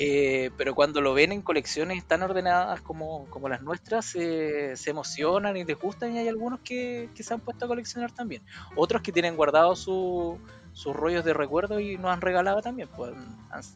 Eh, 0.00 0.52
pero 0.56 0.76
cuando 0.76 1.00
lo 1.00 1.12
ven 1.12 1.32
en 1.32 1.42
colecciones 1.42 2.04
tan 2.04 2.22
ordenadas 2.22 2.80
como, 2.82 3.26
como 3.30 3.48
las 3.48 3.62
nuestras, 3.62 4.06
se 4.06 4.74
emocionan 4.86 5.56
y 5.56 5.64
les 5.64 5.76
gustan 5.76 6.14
y 6.14 6.18
hay 6.18 6.28
algunos 6.28 6.60
que, 6.60 7.10
que, 7.16 7.24
se 7.24 7.34
han 7.34 7.40
puesto 7.40 7.64
a 7.64 7.68
coleccionar 7.68 8.12
también. 8.12 8.42
Otros 8.76 9.02
que 9.02 9.10
tienen 9.10 9.34
guardados 9.34 9.80
su, 9.80 10.38
sus 10.72 10.94
rollos 10.94 11.24
de 11.24 11.34
recuerdo 11.34 11.80
y 11.80 11.98
nos 11.98 12.12
han 12.12 12.20
regalado 12.20 12.62
también. 12.62 12.88
Pues 12.94 13.12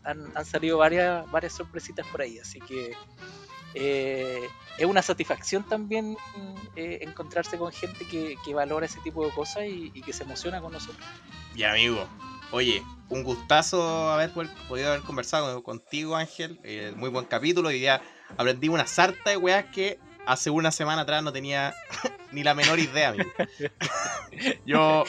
han, 0.05 0.31
han, 0.37 0.45
salido 0.45 0.79
varias, 0.79 1.29
varias 1.33 1.55
sorpresitas 1.55 2.07
por 2.07 2.23
ahí, 2.23 2.39
así 2.39 2.61
que 2.61 2.93
eh, 3.75 4.49
es 4.79 4.87
una 4.87 5.03
satisfacción 5.03 5.65
también 5.65 6.17
eh, 6.77 7.01
encontrarse 7.03 7.59
con 7.59 7.73
gente 7.73 8.07
que, 8.07 8.37
que, 8.45 8.55
valora 8.55 8.87
ese 8.87 9.01
tipo 9.01 9.27
de 9.27 9.33
cosas 9.33 9.65
y, 9.65 9.91
y 9.93 10.03
que 10.03 10.13
se 10.13 10.23
emociona 10.23 10.61
con 10.61 10.73
nosotros. 10.73 11.05
Ya, 11.57 11.73
amigo, 11.73 12.07
Oye, 12.53 12.83
un 13.09 13.23
gustazo 13.25 14.11
haber 14.11 14.31
podido 14.31 14.89
haber 14.91 15.01
conversado 15.01 15.63
contigo, 15.63 16.17
Ángel. 16.17 16.61
Eh, 16.65 16.93
muy 16.97 17.09
buen 17.09 17.25
capítulo. 17.25 17.71
Y 17.71 17.81
ya 17.81 18.03
aprendí 18.37 18.69
una 18.69 18.87
sarta 18.87 19.31
de 19.31 19.39
weas 19.39 19.65
que 19.73 19.99
hace 20.27 20.51
una 20.51 20.71
semana 20.71 21.03
atrás 21.03 21.23
no 21.23 21.33
tenía 21.33 21.75
ni 22.31 22.43
la 22.43 22.55
menor 22.55 22.79
idea, 22.79 23.09
amigo. 23.09 23.31
yo 24.67 25.05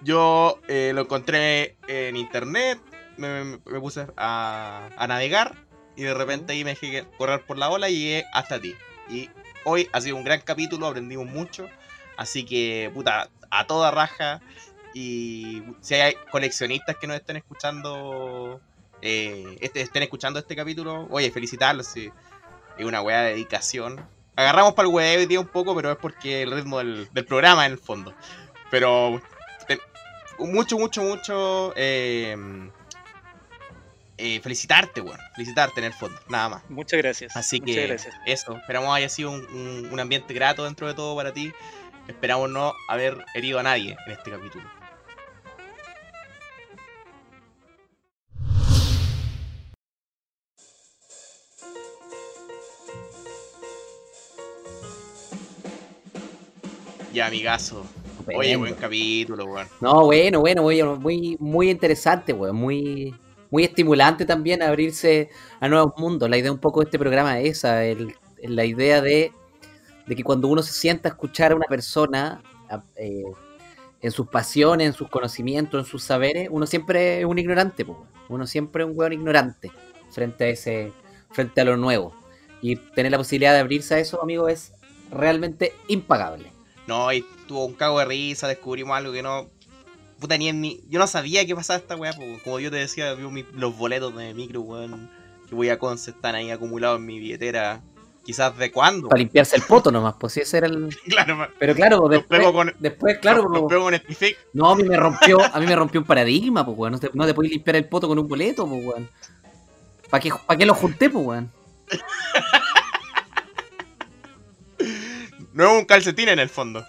yo 0.00 0.60
eh, 0.66 0.92
lo 0.94 1.02
encontré 1.02 1.76
en 1.88 2.16
internet, 2.16 2.80
me, 3.18 3.58
puse 3.58 4.06
a, 4.16 4.88
navegar 5.06 5.54
y 5.94 6.04
de 6.04 6.14
repente 6.14 6.54
ahí 6.54 6.64
me 6.64 6.70
dejé 6.70 7.06
correr 7.18 7.44
por 7.44 7.58
la 7.58 7.68
ola 7.68 7.90
y 7.90 7.98
llegué 7.98 8.24
hasta 8.32 8.58
ti. 8.58 8.74
Y 9.10 9.28
hoy 9.64 9.90
ha 9.92 10.00
sido 10.00 10.16
un 10.16 10.24
gran 10.24 10.40
capítulo, 10.40 10.86
aprendimos 10.86 11.26
mucho. 11.26 11.68
Así 12.16 12.46
que, 12.46 12.90
puta, 12.94 13.28
a 13.50 13.66
toda 13.66 13.90
raja. 13.90 14.40
Y 14.94 15.60
si 15.80 15.94
hay 15.96 16.14
coleccionistas 16.30 16.96
que 16.96 17.08
nos 17.08 17.16
estén 17.16 17.36
escuchando, 17.36 18.60
eh, 19.02 19.58
este, 19.60 19.80
estén 19.80 20.04
escuchando 20.04 20.38
este 20.38 20.54
capítulo, 20.54 21.08
oye, 21.10 21.32
felicitarlos. 21.32 21.96
es 21.96 22.12
una 22.78 23.02
weá 23.02 23.22
de 23.22 23.30
dedicación. 23.30 24.08
Agarramos 24.36 24.74
para 24.74 24.88
el 24.88 24.94
weá 24.94 25.18
hoy 25.18 25.26
día 25.26 25.40
un 25.40 25.48
poco, 25.48 25.74
pero 25.74 25.90
es 25.90 25.98
porque 25.98 26.42
el 26.42 26.52
ritmo 26.52 26.78
del, 26.78 27.08
programa 27.26 27.66
en 27.66 27.72
el 27.72 27.78
fondo. 27.78 28.14
Pero 28.70 29.20
mucho, 30.38 30.78
mucho, 30.78 31.02
mucho. 31.02 31.72
Eh, 31.74 32.36
eh, 34.16 34.40
felicitarte, 34.40 35.00
weón. 35.00 35.18
Felicitarte 35.34 35.80
en 35.80 35.86
el 35.86 35.92
fondo, 35.92 36.20
nada 36.28 36.50
más. 36.50 36.70
Muchas 36.70 36.98
gracias. 36.98 37.36
Así 37.36 37.60
que 37.60 37.96
eso, 38.26 38.56
esperamos 38.56 38.94
haya 38.94 39.08
sido 39.08 39.32
un, 39.32 39.88
un 39.90 40.00
ambiente 40.00 40.32
grato 40.34 40.64
dentro 40.64 40.86
de 40.86 40.94
todo 40.94 41.16
para 41.16 41.32
ti. 41.32 41.52
Esperamos 42.06 42.48
no 42.48 42.74
haber 42.88 43.24
herido 43.34 43.58
a 43.58 43.64
nadie 43.64 43.96
en 44.06 44.12
este 44.12 44.30
capítulo. 44.30 44.83
Ya, 57.14 57.26
amigazo. 57.28 57.86
Oye, 58.36 58.56
buen 58.56 58.74
capítulo, 58.74 59.44
weón. 59.44 59.68
No, 59.80 60.06
bueno, 60.06 60.40
bueno, 60.40 60.96
muy, 60.96 61.36
muy 61.38 61.70
interesante, 61.70 62.32
weón. 62.32 62.56
Muy, 62.56 63.14
muy 63.52 63.62
estimulante 63.62 64.26
también 64.26 64.62
abrirse 64.62 65.30
a 65.60 65.68
nuevos 65.68 65.92
mundos. 65.96 66.28
La 66.28 66.36
idea 66.36 66.50
un 66.50 66.58
poco 66.58 66.80
de 66.80 66.86
este 66.86 66.98
programa 66.98 67.38
es 67.38 67.58
esa, 67.58 67.82
la 68.42 68.64
idea 68.64 69.00
de, 69.00 69.30
que 70.08 70.24
cuando 70.24 70.48
uno 70.48 70.60
se 70.60 70.72
sienta 70.72 71.08
a 71.08 71.12
escuchar 71.12 71.52
a 71.52 71.54
una 71.54 71.66
persona 71.66 72.42
eh, 72.96 73.22
en 74.00 74.10
sus 74.10 74.26
pasiones, 74.26 74.88
en 74.88 74.92
sus 74.92 75.08
conocimientos, 75.08 75.86
en 75.86 75.88
sus 75.88 76.02
saberes, 76.02 76.48
uno 76.50 76.66
siempre 76.66 77.20
es 77.20 77.26
un 77.26 77.38
ignorante, 77.38 77.84
pues, 77.84 77.98
uno 78.28 78.44
siempre 78.44 78.82
es 78.82 78.90
un 78.90 78.98
weón 78.98 79.12
ignorante 79.12 79.70
frente 80.10 80.46
a 80.46 80.48
ese, 80.48 80.92
frente 81.30 81.60
a 81.60 81.64
lo 81.64 81.76
nuevo. 81.76 82.12
Y 82.60 82.74
tener 82.74 83.12
la 83.12 83.18
posibilidad 83.18 83.52
de 83.52 83.60
abrirse 83.60 83.94
a 83.94 83.98
eso, 84.00 84.20
amigo, 84.20 84.48
es 84.48 84.72
realmente 85.12 85.74
impagable. 85.86 86.53
No, 86.86 87.12
y 87.12 87.24
tuvo 87.46 87.64
un 87.64 87.74
cago 87.74 87.98
de 87.98 88.04
risa, 88.04 88.48
descubrimos 88.48 88.96
algo 88.96 89.12
que 89.12 89.22
no. 89.22 89.48
Puta, 90.20 90.36
ni 90.36 90.48
en 90.48 90.60
mi. 90.60 90.80
Yo 90.88 90.98
no 90.98 91.06
sabía 91.06 91.46
qué 91.46 91.54
pasaba 91.54 91.78
esta 91.78 91.96
weá, 91.96 92.14
como 92.42 92.60
yo 92.60 92.70
te 92.70 92.76
decía, 92.76 93.14
vi 93.14 93.46
los 93.52 93.76
boletos 93.76 94.14
de 94.16 94.34
micro, 94.34 94.60
weón, 94.60 95.10
que 95.48 95.54
voy 95.54 95.70
a 95.70 95.78
con 95.78 95.94
están 95.94 96.34
ahí 96.34 96.50
acumulados 96.50 96.98
en 96.98 97.06
mi 97.06 97.18
billetera. 97.18 97.82
Quizás 98.24 98.56
de 98.56 98.72
cuándo. 98.72 99.10
Para 99.10 99.18
limpiarse 99.18 99.54
el 99.54 99.62
poto 99.62 99.92
nomás, 99.92 100.14
pues 100.18 100.38
ese 100.38 100.56
era 100.56 100.66
el. 100.66 100.88
claro, 101.08 101.46
pero 101.58 101.74
claro, 101.74 102.08
después, 102.08 102.42
con, 102.52 102.74
después 102.78 103.18
claro. 103.18 103.42
Lo, 103.42 103.68
con 103.68 103.94
no, 104.54 104.70
a 104.70 104.76
mí 104.76 104.82
me 104.82 104.96
rompió, 104.96 105.42
a 105.42 105.60
mí 105.60 105.66
me 105.66 105.76
rompió 105.76 106.00
un 106.00 106.06
paradigma, 106.06 106.64
pues 106.64 106.78
weón. 106.78 106.92
No 106.92 107.00
te, 107.00 107.10
no 107.12 107.26
te 107.26 107.34
puedes 107.34 107.52
limpiar 107.52 107.76
el 107.76 107.86
poto 107.86 108.08
con 108.08 108.18
un 108.18 108.26
boleto, 108.26 108.66
pues 108.66 108.82
weón. 108.82 109.10
¿Para 110.08 110.22
qué, 110.22 110.30
¿Para 110.46 110.58
qué 110.58 110.64
lo 110.64 110.74
junté, 110.74 111.10
pues 111.10 111.26
weón? 111.26 111.52
No 115.54 115.64
es 115.64 115.80
un 115.80 115.84
calcetín 115.84 116.28
en 116.28 116.40
el 116.40 116.48
fondo. 116.48 116.84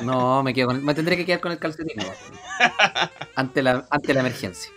No, 0.00 0.42
me 0.42 0.54
quedo 0.54 0.68
con, 0.68 0.82
me 0.82 0.94
tendré 0.94 1.16
que 1.16 1.26
quedar 1.26 1.40
con 1.40 1.52
el 1.52 1.58
calcetín. 1.58 2.02
ante, 3.34 3.62
la, 3.62 3.86
ante 3.90 4.14
la 4.14 4.20
emergencia. 4.20 4.72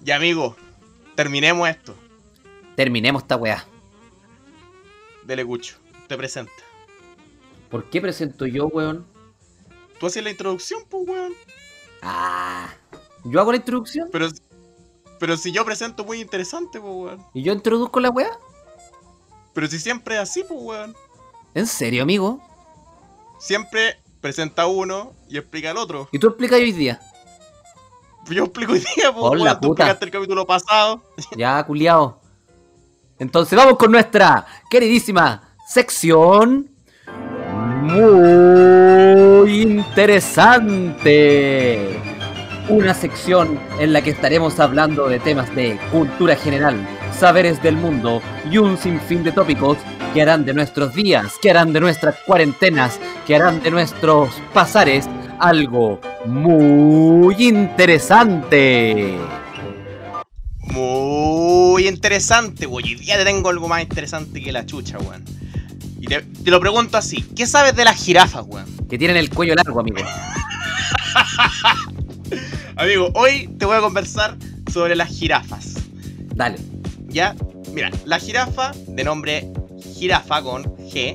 Ya, 0.00 0.14
amigo, 0.16 0.56
terminemos 1.16 1.68
esto. 1.68 1.96
Terminemos 2.76 3.22
esta 3.22 3.36
weá. 3.36 3.64
Dele 5.24 5.44
Cucho, 5.44 5.76
te 6.06 6.16
presenta. 6.16 6.52
¿Por 7.68 7.90
qué 7.90 8.00
presento 8.00 8.46
yo, 8.46 8.68
weón? 8.68 9.04
Tú 9.98 10.06
haces 10.06 10.22
la 10.22 10.30
introducción, 10.30 10.84
pues, 10.88 11.08
weón. 11.08 11.34
Ah, 12.00 12.72
¿yo 13.24 13.40
hago 13.40 13.50
la 13.50 13.58
introducción? 13.58 14.08
Pero, 14.12 14.28
pero 15.18 15.36
si 15.36 15.50
yo 15.50 15.64
presento 15.64 16.04
muy 16.04 16.20
interesante, 16.20 16.80
pues, 16.80 16.94
weón. 16.94 17.26
¿Y 17.34 17.42
yo 17.42 17.52
introduzco 17.52 17.98
la 17.98 18.10
weá? 18.10 18.38
Pero 19.52 19.66
si 19.66 19.80
siempre 19.80 20.14
es 20.14 20.20
así, 20.20 20.44
pues, 20.46 20.60
weón. 20.62 20.94
¿En 21.54 21.66
serio, 21.66 22.02
amigo? 22.02 22.40
Siempre 23.38 23.98
presenta 24.20 24.66
uno 24.66 25.12
y 25.28 25.38
explica 25.38 25.70
el 25.70 25.76
otro. 25.76 26.08
¿Y 26.12 26.18
tú 26.18 26.26
explicas 26.28 26.58
hoy 26.58 26.72
día? 26.72 27.00
Yo 28.28 28.44
explico 28.44 28.72
hoy 28.72 28.80
día, 28.80 29.12
pues, 29.12 29.24
Hola, 29.24 29.58
tú 29.58 29.68
explicaste 29.68 30.04
el 30.06 30.10
capítulo 30.10 30.46
pasado. 30.46 31.02
Ya, 31.36 31.64
culiao. 31.64 32.20
Entonces 33.18 33.56
vamos 33.56 33.78
con 33.78 33.90
nuestra 33.90 34.46
queridísima 34.70 35.54
sección. 35.66 36.70
Muy 37.82 39.62
interesante. 39.62 42.07
Una 42.68 42.92
sección 42.92 43.58
en 43.80 43.94
la 43.94 44.02
que 44.02 44.10
estaremos 44.10 44.60
hablando 44.60 45.08
de 45.08 45.18
temas 45.18 45.54
de 45.54 45.78
cultura 45.90 46.36
general, 46.36 46.76
saberes 47.18 47.62
del 47.62 47.76
mundo 47.76 48.20
y 48.50 48.58
un 48.58 48.76
sinfín 48.76 49.24
de 49.24 49.32
tópicos 49.32 49.78
que 50.12 50.20
harán 50.20 50.44
de 50.44 50.52
nuestros 50.52 50.94
días, 50.94 51.32
que 51.40 51.48
harán 51.48 51.72
de 51.72 51.80
nuestras 51.80 52.16
cuarentenas, 52.26 53.00
que 53.26 53.36
harán 53.36 53.62
de 53.62 53.70
nuestros 53.70 54.34
pasares 54.52 55.08
algo 55.38 55.98
muy 56.26 57.36
interesante. 57.38 59.16
Muy 60.60 61.88
interesante, 61.88 62.66
güey. 62.66 62.84
Hoy 62.84 62.94
día 62.96 63.16
te 63.16 63.24
tengo 63.24 63.48
algo 63.48 63.66
más 63.66 63.80
interesante 63.80 64.42
que 64.42 64.52
la 64.52 64.66
chucha, 64.66 64.98
weón. 64.98 65.24
Y 65.98 66.06
te, 66.06 66.22
lo 66.44 66.60
pregunto 66.60 66.98
así: 66.98 67.22
¿qué 67.34 67.46
sabes 67.46 67.74
de 67.74 67.86
las 67.86 67.96
jirafas, 67.96 68.44
weón? 68.46 68.66
Que 68.88 68.98
tienen 68.98 69.16
el 69.16 69.30
cuello 69.30 69.54
largo, 69.54 69.80
amigo. 69.80 69.96
amigo, 72.78 73.10
hoy 73.14 73.48
te 73.58 73.66
voy 73.66 73.76
a 73.76 73.80
conversar 73.80 74.36
sobre 74.72 74.96
las 74.96 75.08
jirafas. 75.08 75.74
Dale. 76.34 76.56
Ya, 77.08 77.34
mira, 77.72 77.90
la 78.04 78.18
jirafa, 78.18 78.72
de 78.86 79.04
nombre 79.04 79.50
jirafa 79.94 80.42
con 80.42 80.64
G, 80.76 81.14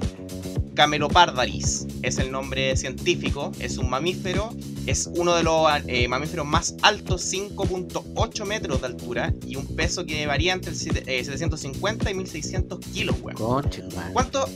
Camelopardalis 0.76 1.88
es 2.02 2.18
el 2.18 2.32
nombre 2.32 2.76
científico, 2.76 3.52
es 3.60 3.78
un 3.78 3.90
mamífero, 3.90 4.54
es 4.88 5.10
uno 5.16 5.36
de 5.36 5.44
los 5.44 5.68
eh, 5.88 6.08
mamíferos 6.08 6.46
más 6.46 6.76
altos, 6.82 7.32
5.8 7.32 8.46
metros 8.46 8.82
de 8.82 8.88
altura 8.88 9.34
y 9.46 9.56
un 9.56 9.68
peso 9.76 10.06
que 10.06 10.26
varía 10.26 10.54
entre 10.54 10.74
750 10.74 12.10
eh, 12.10 12.12
y 12.12 12.16
1600 12.16 12.80
kilos, 12.80 13.16
weón. 13.22 13.70
¿Cuánto? 14.12 14.50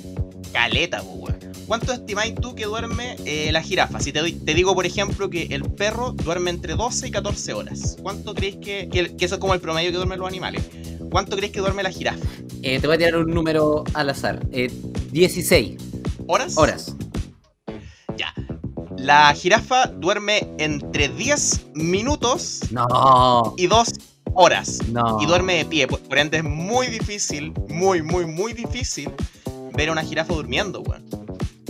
Caleta, 0.58 1.04
weón. 1.04 1.38
¿Cuánto 1.68 1.94
estimáis 1.94 2.34
tú 2.34 2.56
que 2.56 2.66
duerme 2.66 3.16
eh, 3.26 3.52
la 3.52 3.62
jirafa? 3.62 4.00
Si 4.00 4.12
te, 4.12 4.32
te, 4.32 4.54
digo, 4.56 4.74
por 4.74 4.88
ejemplo, 4.88 5.30
que 5.30 5.44
el 5.52 5.62
perro 5.62 6.14
duerme 6.14 6.50
entre 6.50 6.74
12 6.74 7.10
y 7.10 7.12
14 7.12 7.54
horas, 7.54 7.96
¿cuánto 8.02 8.34
crees 8.34 8.56
que, 8.56 8.90
que, 8.90 9.16
que 9.16 9.26
eso 9.26 9.36
es 9.36 9.40
como 9.40 9.54
el 9.54 9.60
promedio 9.60 9.92
que 9.92 9.98
duermen 9.98 10.18
los 10.18 10.28
animales? 10.28 10.64
¿Cuánto 11.12 11.38
crees 11.38 11.52
que 11.52 11.60
duerme 11.60 11.84
la 11.84 11.92
jirafa? 11.92 12.26
Eh, 12.64 12.80
te 12.80 12.88
voy 12.88 12.96
a 12.96 12.98
tirar 12.98 13.18
un 13.18 13.32
número 13.32 13.84
al 13.94 14.10
azar. 14.10 14.48
16. 14.50 15.70
Eh, 15.70 15.78
¿Horas? 16.26 16.58
Horas. 16.58 16.96
Ya. 18.18 18.34
La 18.98 19.32
jirafa 19.36 19.86
duerme 19.86 20.50
entre 20.58 21.08
10 21.08 21.68
minutos 21.76 22.62
no. 22.72 23.54
y 23.58 23.68
2 23.68 23.90
horas. 24.34 24.80
No. 24.92 25.20
Y 25.22 25.28
duerme 25.28 25.58
de 25.58 25.66
pie. 25.66 25.88
Por, 25.88 26.18
ende 26.18 26.38
es 26.38 26.44
muy 26.44 26.88
difícil, 26.88 27.54
muy, 27.70 28.02
muy, 28.02 28.26
muy 28.26 28.54
difícil 28.54 29.12
ver 29.78 29.90
a 29.90 29.92
una 29.94 30.02
jirafa 30.04 30.34
durmiendo, 30.34 30.82
weón. 30.82 31.06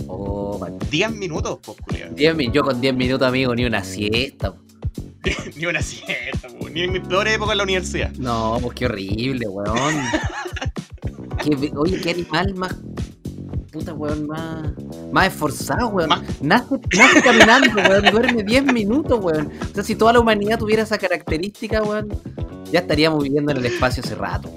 Oh, 0.08 0.66
10 0.90 1.12
minutos, 1.12 1.58
pues, 1.62 1.76
Yo 2.52 2.62
con 2.62 2.80
10 2.80 2.94
minutos, 2.96 3.28
amigo, 3.28 3.54
ni 3.54 3.64
una 3.66 3.84
siesta. 3.84 4.54
Ni 5.56 5.66
una 5.66 5.82
siesta, 5.82 6.48
po, 6.58 6.70
ni 6.70 6.82
en 6.82 6.92
mi 6.92 7.00
peor 7.00 7.28
época 7.28 7.52
en 7.52 7.58
la 7.58 7.64
universidad. 7.64 8.10
No, 8.12 8.58
pues 8.62 8.74
qué 8.74 8.86
horrible, 8.86 9.46
weón. 9.46 9.94
Qué- 11.44 11.72
oye, 11.76 12.00
qué 12.00 12.10
animal 12.10 12.54
más. 12.54 12.74
Puta, 13.70 13.92
weón, 13.92 14.26
más. 14.26 14.70
Más 15.12 15.26
esforzado, 15.28 15.88
weón. 15.88 16.08
Más- 16.08 16.22
Nace, 16.40 16.76
nace 16.96 17.22
caminando, 17.22 17.70
weón. 17.76 18.10
Duerme 18.10 18.42
10 18.42 18.72
minutos, 18.72 19.22
weón. 19.22 19.52
O 19.70 19.74
sea, 19.74 19.84
si 19.84 19.94
toda 19.94 20.14
la 20.14 20.20
humanidad 20.20 20.58
tuviera 20.58 20.82
esa 20.82 20.96
característica, 20.98 21.82
weón, 21.82 22.08
ya 22.72 22.80
estaríamos 22.80 23.22
viviendo 23.22 23.52
en 23.52 23.58
el 23.58 23.66
espacio 23.66 24.02
hace 24.02 24.14
rato. 24.14 24.50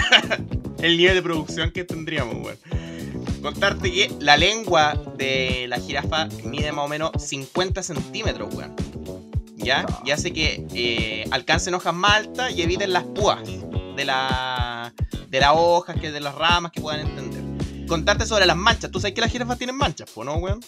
El 0.80 0.96
nivel 0.96 1.16
de 1.16 1.22
producción 1.22 1.70
que 1.72 1.84
tendríamos, 1.84 2.34
weón. 2.36 2.56
Contarte 3.42 3.92
que 3.92 4.10
la 4.20 4.36
lengua 4.36 4.94
de 5.16 5.66
la 5.68 5.78
jirafa 5.78 6.28
mide 6.44 6.72
más 6.72 6.84
o 6.84 6.88
menos 6.88 7.10
50 7.18 7.82
centímetros, 7.82 8.52
weón. 8.54 8.74
¿Ya? 9.56 9.86
Y 10.04 10.12
hace 10.12 10.32
que 10.32 10.66
eh, 10.74 11.28
alcancen 11.30 11.74
hojas 11.74 11.94
más 11.94 12.12
altas 12.12 12.52
y 12.52 12.62
eviten 12.62 12.92
las 12.92 13.04
púas 13.04 13.40
de, 13.96 14.04
la, 14.04 14.92
de 15.28 15.40
las 15.40 15.52
hojas, 15.54 15.96
que 16.00 16.10
de 16.10 16.20
las 16.20 16.34
ramas 16.34 16.72
que 16.72 16.80
puedan 16.80 17.00
entender. 17.00 17.37
Contarte 17.88 18.26
sobre 18.26 18.44
las 18.46 18.56
manchas. 18.56 18.90
¿Tú 18.90 19.00
sabes 19.00 19.14
que 19.14 19.20
las 19.20 19.30
jirafas 19.32 19.56
tienen 19.58 19.76
manchas, 19.76 20.10
po, 20.10 20.22
no, 20.24 20.34
weón? 20.36 20.60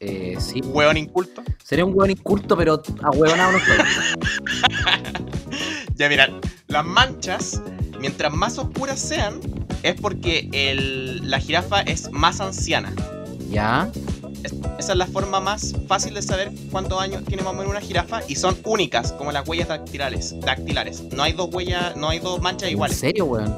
Eh, 0.00 0.36
sí. 0.38 0.60
Weón 0.62 0.96
inculto. 0.96 1.42
Sería 1.62 1.84
un 1.84 1.92
weón 1.96 2.10
inculto, 2.10 2.56
pero 2.56 2.80
a 3.02 3.10
huevonado 3.10 3.52
no 3.52 3.58
estoy. 3.58 3.76
Ya 5.96 6.08
mirad, 6.08 6.28
las 6.68 6.84
manchas, 6.84 7.60
mientras 7.98 8.32
más 8.32 8.56
oscuras 8.58 9.00
sean, 9.00 9.40
es 9.82 10.00
porque 10.00 10.48
el- 10.52 11.28
la 11.28 11.40
jirafa 11.40 11.80
es 11.80 12.10
más 12.12 12.40
anciana. 12.40 12.92
¿Ya? 13.50 13.90
Es- 14.44 14.54
esa 14.78 14.92
es 14.92 14.98
la 14.98 15.06
forma 15.08 15.40
más 15.40 15.74
fácil 15.88 16.14
de 16.14 16.22
saber 16.22 16.52
cuántos 16.70 17.00
años 17.00 17.24
tiene 17.24 17.42
más 17.42 17.52
o 17.52 17.56
menos 17.56 17.70
una 17.72 17.80
jirafa 17.80 18.20
y 18.28 18.36
son 18.36 18.56
únicas, 18.64 19.12
como 19.12 19.32
las 19.32 19.48
huellas 19.48 19.66
dactilares. 19.66 20.38
dactilares. 20.38 21.02
No 21.12 21.24
hay 21.24 21.32
dos 21.32 21.52
huellas, 21.52 21.96
no 21.96 22.08
hay 22.10 22.20
dos 22.20 22.40
manchas 22.40 22.68
¿En 22.68 22.74
iguales. 22.74 22.96
serio, 22.96 23.24
weón? 23.24 23.52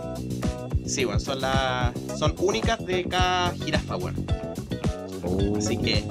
Sí, 0.91 1.05
bueno, 1.05 1.21
son 1.21 1.41
las 1.41 1.93
son 2.19 2.35
únicas 2.39 2.85
de 2.85 3.05
cada 3.05 3.53
jirafa, 3.65 3.95
bueno. 3.95 4.19
Así 5.57 5.77
que 5.77 6.05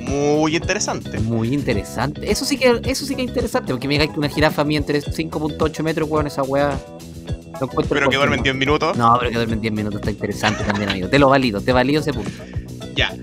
muy 0.00 0.56
interesante. 0.56 1.18
Muy 1.20 1.54
interesante. 1.54 2.30
Eso 2.30 2.44
sí 2.44 2.56
que 2.58 2.80
eso 2.84 3.04
sí 3.06 3.14
que 3.14 3.22
es 3.22 3.28
interesante, 3.28 3.72
porque 3.72 3.88
me 3.88 3.94
digáis 3.94 4.10
que 4.10 4.18
una 4.18 4.28
jirafa 4.28 4.64
mide 4.64 4.78
entre 4.78 5.00
5.8 5.00 5.82
metros, 5.82 6.08
weón, 6.08 6.26
esa 6.26 6.42
weá. 6.42 6.78
Lo 7.60 7.68
Pero 7.68 8.10
que 8.10 8.16
duermen 8.16 8.40
confirmado. 8.40 8.42
10 8.42 8.54
minutos. 8.56 8.96
No, 8.96 9.16
pero 9.18 9.30
que 9.30 9.36
duermen 9.36 9.60
10 9.60 9.72
minutos 9.72 10.00
está 10.00 10.10
interesante 10.10 10.64
también, 10.64 10.88
amigo. 10.88 11.08
Te 11.08 11.18
lo 11.18 11.28
valido, 11.28 11.60
te 11.60 11.72
valido 11.72 12.00
ese 12.00 12.12
punto. 12.12 12.30
Ya. 12.96 13.14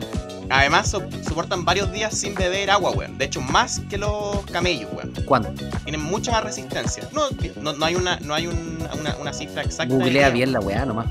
Además 0.49 0.89
so- 0.89 1.07
soportan 1.27 1.63
varios 1.65 1.91
días 1.91 2.13
sin 2.17 2.33
beber 2.35 2.69
agua, 2.71 2.91
weón. 2.91 3.17
De 3.17 3.25
hecho, 3.25 3.41
más 3.41 3.81
que 3.89 3.97
los 3.97 4.41
camellos, 4.51 4.89
weón. 4.93 5.13
¿Cuánto? 5.25 5.51
Tienen 5.83 6.01
mucha 6.01 6.31
más 6.31 6.43
resistencia. 6.43 7.07
No, 7.13 7.23
no, 7.61 7.73
no 7.73 7.85
hay 7.85 7.95
una, 7.95 8.19
no 8.21 8.33
hay 8.33 8.47
un- 8.47 8.79
una, 8.99 9.15
una 9.17 9.33
cifra 9.33 9.61
exacta. 9.61 9.93
Googlea 9.93 10.29
bien 10.29 10.51
la 10.51 10.59
weá 10.59 10.85
nomás. 10.85 11.07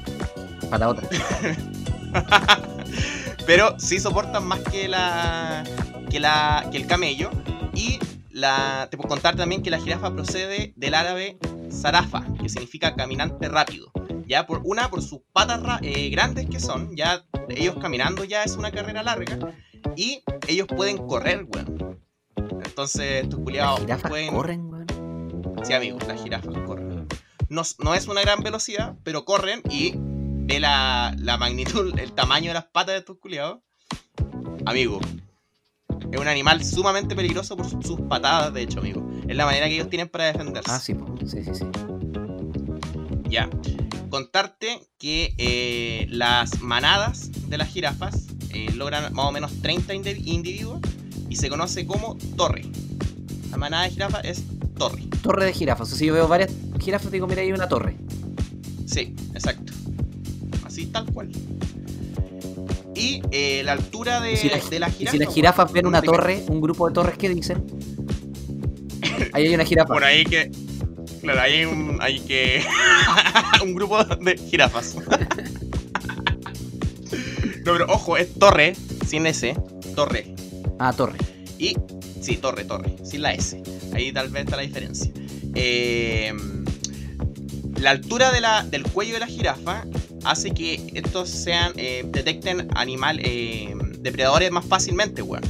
Para 0.69 0.79
la 0.79 0.89
otra. 0.89 1.09
Pero 3.47 3.79
sí 3.79 3.99
soportan 4.01 4.45
más 4.47 4.61
que 4.61 4.89
la 4.89 5.65
que 6.11 6.21
la 6.21 6.67
que 6.71 6.77
el 6.79 6.87
camello 6.87 7.31
y 7.75 7.99
la 8.31 8.89
te 8.91 8.97
puedo 8.97 9.09
contar 9.09 9.37
también 9.37 9.63
que 9.63 9.71
la 9.71 9.79
jirafa 9.79 10.11
procede 10.13 10.73
del 10.77 10.95
árabe 10.95 11.39
zarafa, 11.71 12.25
que 12.41 12.49
significa 12.49 12.95
caminante 12.95 13.49
rápido. 13.49 13.91
Ya 14.27 14.47
por 14.47 14.61
una 14.65 14.91
por 14.91 15.03
sus 15.03 15.21
patas 15.33 15.81
eh, 15.83 16.11
grandes 16.11 16.49
que 16.49 16.61
son, 16.61 16.95
ya 16.97 17.25
ellos 17.49 17.77
caminando 17.81 18.25
ya 18.25 18.45
es 18.45 18.57
una 18.57 18.71
carrera 18.71 19.03
larga 19.03 19.39
y 19.97 20.23
ellos 20.47 20.67
pueden 20.67 20.99
correr, 20.99 21.47
weón. 21.49 22.01
Entonces 22.65 23.25
estos 23.25 23.41
culiados 23.41 23.81
pueden 24.09 24.33
corren, 24.33 24.67
weón. 24.67 24.87
Sí, 25.63 25.73
amigos, 25.73 26.07
las 26.07 26.23
jirafas 26.23 26.55
corren. 26.67 27.07
No, 27.49 27.63
no 27.83 27.95
es 27.95 28.07
una 28.07 28.21
gran 28.21 28.43
velocidad, 28.43 28.97
pero 29.03 29.25
corren 29.25 29.63
y 29.71 29.95
ve 29.97 30.61
la, 30.61 31.15
la 31.19 31.39
magnitud, 31.39 31.99
el 31.99 32.13
tamaño 32.13 32.49
de 32.49 32.55
las 32.55 32.67
patas 32.67 32.95
de 32.95 32.99
estos 32.99 33.19
culiados. 33.19 33.61
Amigo, 34.67 35.01
es 36.13 36.21
un 36.21 36.29
animal 36.29 36.65
sumamente 36.65 37.15
peligroso 37.15 37.57
por 37.57 37.69
sus, 37.69 38.01
patadas, 38.09 38.53
de 38.55 38.63
hecho, 38.63 38.81
amigo. 38.81 39.09
Es 39.29 39.37
la 39.37 39.45
manera 39.47 39.67
que 39.69 39.75
ellos 39.75 39.91
tienen 39.91 40.09
para 40.09 40.25
defenderse. 40.27 40.71
Ah, 40.71 40.79
sí, 40.81 40.95
sí, 41.27 41.45
sí, 41.45 41.51
sí. 41.55 41.65
Ya. 43.29 43.49
Contarte 44.11 44.89
que 44.99 45.35
eh, 45.37 46.07
las 46.09 46.61
manadas 46.63 47.31
de 47.49 47.59
las 47.59 47.69
jirafas 47.69 48.27
eh, 48.51 48.71
logran 48.75 49.13
más 49.13 49.27
o 49.27 49.33
menos 49.33 49.53
30 49.61 49.95
indi- 49.95 50.23
individuos 50.25 50.81
y 51.29 51.37
se 51.37 51.51
conoce 51.51 51.87
como 51.87 52.17
torre. 52.37 52.63
La 53.51 53.59
manada 53.59 53.85
de 53.85 53.91
jirafas 53.91 54.25
es 54.25 54.45
torre. 54.79 55.03
Torre 55.23 55.45
de 55.45 55.53
jirafas. 55.53 55.89
O 55.89 55.91
sea, 55.91 55.99
si 55.99 56.07
yo 56.07 56.15
veo 56.15 56.27
varias 56.27 56.51
jirafas, 56.81 57.11
digo, 57.13 57.27
mira, 57.27 57.43
hay 57.43 57.53
una 57.53 57.69
torre. 57.69 57.97
Sí, 58.87 59.15
exacto. 59.35 59.75
Así 60.65 60.87
tal 60.87 61.05
cual. 61.13 61.31
Y 62.99 63.23
eh, 63.31 63.63
la 63.65 63.73
altura 63.73 64.21
de, 64.21 64.37
si, 64.37 64.49
la- 64.49 64.59
de 64.59 64.79
la 64.81 64.89
y 64.89 64.93
jirafa. 64.93 65.13
si 65.13 65.19
las 65.25 65.35
jirafas 65.35 65.73
ven 65.73 65.87
una 65.87 66.03
torre, 66.03 66.43
un 66.49 66.61
grupo 66.61 66.89
de 66.89 66.95
torres, 66.95 67.17
¿qué 67.19 67.29
dicen? 67.29 67.65
Ahí 69.33 69.47
hay 69.47 69.55
una 69.55 69.65
jirafa. 69.65 69.93
Por 69.95 70.05
ahí 70.05 70.25
que. 70.25 70.51
Claro, 71.21 71.41
hay 71.41 71.65
un. 71.65 71.99
Hay 72.01 72.21
que. 72.21 72.63
un 73.63 73.75
grupo 73.75 74.03
de 74.05 74.37
jirafas. 74.39 74.97
no, 77.65 77.73
pero 77.73 77.87
ojo, 77.89 78.17
es 78.17 78.33
torre, 78.35 78.75
sin 79.07 79.27
S. 79.27 79.55
Torre. 79.95 80.35
Ah, 80.79 80.93
torre. 80.93 81.19
Y. 81.59 81.77
Sí, 82.21 82.37
torre, 82.37 82.65
torre. 82.65 82.97
Sin 83.05 83.23
la 83.23 83.33
S. 83.35 83.63
Ahí 83.95 84.13
tal 84.13 84.29
vez 84.31 84.45
está 84.45 84.57
la 84.57 84.63
diferencia. 84.63 85.11
Eh, 85.55 86.33
la 87.81 87.91
altura 87.91 88.33
de 88.33 88.41
la- 88.41 88.65
del 88.65 88.83
cuello 88.85 89.15
de 89.15 89.21
la 89.21 89.27
jirafa 89.27 89.85
hace 90.25 90.51
que 90.51 90.93
estos 90.95 91.29
sean. 91.29 91.73
eh, 91.77 92.05
detecten 92.07 92.69
animal. 92.75 93.21
eh, 93.23 93.75
depredadores 94.01 94.51
más 94.51 94.65
fácilmente, 94.65 95.23
weón. 95.23 95.43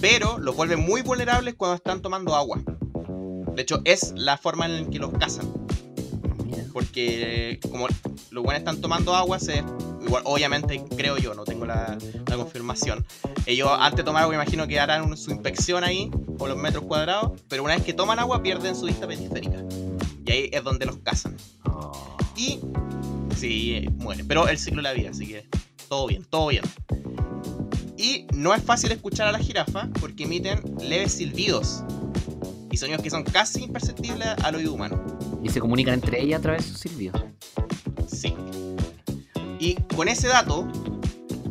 Pero 0.00 0.38
los 0.38 0.56
vuelve 0.56 0.76
muy 0.76 1.02
vulnerables 1.02 1.54
cuando 1.54 1.76
están 1.76 2.00
tomando 2.02 2.34
agua. 2.34 2.60
De 3.54 3.62
hecho, 3.62 3.80
es 3.84 4.12
la 4.16 4.38
forma 4.38 4.66
en 4.66 4.84
la 4.84 4.90
que 4.90 4.98
los 4.98 5.12
cazan. 5.12 5.52
Porque 6.72 7.58
como 7.70 7.88
los 8.30 8.44
buenos 8.44 8.60
están 8.60 8.80
tomando 8.80 9.16
agua, 9.16 9.40
se, 9.40 9.64
igual, 10.06 10.22
obviamente 10.26 10.84
creo 10.96 11.16
yo, 11.16 11.34
no 11.34 11.44
tengo 11.44 11.66
la, 11.66 11.98
la 12.26 12.36
confirmación. 12.36 13.04
Ellos 13.46 13.68
antes 13.72 13.98
de 13.98 14.04
tomar 14.04 14.22
agua 14.22 14.34
imagino 14.36 14.68
que 14.68 14.78
harán 14.78 15.16
su 15.16 15.32
inspección 15.32 15.82
ahí, 15.82 16.08
por 16.38 16.48
los 16.48 16.56
metros 16.56 16.84
cuadrados, 16.84 17.32
pero 17.48 17.64
una 17.64 17.74
vez 17.74 17.84
que 17.84 17.92
toman 17.94 18.20
agua 18.20 18.42
pierden 18.42 18.76
su 18.76 18.86
vista 18.86 19.08
periférica. 19.08 19.64
Y 20.24 20.30
ahí 20.30 20.50
es 20.52 20.62
donde 20.62 20.86
los 20.86 20.98
cazan. 20.98 21.36
Oh. 21.64 22.16
Y 22.36 22.60
sí, 23.38 23.74
eh, 23.74 23.90
mueren. 23.90 24.26
Pero 24.26 24.48
el 24.48 24.58
ciclo 24.58 24.78
de 24.78 24.82
la 24.82 24.92
vida, 24.92 25.10
así 25.10 25.26
que 25.26 25.46
todo 25.88 26.06
bien, 26.06 26.24
todo 26.24 26.48
bien. 26.48 26.64
Y 27.96 28.26
no 28.32 28.54
es 28.54 28.62
fácil 28.62 28.92
escuchar 28.92 29.28
a 29.28 29.32
la 29.32 29.38
jirafa 29.38 29.88
porque 30.00 30.24
emiten 30.24 30.62
leves 30.80 31.12
silbidos 31.12 31.82
y 32.70 32.76
sonidos 32.76 33.02
que 33.02 33.10
son 33.10 33.24
casi 33.24 33.64
imperceptibles 33.64 34.28
al 34.44 34.54
oído 34.54 34.72
humano. 34.72 35.02
Y 35.42 35.48
se 35.48 35.60
comunican 35.60 35.94
entre 35.94 36.22
ellas 36.22 36.38
a 36.40 36.42
través 36.42 36.64
de 36.64 36.70
sus 36.70 36.80
silbidos. 36.80 37.22
Sí. 38.06 38.34
Y 39.58 39.74
con 39.96 40.08
ese 40.08 40.28
dato, 40.28 40.70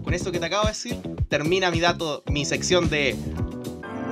con 0.03 0.13
eso 0.13 0.31
que 0.31 0.39
te 0.39 0.45
acabo 0.45 0.63
de 0.63 0.69
decir, 0.69 0.97
termina 1.27 1.71
mi 1.71 1.79
dato, 1.79 2.23
mi 2.27 2.45
sección 2.45 2.89
de 2.89 3.15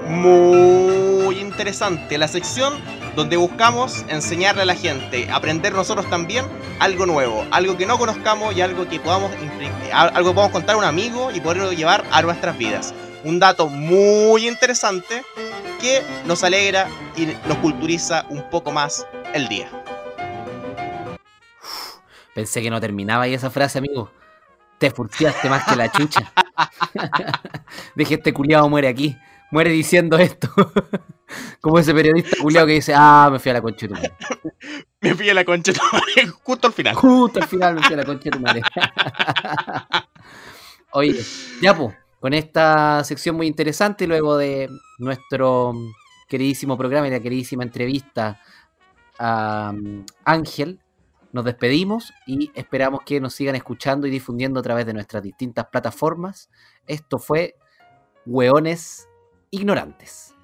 muy 0.09 1.39
interesante, 1.39 2.17
la 2.17 2.27
sección 2.27 2.73
donde 3.15 3.37
buscamos 3.37 4.03
enseñarle 4.09 4.63
a 4.63 4.65
la 4.65 4.75
gente, 4.75 5.27
aprender 5.31 5.73
nosotros 5.73 6.09
también 6.09 6.45
algo 6.79 7.05
nuevo, 7.05 7.45
algo 7.51 7.77
que 7.77 7.85
no 7.85 7.97
conozcamos 7.97 8.55
y 8.55 8.61
algo 8.61 8.87
que 8.87 8.99
podamos 8.99 9.31
a- 9.93 10.01
algo 10.07 10.29
que 10.31 10.35
podamos 10.35 10.51
contar 10.51 10.75
a 10.75 10.77
un 10.77 10.83
amigo 10.83 11.31
y 11.31 11.39
poderlo 11.39 11.71
llevar 11.71 12.03
a 12.11 12.21
nuestras 12.21 12.57
vidas. 12.57 12.93
Un 13.23 13.39
dato 13.39 13.67
muy 13.67 14.47
interesante 14.47 15.23
que 15.81 16.03
nos 16.25 16.43
alegra 16.43 16.87
y 17.15 17.27
nos 17.47 17.57
culturiza 17.59 18.25
un 18.29 18.49
poco 18.49 18.71
más 18.71 19.05
el 19.33 19.47
día. 19.47 19.69
Pensé 22.33 22.61
que 22.61 22.69
no 22.69 22.81
terminaba 22.81 23.23
ahí 23.23 23.33
esa 23.33 23.49
frase, 23.49 23.77
amigo. 23.77 24.11
Te 24.77 24.91
furciaste 24.91 25.49
más 25.49 25.63
que 25.65 25.75
la 25.75 25.89
chucha. 25.91 26.31
Dije, 27.95 28.15
este 28.15 28.33
culiado 28.33 28.67
muere 28.69 28.87
aquí. 28.87 29.17
Muere 29.55 29.71
diciendo 29.71 30.17
esto. 30.17 30.49
Como 31.61 31.79
ese 31.79 31.93
periodista 31.93 32.35
culiado 32.41 32.67
que 32.67 32.73
dice, 32.73 32.91
ah, 32.93 33.29
me 33.31 33.39
fui 33.39 33.51
a 33.51 33.53
la 33.53 33.61
concha 33.61 33.87
de 33.87 33.93
tu 33.93 33.93
madre. 33.93 34.13
Me 34.99 35.15
fui 35.15 35.29
a 35.29 35.33
la 35.33 35.45
concha 35.45 35.71
de 35.71 35.79
tu 35.79 35.85
madre 35.93 36.27
justo 36.43 36.67
al 36.67 36.73
final. 36.73 36.95
Justo 36.95 37.39
al 37.39 37.47
final 37.47 37.75
me 37.75 37.83
fui 37.83 37.93
a 37.93 37.97
la 37.97 38.03
concha 38.03 38.23
de 38.25 38.31
tu 38.31 38.39
madre. 38.41 38.61
Oye, 40.91 41.15
ya 41.61 41.73
pues, 41.73 41.95
con 42.19 42.33
esta 42.33 43.01
sección 43.05 43.37
muy 43.37 43.47
interesante, 43.47 44.07
luego 44.07 44.35
de 44.35 44.67
nuestro 44.97 45.73
queridísimo 46.27 46.77
programa 46.77 47.07
y 47.07 47.11
la 47.11 47.21
queridísima 47.21 47.63
entrevista 47.63 48.41
a 49.17 49.71
um, 49.73 50.03
Ángel, 50.25 50.81
nos 51.31 51.45
despedimos 51.45 52.13
y 52.25 52.51
esperamos 52.55 53.03
que 53.05 53.21
nos 53.21 53.33
sigan 53.33 53.55
escuchando 53.55 54.05
y 54.05 54.09
difundiendo 54.09 54.59
a 54.59 54.63
través 54.63 54.85
de 54.85 54.93
nuestras 54.93 55.23
distintas 55.23 55.67
plataformas. 55.67 56.49
Esto 56.87 57.19
fue 57.19 57.55
Hueones 58.25 59.07
Ignorantes. 59.51 60.34